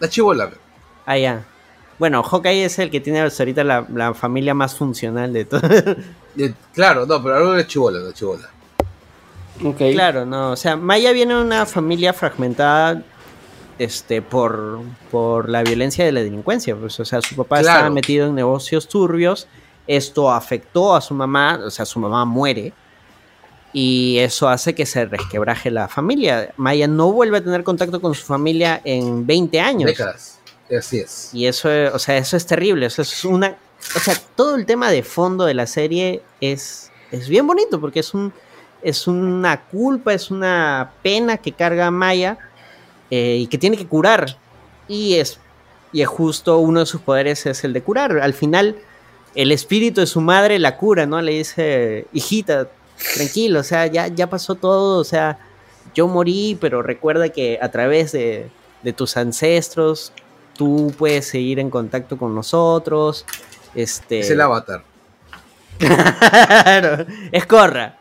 [0.00, 0.50] La chivola.
[1.06, 1.44] Ah, ya.
[1.98, 5.60] Bueno, Hawkeye es el que tiene hasta ahorita la, la familia más funcional de todo.
[6.72, 8.48] Claro, no, pero ahora es chivola, la chivola.
[9.64, 9.78] Ok.
[9.92, 10.52] claro, no.
[10.52, 13.02] O sea, Maya viene de una familia fragmentada
[13.80, 14.80] este, por,
[15.10, 16.76] por la violencia de la delincuencia.
[16.76, 17.78] Pues, o sea, su papá Claro.
[17.78, 19.48] estaba metido en negocios turbios.
[19.86, 21.58] Esto afectó a su mamá.
[21.64, 22.72] O sea, su mamá muere.
[23.72, 26.52] Y eso hace que se resquebraje la familia.
[26.56, 29.86] Maya no vuelve a tener contacto con su familia en 20 años.
[29.90, 30.40] Décadas.
[30.76, 31.30] Así es.
[31.32, 32.86] Y eso, o sea, eso es terrible.
[32.86, 33.56] Eso es una.
[33.96, 38.00] O sea, todo el tema de fondo de la serie es, es bien bonito porque
[38.00, 38.32] es un.
[38.82, 42.38] Es una culpa, es una pena que carga Maya
[43.10, 44.36] eh, y que tiene que curar.
[44.88, 45.38] Y es,
[45.92, 48.18] y es justo uno de sus poderes es el de curar.
[48.18, 48.76] Al final,
[49.34, 51.20] el espíritu de su madre la cura, ¿no?
[51.20, 52.68] Le dice, hijita,
[53.14, 55.38] tranquilo, o sea, ya, ya pasó todo, o sea,
[55.94, 58.48] yo morí, pero recuerda que a través de,
[58.82, 60.12] de tus ancestros
[60.56, 63.24] tú puedes seguir en contacto con nosotros.
[63.74, 64.20] Este...
[64.20, 64.82] Es el avatar.
[65.78, 67.96] claro, es Corra.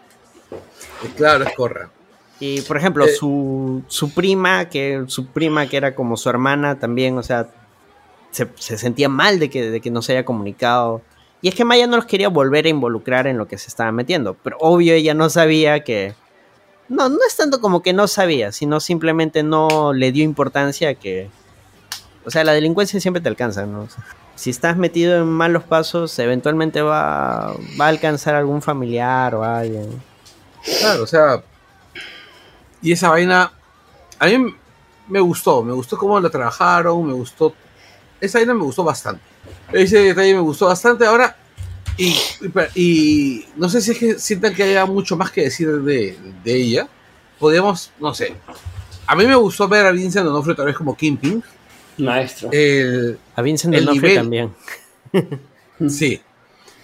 [1.15, 1.89] Claro, es Corra.
[2.39, 3.09] Y por ejemplo, Eh.
[3.09, 7.49] su, su prima, que su prima que era como su hermana también, o sea,
[8.31, 11.01] se, se sentía mal de que, de que no se haya comunicado.
[11.41, 13.91] Y es que Maya no los quería volver a involucrar en lo que se estaba
[13.91, 14.35] metiendo.
[14.43, 16.13] Pero obvio ella no sabía que...
[16.89, 20.93] No, no es tanto como que no sabía, sino simplemente no le dio importancia a
[20.95, 21.29] que...
[22.25, 23.81] O sea, la delincuencia siempre te alcanza, ¿no?
[23.83, 24.03] O sea,
[24.35, 29.87] si estás metido en malos pasos, eventualmente va, va a alcanzar algún familiar o alguien.
[30.79, 31.41] Claro, o sea.
[32.81, 33.51] Y esa vaina.
[34.19, 34.53] A mí
[35.07, 35.63] me gustó.
[35.63, 37.05] Me gustó cómo la trabajaron.
[37.07, 37.53] Me gustó.
[38.21, 39.21] Esa vaina me gustó bastante.
[39.71, 41.05] Ese detalle me gustó bastante.
[41.05, 41.35] Ahora.
[41.97, 42.15] Y,
[42.75, 46.17] y- y no sé si es que sientan que haya mucho más que decir de,
[46.43, 46.87] de ella.
[47.37, 48.35] Podemos, no sé.
[49.05, 51.43] A mí me gustó ver a Vincent D'Onofrio otra vez como Kingpin.
[51.97, 52.49] Maestro.
[52.53, 54.53] El, A Vincent D'Onofrio también.
[55.89, 56.21] Sí.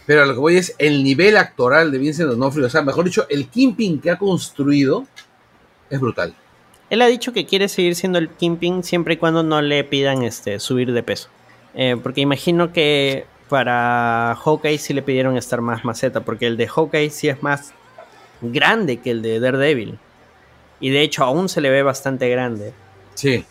[0.06, 2.68] Pero lo que voy es el nivel actoral de Vincent D'Onofrio.
[2.68, 5.06] O sea, mejor dicho, el Kingpin que ha construido
[5.96, 6.36] es brutal.
[6.90, 10.24] Él ha dicho que quiere seguir siendo el Kingpin siempre y cuando no le pidan
[10.24, 11.30] este subir de peso.
[11.74, 16.68] Eh, porque imagino que para Hawkeye sí le pidieron estar más maceta, porque el de
[16.68, 17.74] Hawkeye sí es más
[18.42, 20.00] grande que el de Daredevil.
[20.80, 22.74] Y de hecho aún se le ve bastante grande.
[23.16, 23.46] Sí.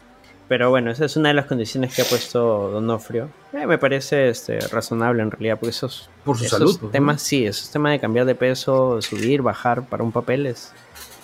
[0.46, 3.30] Pero bueno, esa es una de las condiciones que ha puesto Donofrio.
[3.54, 6.72] Eh, me parece este, razonable en realidad, porque esos, Por su esos salud.
[6.72, 6.90] pues, ¿no?
[6.90, 10.72] temas, sí, esos temas de cambiar de peso, subir, bajar para un papel es,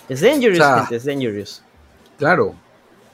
[0.09, 1.61] es dangerous, O sea, gente, es dangerous.
[2.17, 2.55] Claro.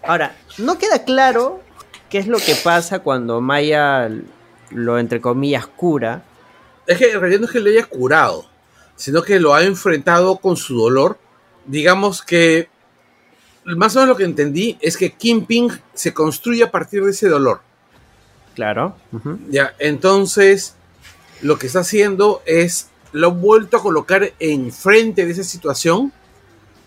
[0.04, 1.62] Ahora, no queda claro
[2.10, 4.10] qué es lo que pasa cuando Maya
[4.72, 6.24] lo entre comillas cura.
[6.86, 8.46] Es que en realidad no es que lo haya curado,
[8.96, 11.18] sino que lo ha enfrentado con su dolor.
[11.66, 12.70] Digamos que
[13.66, 17.28] más o menos lo que entendí es que Kingpin se construye a partir de ese
[17.28, 17.62] dolor.
[18.56, 18.96] Claro.
[19.50, 20.76] Ya, entonces
[21.42, 26.12] lo que está haciendo es lo ha vuelto a colocar enfrente de esa situación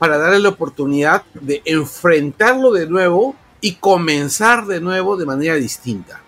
[0.00, 6.20] para darle la oportunidad de enfrentarlo de nuevo y comenzar de nuevo de manera distinta.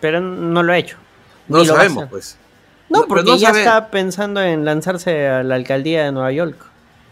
[0.00, 0.96] Pero no lo ha hecho.
[1.48, 2.36] No lo sabemos, pues.
[2.90, 6.12] No, No, pero porque no ya sabe- está pensando en lanzarse a la alcaldía de
[6.12, 6.56] Nueva York.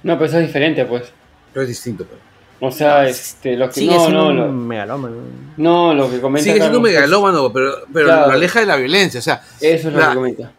[0.03, 1.05] No, pero eso es diferente, pues.
[1.53, 2.05] Pero es distinto.
[2.05, 2.21] pues.
[2.63, 5.17] O sea, este, lo que Sigue no, siendo no, un lo, megalómano.
[5.57, 8.27] no, lo que comenta Sigue siendo un Carlos, megalómano, pero, pero Claro.
[8.27, 9.21] lo aleja de la violencia.
[9.21, 10.53] O sea, Eso es lo La- que comenta.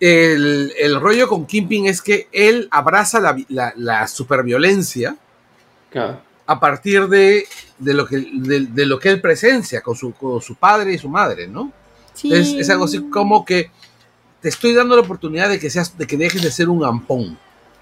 [0.00, 5.16] El, el rollo con Kingpin es que él abraza la, la, la superviolencia
[5.90, 6.20] Claro.
[6.46, 7.44] a partir de,
[7.78, 10.98] de, lo que, de, de lo que él presencia con su, con su padre y
[10.98, 11.72] su madre, ¿no?
[12.14, 12.32] Sí.
[12.32, 13.70] Es, es algo así como que
[14.40, 17.38] te estoy dando la oportunidad de que seas, de que dejes de ser un ampón.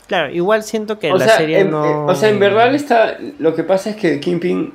[0.07, 1.85] Claro, igual siento que O la sea, serie en, no.
[1.85, 4.73] eh, o sea, en verdad está, lo que pasa es que Kingpin,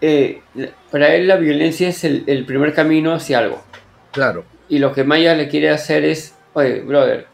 [0.00, 0.42] eh,
[0.90, 3.62] para él la violencia es el, el primer camino hacia algo.
[4.10, 4.44] Claro.
[4.68, 7.26] Y lo que Maya le quiere hacer es, oye, brother,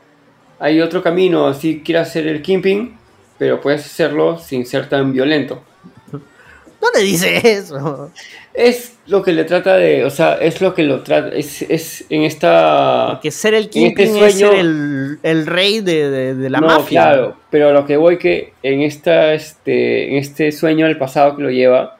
[0.58, 2.96] hay otro camino, si quieres hacer el Kingpin,
[3.38, 5.62] pero puedes hacerlo sin ser tan violento.
[6.12, 8.10] No le dice eso.
[8.54, 12.04] Es lo que le trata de, o sea, es lo que lo trata, es, es
[12.08, 13.08] en esta...
[13.12, 16.66] Porque ser el este Kingpin es ser el, el rey de, de- de la no,
[16.66, 17.02] mafia.
[17.02, 21.42] claro, pero lo que voy que en esta, este, en este sueño del pasado que
[21.42, 21.98] lo lleva,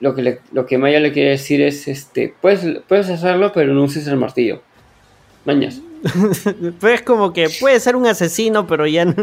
[0.00, 3.72] lo que, le- lo que Maya le quiere decir es, este, puedes, puedes hacerlo, pero
[3.72, 4.62] no uses el martillo.
[5.44, 5.80] Mañas.
[6.80, 9.14] Pues es como que puede ser un asesino, pero ya no.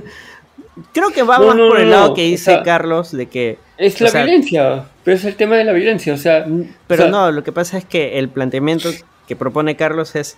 [0.93, 3.27] Creo que va No, más no, por el lado que o dice sea, Carlos de
[3.27, 3.57] que.
[3.77, 6.45] Es la sea- violencia, pero es el tema de la violencia, o sea...
[6.87, 8.89] Pero o sea, no, lo que pasa es que el planteamiento
[9.27, 10.37] que propone Carlos es.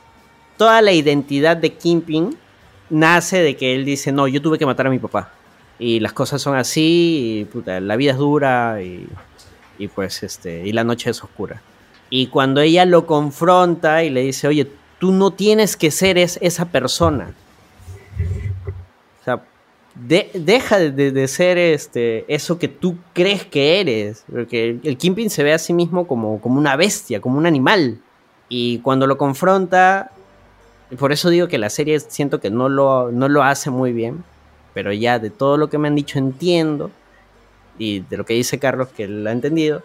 [0.57, 2.37] Toda la identidad de Kingpin
[2.89, 5.31] nace de que él dice: No, yo tuve que matar a mi papá.
[5.77, 9.07] Y las cosas son así, y puta, la vida es dura, y,
[9.77, 10.67] y pues este.
[10.67, 11.61] Y la noche es oscura.
[12.09, 14.67] Y cuando ella lo confronta y le dice: Oye,
[14.99, 17.33] tú no tienes que ser es- esa persona.
[19.21, 19.41] O sea,
[19.95, 24.23] de- deja de, ser este, eso que tú crees que eres.
[24.31, 27.45] Porque el, el Kingpin se ve a sí mismo como, como una bestia, como un
[27.45, 27.99] animal.
[28.49, 30.11] Y cuando lo confronta,
[30.97, 34.23] por eso digo que la serie siento que no lo, no lo hace muy bien.
[34.73, 36.91] Pero ya de todo lo que me han dicho entiendo.
[37.77, 39.83] Y de lo que dice Carlos, que lo ha entendido.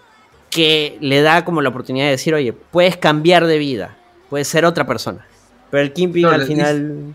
[0.51, 3.97] Que le da como la oportunidad de decir, oye, puedes cambiar de vida.
[4.35, 5.25] Puedes ser otra persona.
[5.71, 7.15] Pero el Kingpin al le final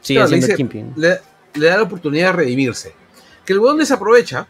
[0.00, 0.92] sigue le, siendo el dice- Kingpin.
[0.96, 1.20] le-
[1.54, 2.92] le da la oportunidad de redimirse.
[3.44, 4.48] Que el huevón desaprovecha,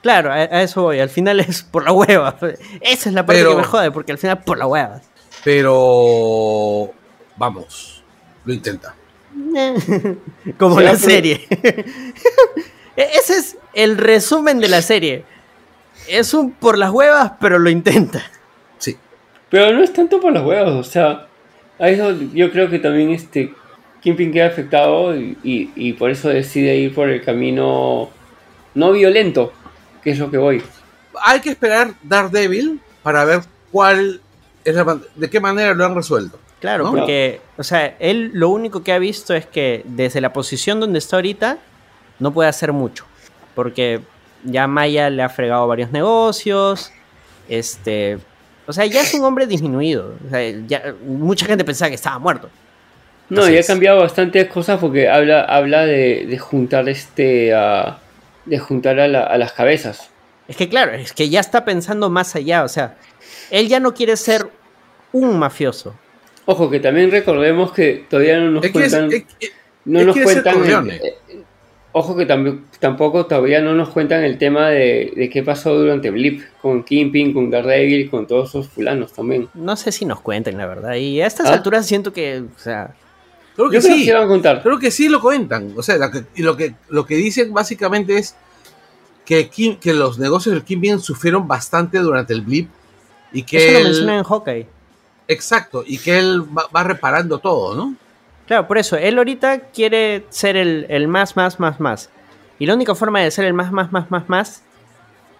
[0.00, 1.00] Claro, a, a eso voy.
[1.00, 2.36] Al final es por la hueva.
[2.80, 5.00] Esa es la parte Pero- que me jode, porque al final por la hueva.
[5.42, 6.92] pero
[7.36, 8.04] vamos,
[8.44, 8.94] lo intenta.
[10.58, 11.46] Como Sí, la pero- serie.
[12.96, 15.24] E- Ese es el resumen de la serie.
[16.06, 18.22] Es un por las huevas, pero lo intenta.
[18.78, 18.96] Sí.
[19.50, 21.25] Pero no es tanto por los huevos, o sea,
[21.78, 23.52] a eso yo creo que también este
[24.02, 28.10] Kingpin queda afectado y, y- y por eso decide ir por el camino
[28.74, 29.52] no violento,
[30.02, 30.62] que es lo que voy.
[31.24, 33.40] Hay que esperar Daredevil para ver
[33.72, 34.20] cuál
[34.64, 36.38] es la de qué manera lo han resuelto.
[36.60, 36.90] Claro, ¿No?
[36.92, 40.98] porque, o sea, él lo único que ha visto es que desde la posición donde
[40.98, 41.58] está ahorita
[42.18, 43.04] no puede hacer mucho.
[43.54, 44.00] Porque
[44.44, 46.92] ya Maya le ha fregado varios negocios.
[47.48, 48.18] Este.
[48.66, 50.14] O sea, ya es un hombre disminuido.
[50.26, 52.50] O sea, ya, mucha gente pensaba que estaba muerto.
[53.28, 57.98] No, Así y ha cambiado bastantes cosas porque habla, habla de, de juntar este a,
[58.44, 60.10] de juntar a, la- a las cabezas.
[60.48, 62.62] Es que, claro, es que ya está pensando más allá.
[62.62, 62.96] O sea,
[63.50, 64.48] él ya no quiere ser
[65.12, 65.94] un mafioso.
[66.44, 69.12] Ojo, que también recordemos que todavía no nos Es que es- cuentan.
[69.12, 69.52] es- es-
[69.86, 70.54] no nos cuentan.
[71.98, 76.10] Ojo que tam- tampoco todavía no nos cuentan el tema de, de qué pasó durante
[76.10, 79.48] Blip con Kingpin, con Daredevil, con todos esos fulanos también.
[79.54, 80.94] No sé si nos cuenten, la verdad.
[80.96, 81.54] Y a estas ¿Ah?
[81.54, 82.94] alturas siento que, o sea,
[83.54, 84.04] creo que Yo creo que sí.
[84.04, 84.62] se van a contar.
[84.62, 85.72] Creo que sí lo cuentan.
[85.74, 88.36] O sea, la que- y lo que, lo que dicen básicamente es
[89.24, 92.68] que, Kim- que los negocios del Kingpin sufrieron bastante durante el blip
[93.32, 94.66] y que eso lo él, mencionan en Hawkeye.
[95.28, 97.94] exacto y que él va, va reparando todo, ¿no?
[98.46, 102.10] Claro, por eso, él ahorita quiere ser el, el más, más, más, más.
[102.58, 104.62] Y la única forma de ser el más, más, más, más, más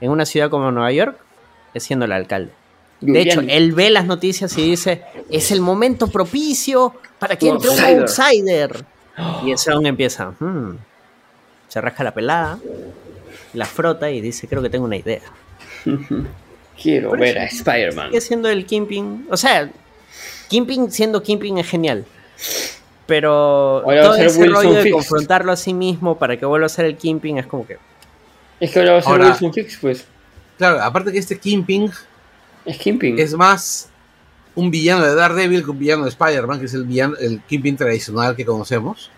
[0.01, 1.17] en una ciudad como Nueva York
[1.73, 2.51] es siendo el alcalde.
[3.01, 7.71] De hecho, él ve las noticias y dice, es el momento propicio para que entre
[7.71, 8.85] un outsider".
[9.45, 10.77] Y ese aún empieza, "Hmm".
[11.69, 12.59] se rasca la pelada,
[13.55, 15.21] la frota y dice, creo que tengo una idea.
[16.83, 18.09] Quiero ver a Spider-Man.
[18.09, 19.27] Sigue siendo el Kingpin.
[19.31, 19.71] O sea,
[20.49, 22.05] Kingpin siendo Kingpin es genial.
[23.07, 26.69] Pero Ahora todo ese Wilson rollo de confrontarlo a sí mismo para que vuelva a
[26.69, 27.79] ser el Kingpin es como que.
[28.59, 30.07] Es que ahora va a ser Ahora- Wilson Fix, pues.
[30.59, 31.91] Claro, aparte que este Kingpin
[32.65, 33.19] Es Kingpin.
[33.19, 33.91] es más
[34.55, 37.77] un villano de Daredevil que un villano de Spider-Man, que es el villano, el Kingpin
[37.77, 39.11] tradicional que conocemos.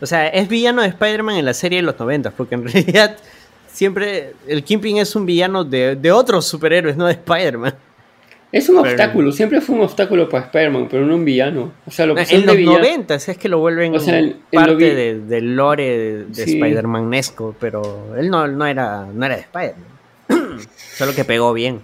[0.00, 3.16] O sea, es villano de Spider-Man en la serie de los 90, porque en realidad
[3.72, 7.74] siempre el Kingpin es un villano de, de otros superhéroes, no de Spider-Man.
[8.52, 11.72] Es un Pero- obstáculo, siempre fue un obstáculo para Spider-Man, pero no un villano.
[11.86, 12.78] O sea, lo que En de los villano.
[12.80, 16.24] 90 es que lo vuelven O sea, en- en parte vi- de- del lore de,
[16.26, 16.52] de Sí.
[16.60, 19.86] Spider-Man-esco, pero él no, no, era, no era de Spider-Man.
[20.96, 21.80] Solo que pegó bien.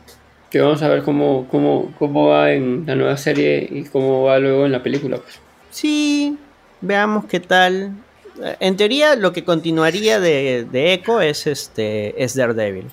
[0.50, 4.38] Que vamos a ver cómo, cómo, cómo va en la nueva serie y cómo va
[4.38, 5.16] luego en la película.
[5.16, 5.40] Pues.
[5.70, 6.36] Sí,
[6.82, 7.92] veamos qué tal.
[8.42, 12.86] Eh, En teoría, lo que continuaría de, de Echo es este es Daredevil.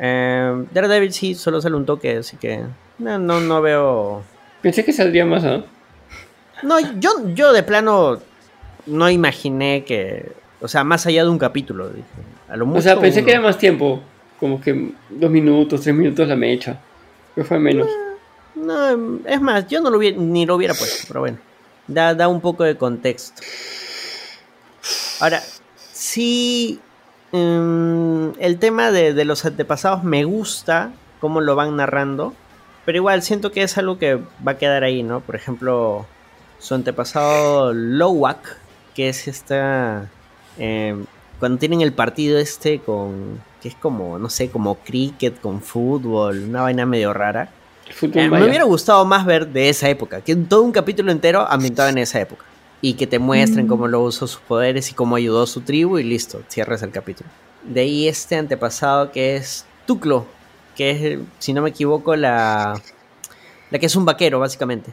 [0.00, 2.64] Eh, Daredevil sí, solo sale un toque, así que
[2.98, 4.22] no, no, no veo.
[4.62, 5.62] Pensé que saldría más, ¿ah?
[6.62, 8.18] No, yo, yo de plano
[8.86, 10.32] no imaginé que.
[10.60, 11.88] O sea, más allá de un capítulo.
[11.88, 12.04] dije.
[12.48, 13.26] A lo O sea, mucho pensé uno.
[13.26, 14.00] que era más tiempo.
[14.38, 16.80] Como que dos minutos, tres minutos la mecha.
[17.34, 17.88] Que fue menos.
[18.54, 21.38] No, es más, yo no lo hubiera, ni lo hubiera puesto, pero bueno.
[21.86, 23.42] Da, da un poco de contexto.
[25.20, 25.42] Ahora,
[25.92, 26.80] sí.
[27.32, 32.34] Mm, el tema de, de los antepasados me gusta cómo lo van narrando.
[32.84, 35.20] Pero igual siento que es algo que va a quedar ahí, ¿no?
[35.20, 36.06] Por ejemplo,
[36.58, 38.56] su antepasado Lowak,
[38.94, 40.08] que es esta.
[40.58, 40.96] eh,
[41.38, 43.40] cuando tienen el partido este con.
[43.62, 47.50] que es como, no sé, como cricket con fútbol, una vaina medio rara.
[48.02, 51.88] Eh, me hubiera gustado más ver de esa época, que todo un capítulo entero ambientado
[51.88, 52.44] en esa época.
[52.82, 55.98] Y que te muestren cómo lo usó sus poderes y cómo ayudó a su tribu
[55.98, 57.28] y listo, cierras el capítulo.
[57.62, 60.26] De ahí este antepasado que es Tuclo,
[60.76, 62.80] que es, si no me equivoco, la,
[63.70, 64.92] la que es un vaquero, básicamente.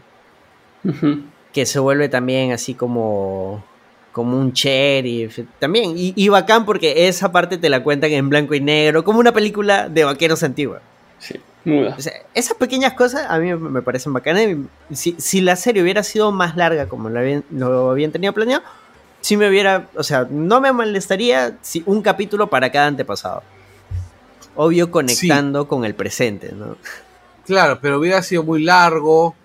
[1.53, 3.63] Que se vuelve también así como,
[4.11, 5.39] como un sheriff.
[5.59, 9.19] También, y, y bacán porque esa parte te la cuentan en blanco y negro, como
[9.19, 10.81] una película de vaqueros antigua.
[11.19, 11.35] Sí,
[11.67, 11.95] muda.
[11.97, 14.45] O sea, esas pequeñas cosas a mí me parecen bacanas.
[14.91, 18.63] Si, si la serie hubiera sido más larga como lo habían, lo habían tenido planeado,
[19.21, 23.43] sí me hubiera, o sea, no me molestaría si un capítulo para cada antepasado.
[24.55, 26.77] Obvio conectando con el presente, ¿no?
[27.45, 29.35] Claro, pero hubiera sido muy largo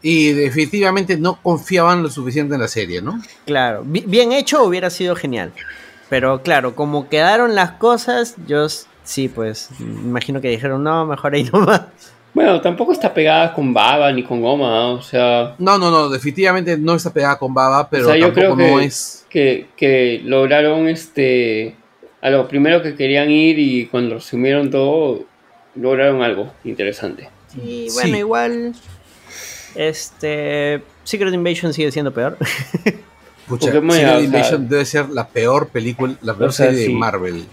[0.00, 3.20] y definitivamente no confiaban lo suficiente en la serie, ¿no?
[3.44, 5.52] Claro, bi- bien hecho hubiera sido genial.
[6.08, 8.66] Pero claro, como quedaron las cosas, yo
[9.04, 11.82] sí, pues, me imagino que dijeron, no, mejor ahí nomás.
[12.34, 16.78] Bueno, tampoco está pegada con baba ni con goma, o sea, No, no, no, definitivamente
[16.78, 19.26] no está pegada con Baba, pero O sea, yo tampoco creo que- no es.
[19.28, 21.76] que, que lograron este
[22.22, 25.24] a lo primero que querían ir y cuando resumieron todo
[25.74, 27.28] lograron algo interesante.
[27.62, 27.94] Y Sí.
[28.00, 28.74] bueno, igual,
[29.74, 32.38] este, Secret Invasion sigue siendo peor.
[33.48, 36.66] Pucha, Pokémon, Secret o sea- Invasion debe ser la peor película, la peor O sea,
[36.66, 36.92] serie sí.
[36.92, 37.44] de Marvel.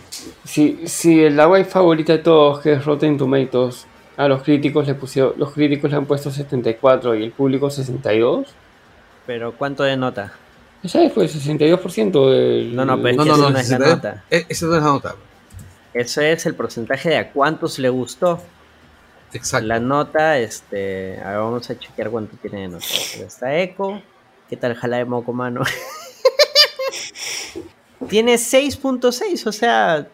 [0.46, 3.86] Si, si la web favorita de todos, que es Rotten Tomatoes,
[4.18, 8.48] A los críticos le pusieron, los críticos le han puesto 74 y el público 62.
[9.26, 10.34] Pero ¿cuánto de nota?
[10.84, 12.76] Esa fue el 62% del...
[12.76, 14.24] No, no, pero No, no, esa no, no es la nota.
[14.30, 15.16] eh, Esa no es la nota.
[15.94, 18.42] Eso es el porcentaje de a cuántos le gustó.
[19.34, 19.68] Exacto.
[19.68, 21.20] La nota, este.
[21.24, 22.86] A ver, vamos a chequear cuánto tiene de nota.
[23.14, 24.02] Pero Está Echo.
[24.50, 25.62] ¿Qué tal jala de moco, mano?
[28.10, 30.08] tiene 6.6, o sea.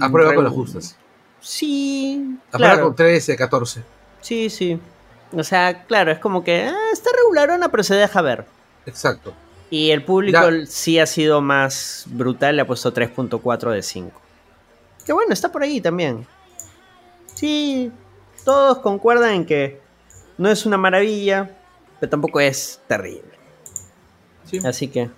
[0.00, 0.96] A prueba re- con las justas.
[1.40, 2.86] Sí, A prueba claro.
[2.88, 3.82] con 13, 14.
[4.20, 4.78] Sí, sí.
[5.32, 8.44] O sea, claro, es como que ah, está regularona, pero se deja ver.
[8.86, 9.32] Exacto.
[9.70, 14.20] Y el público sí ha sido más brutal, le ha puesto 3.4 de 5.
[15.06, 16.26] Que bueno, está por ahí también.
[17.34, 17.90] Sí,
[18.44, 19.80] todos concuerdan en que
[20.38, 21.56] no es una maravilla,
[22.00, 23.29] pero tampoco es terrible.
[24.50, 24.58] Sí.
[24.64, 25.10] Así que...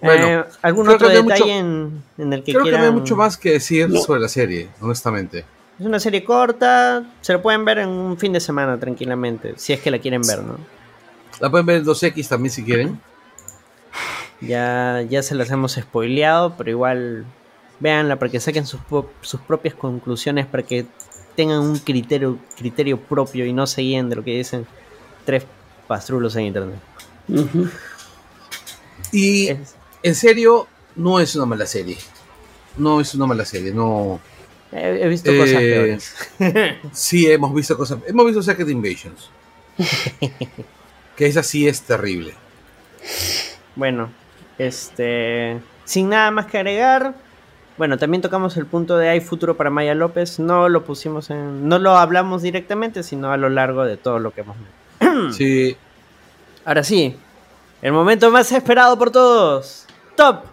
[0.00, 2.94] Bueno, eh, ¿Algún otro detalle mucho- en, en el que Creo que no hay quieran-
[2.98, 4.00] mucho más que decir No.
[4.00, 5.44] sobre la serie, honestamente.
[5.78, 9.72] Es una serie corta, se lo pueden ver en un fin de semana tranquilamente, si
[9.72, 10.56] es que la quieren ver, ¿no?
[11.40, 13.00] La pueden ver en 2X también si quieren.
[14.40, 17.24] Ya, ya se las hemos spoileado, pero igual
[17.78, 18.80] véanla para que saquen sus,
[19.20, 20.84] sus propias conclusiones, para que
[21.36, 24.66] tengan un criterio, criterio propio y no se guíen de lo que dicen
[25.24, 25.44] tres
[25.86, 26.78] pastrulos en internet.
[27.28, 27.68] Ujú.
[29.12, 30.66] Y Es- en serio,
[30.96, 31.96] no es una mala serie.
[32.76, 34.18] No es una mala serie, no.
[34.72, 35.70] he, he visto cosas Eh,
[36.38, 36.78] peores.
[36.92, 37.98] Sí, hemos visto cosas.
[38.06, 39.30] Hemos visto Secret Invasions.
[41.16, 42.34] que esa sí es terrible.
[43.76, 44.10] Bueno,
[44.58, 45.58] este.
[45.84, 47.14] Sin nada más que agregar.
[47.78, 50.38] Bueno, también tocamos el punto de hay futuro para Maya López.
[50.38, 51.68] No lo pusimos en.
[51.68, 55.32] No lo hablamos directamente, sino a lo largo de todo lo que hemos visto.
[55.32, 55.76] Sí,
[56.64, 57.16] Ahora sí,
[57.82, 59.86] el momento más esperado por todos.
[60.16, 60.44] Top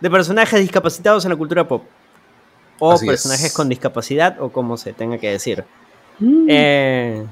[0.00, 1.84] de personajes discapacitados en la cultura pop.
[2.78, 3.10] O Así es.
[3.10, 5.64] personajes con discapacidad, o como se tenga que decir.
[6.18, 6.46] Mm.
[6.48, 7.24] Eh,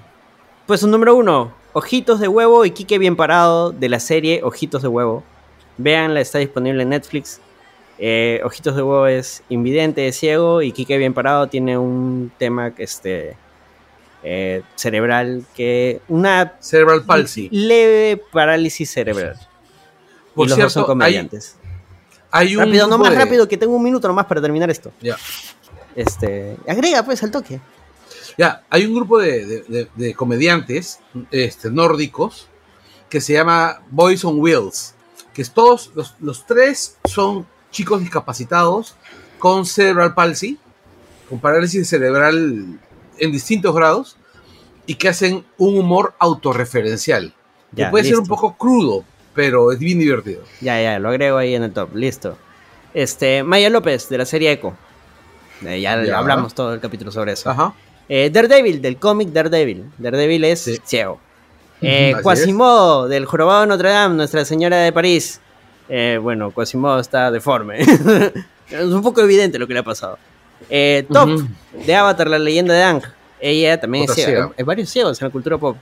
[0.66, 4.82] pues un número uno, Ojitos de Huevo y Quique Bien Parado de la serie Ojitos
[4.82, 5.24] de Huevo.
[5.78, 7.40] Véanla, está disponible en Netflix.
[7.98, 12.74] Eh, Ojitos de Huevo es invidente, es ciego y Quique Bien Parado tiene un tema
[12.74, 13.36] que este,
[14.22, 16.00] eh, cerebral que...
[16.08, 17.48] Una Cerebral Palsy.
[17.50, 19.36] leve parálisis cerebral.
[20.34, 21.56] Por y los dos son cierto, hay, comediantes.
[22.30, 22.64] hay un.
[22.64, 24.90] Rápido, no más de- rápido, que tengo un minuto nomás para terminar esto.
[25.02, 25.16] Ya.
[25.94, 27.60] Este, agrega pues al toque.
[28.38, 31.00] Ya, hay un grupo de, de- comediantes
[31.30, 32.48] este, nórdicos
[33.10, 34.94] que se llama Boys on Wheels.
[35.34, 38.94] Que todos, los, los tres son chicos discapacitados
[39.38, 40.58] con cerebral palsy,
[41.28, 42.78] con parálisis cerebral
[43.22, 44.16] en distintos grados,
[44.86, 47.32] y que hacen un humor autorreferencial.
[47.74, 49.04] Que puede ser un poco crudo,
[49.34, 50.42] pero es bien divertido.
[50.60, 52.36] Ya, ya, lo agrego ahí en el top, listo.
[52.92, 54.74] Este, Maya López, de la serie Echo.
[55.64, 56.18] Eh, ya, Ya.
[56.18, 57.48] hablamos todo el capítulo sobre eso.
[57.48, 57.72] Ajá.
[58.08, 59.90] Eh, Daredevil, del cómic Daredevil.
[59.98, 60.78] Daredevil es Sí.
[60.84, 61.18] ciego.
[61.84, 65.40] Eh, Quasimodo, del Jorobado de Notre Dame, Nuestra Señora de París.
[65.88, 67.80] Eh, bueno, Quasimodo está deforme.
[68.70, 70.18] es un poco evidente lo que le ha pasado.
[70.70, 71.28] Eh, Top,
[71.86, 73.02] de Avatar, la leyenda de Ang.
[73.40, 74.40] Ella también es Otra ciega.
[74.42, 74.54] ciega.
[74.58, 75.76] Hay varios ciegos en la cultura pop.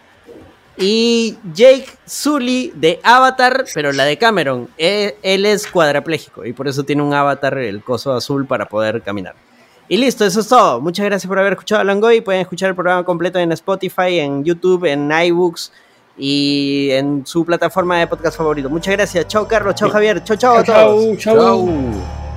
[0.79, 4.69] Y Jake Sully de Avatar, pero la de Cameron.
[4.79, 9.03] Eh, Él es cuadrapléjico y por eso tiene un avatar, el coso azul, para poder
[9.03, 9.35] caminar.
[9.89, 10.81] Y listo, eso es todo.
[10.81, 12.21] Muchas gracias por haber escuchado a Langoy.
[12.23, 15.73] Pueden escuchar el programa completo en Spotify, en YouTube, en iBooks
[16.17, 18.71] y en su plataforma de podcast favorito.
[18.71, 19.27] Muchas gracias.
[19.27, 19.75] Chao, Carlos.
[19.75, 20.23] Chao, Javier.
[20.25, 21.19] Chao, chao a todos.
[21.19, 22.30] Chau, chau.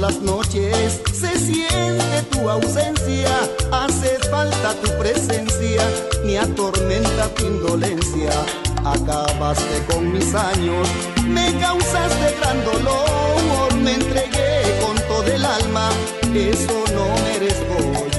[0.00, 1.00] las noches.
[1.12, 3.30] Se siente tu ausencia,
[3.70, 5.82] hace falta tu presencia,
[6.24, 8.32] me atormenta tu indolencia.
[8.84, 10.88] Acabaste con mis años,
[11.28, 15.90] me causaste gran dolor, me entregué con todo el alma,
[16.34, 18.09] eso no merezco.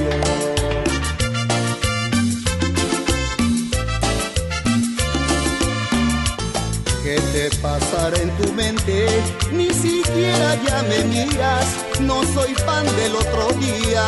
[7.34, 7.42] Yo.
[7.42, 9.08] ¿Qué te pasará en tu mente?
[9.52, 11.66] Ni siquiera ya me miras.
[12.02, 14.04] No soy pan del otro día,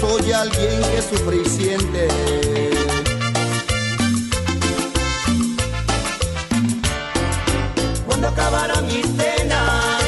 [0.00, 2.08] soy alguien que sufre y siente.
[8.06, 10.02] Cuando acabará mis penas,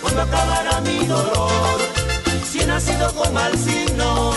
[0.00, 1.80] cuando acabará mi dolor,
[2.50, 4.32] si he nacido con mal signo,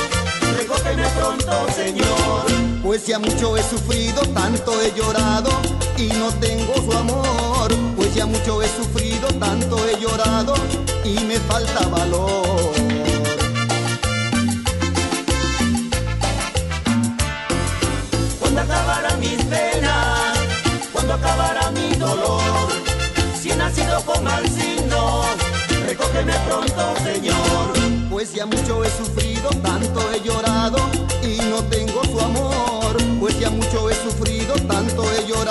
[0.57, 2.45] recógeme pronto, Señor.
[2.83, 5.49] Pues ya mucho he sufrido, tanto he llorado
[5.97, 7.51] y no tengo su amor.
[8.13, 10.53] Ya mucho he sufrido, tanto he llorado
[11.03, 12.71] y me falta valor.
[18.39, 20.38] Cuando acabará mis penas,
[20.91, 22.69] cuando acabará mi dolor,
[23.41, 25.23] si he nacido con mal signo,
[25.88, 27.73] recógeme pronto, Señor.
[28.09, 30.77] Pues ya mucho he sufrido, tanto he llorado
[31.23, 32.97] y no tengo su amor.
[33.19, 35.51] Pues ya mucho he sufrido, tanto he llorado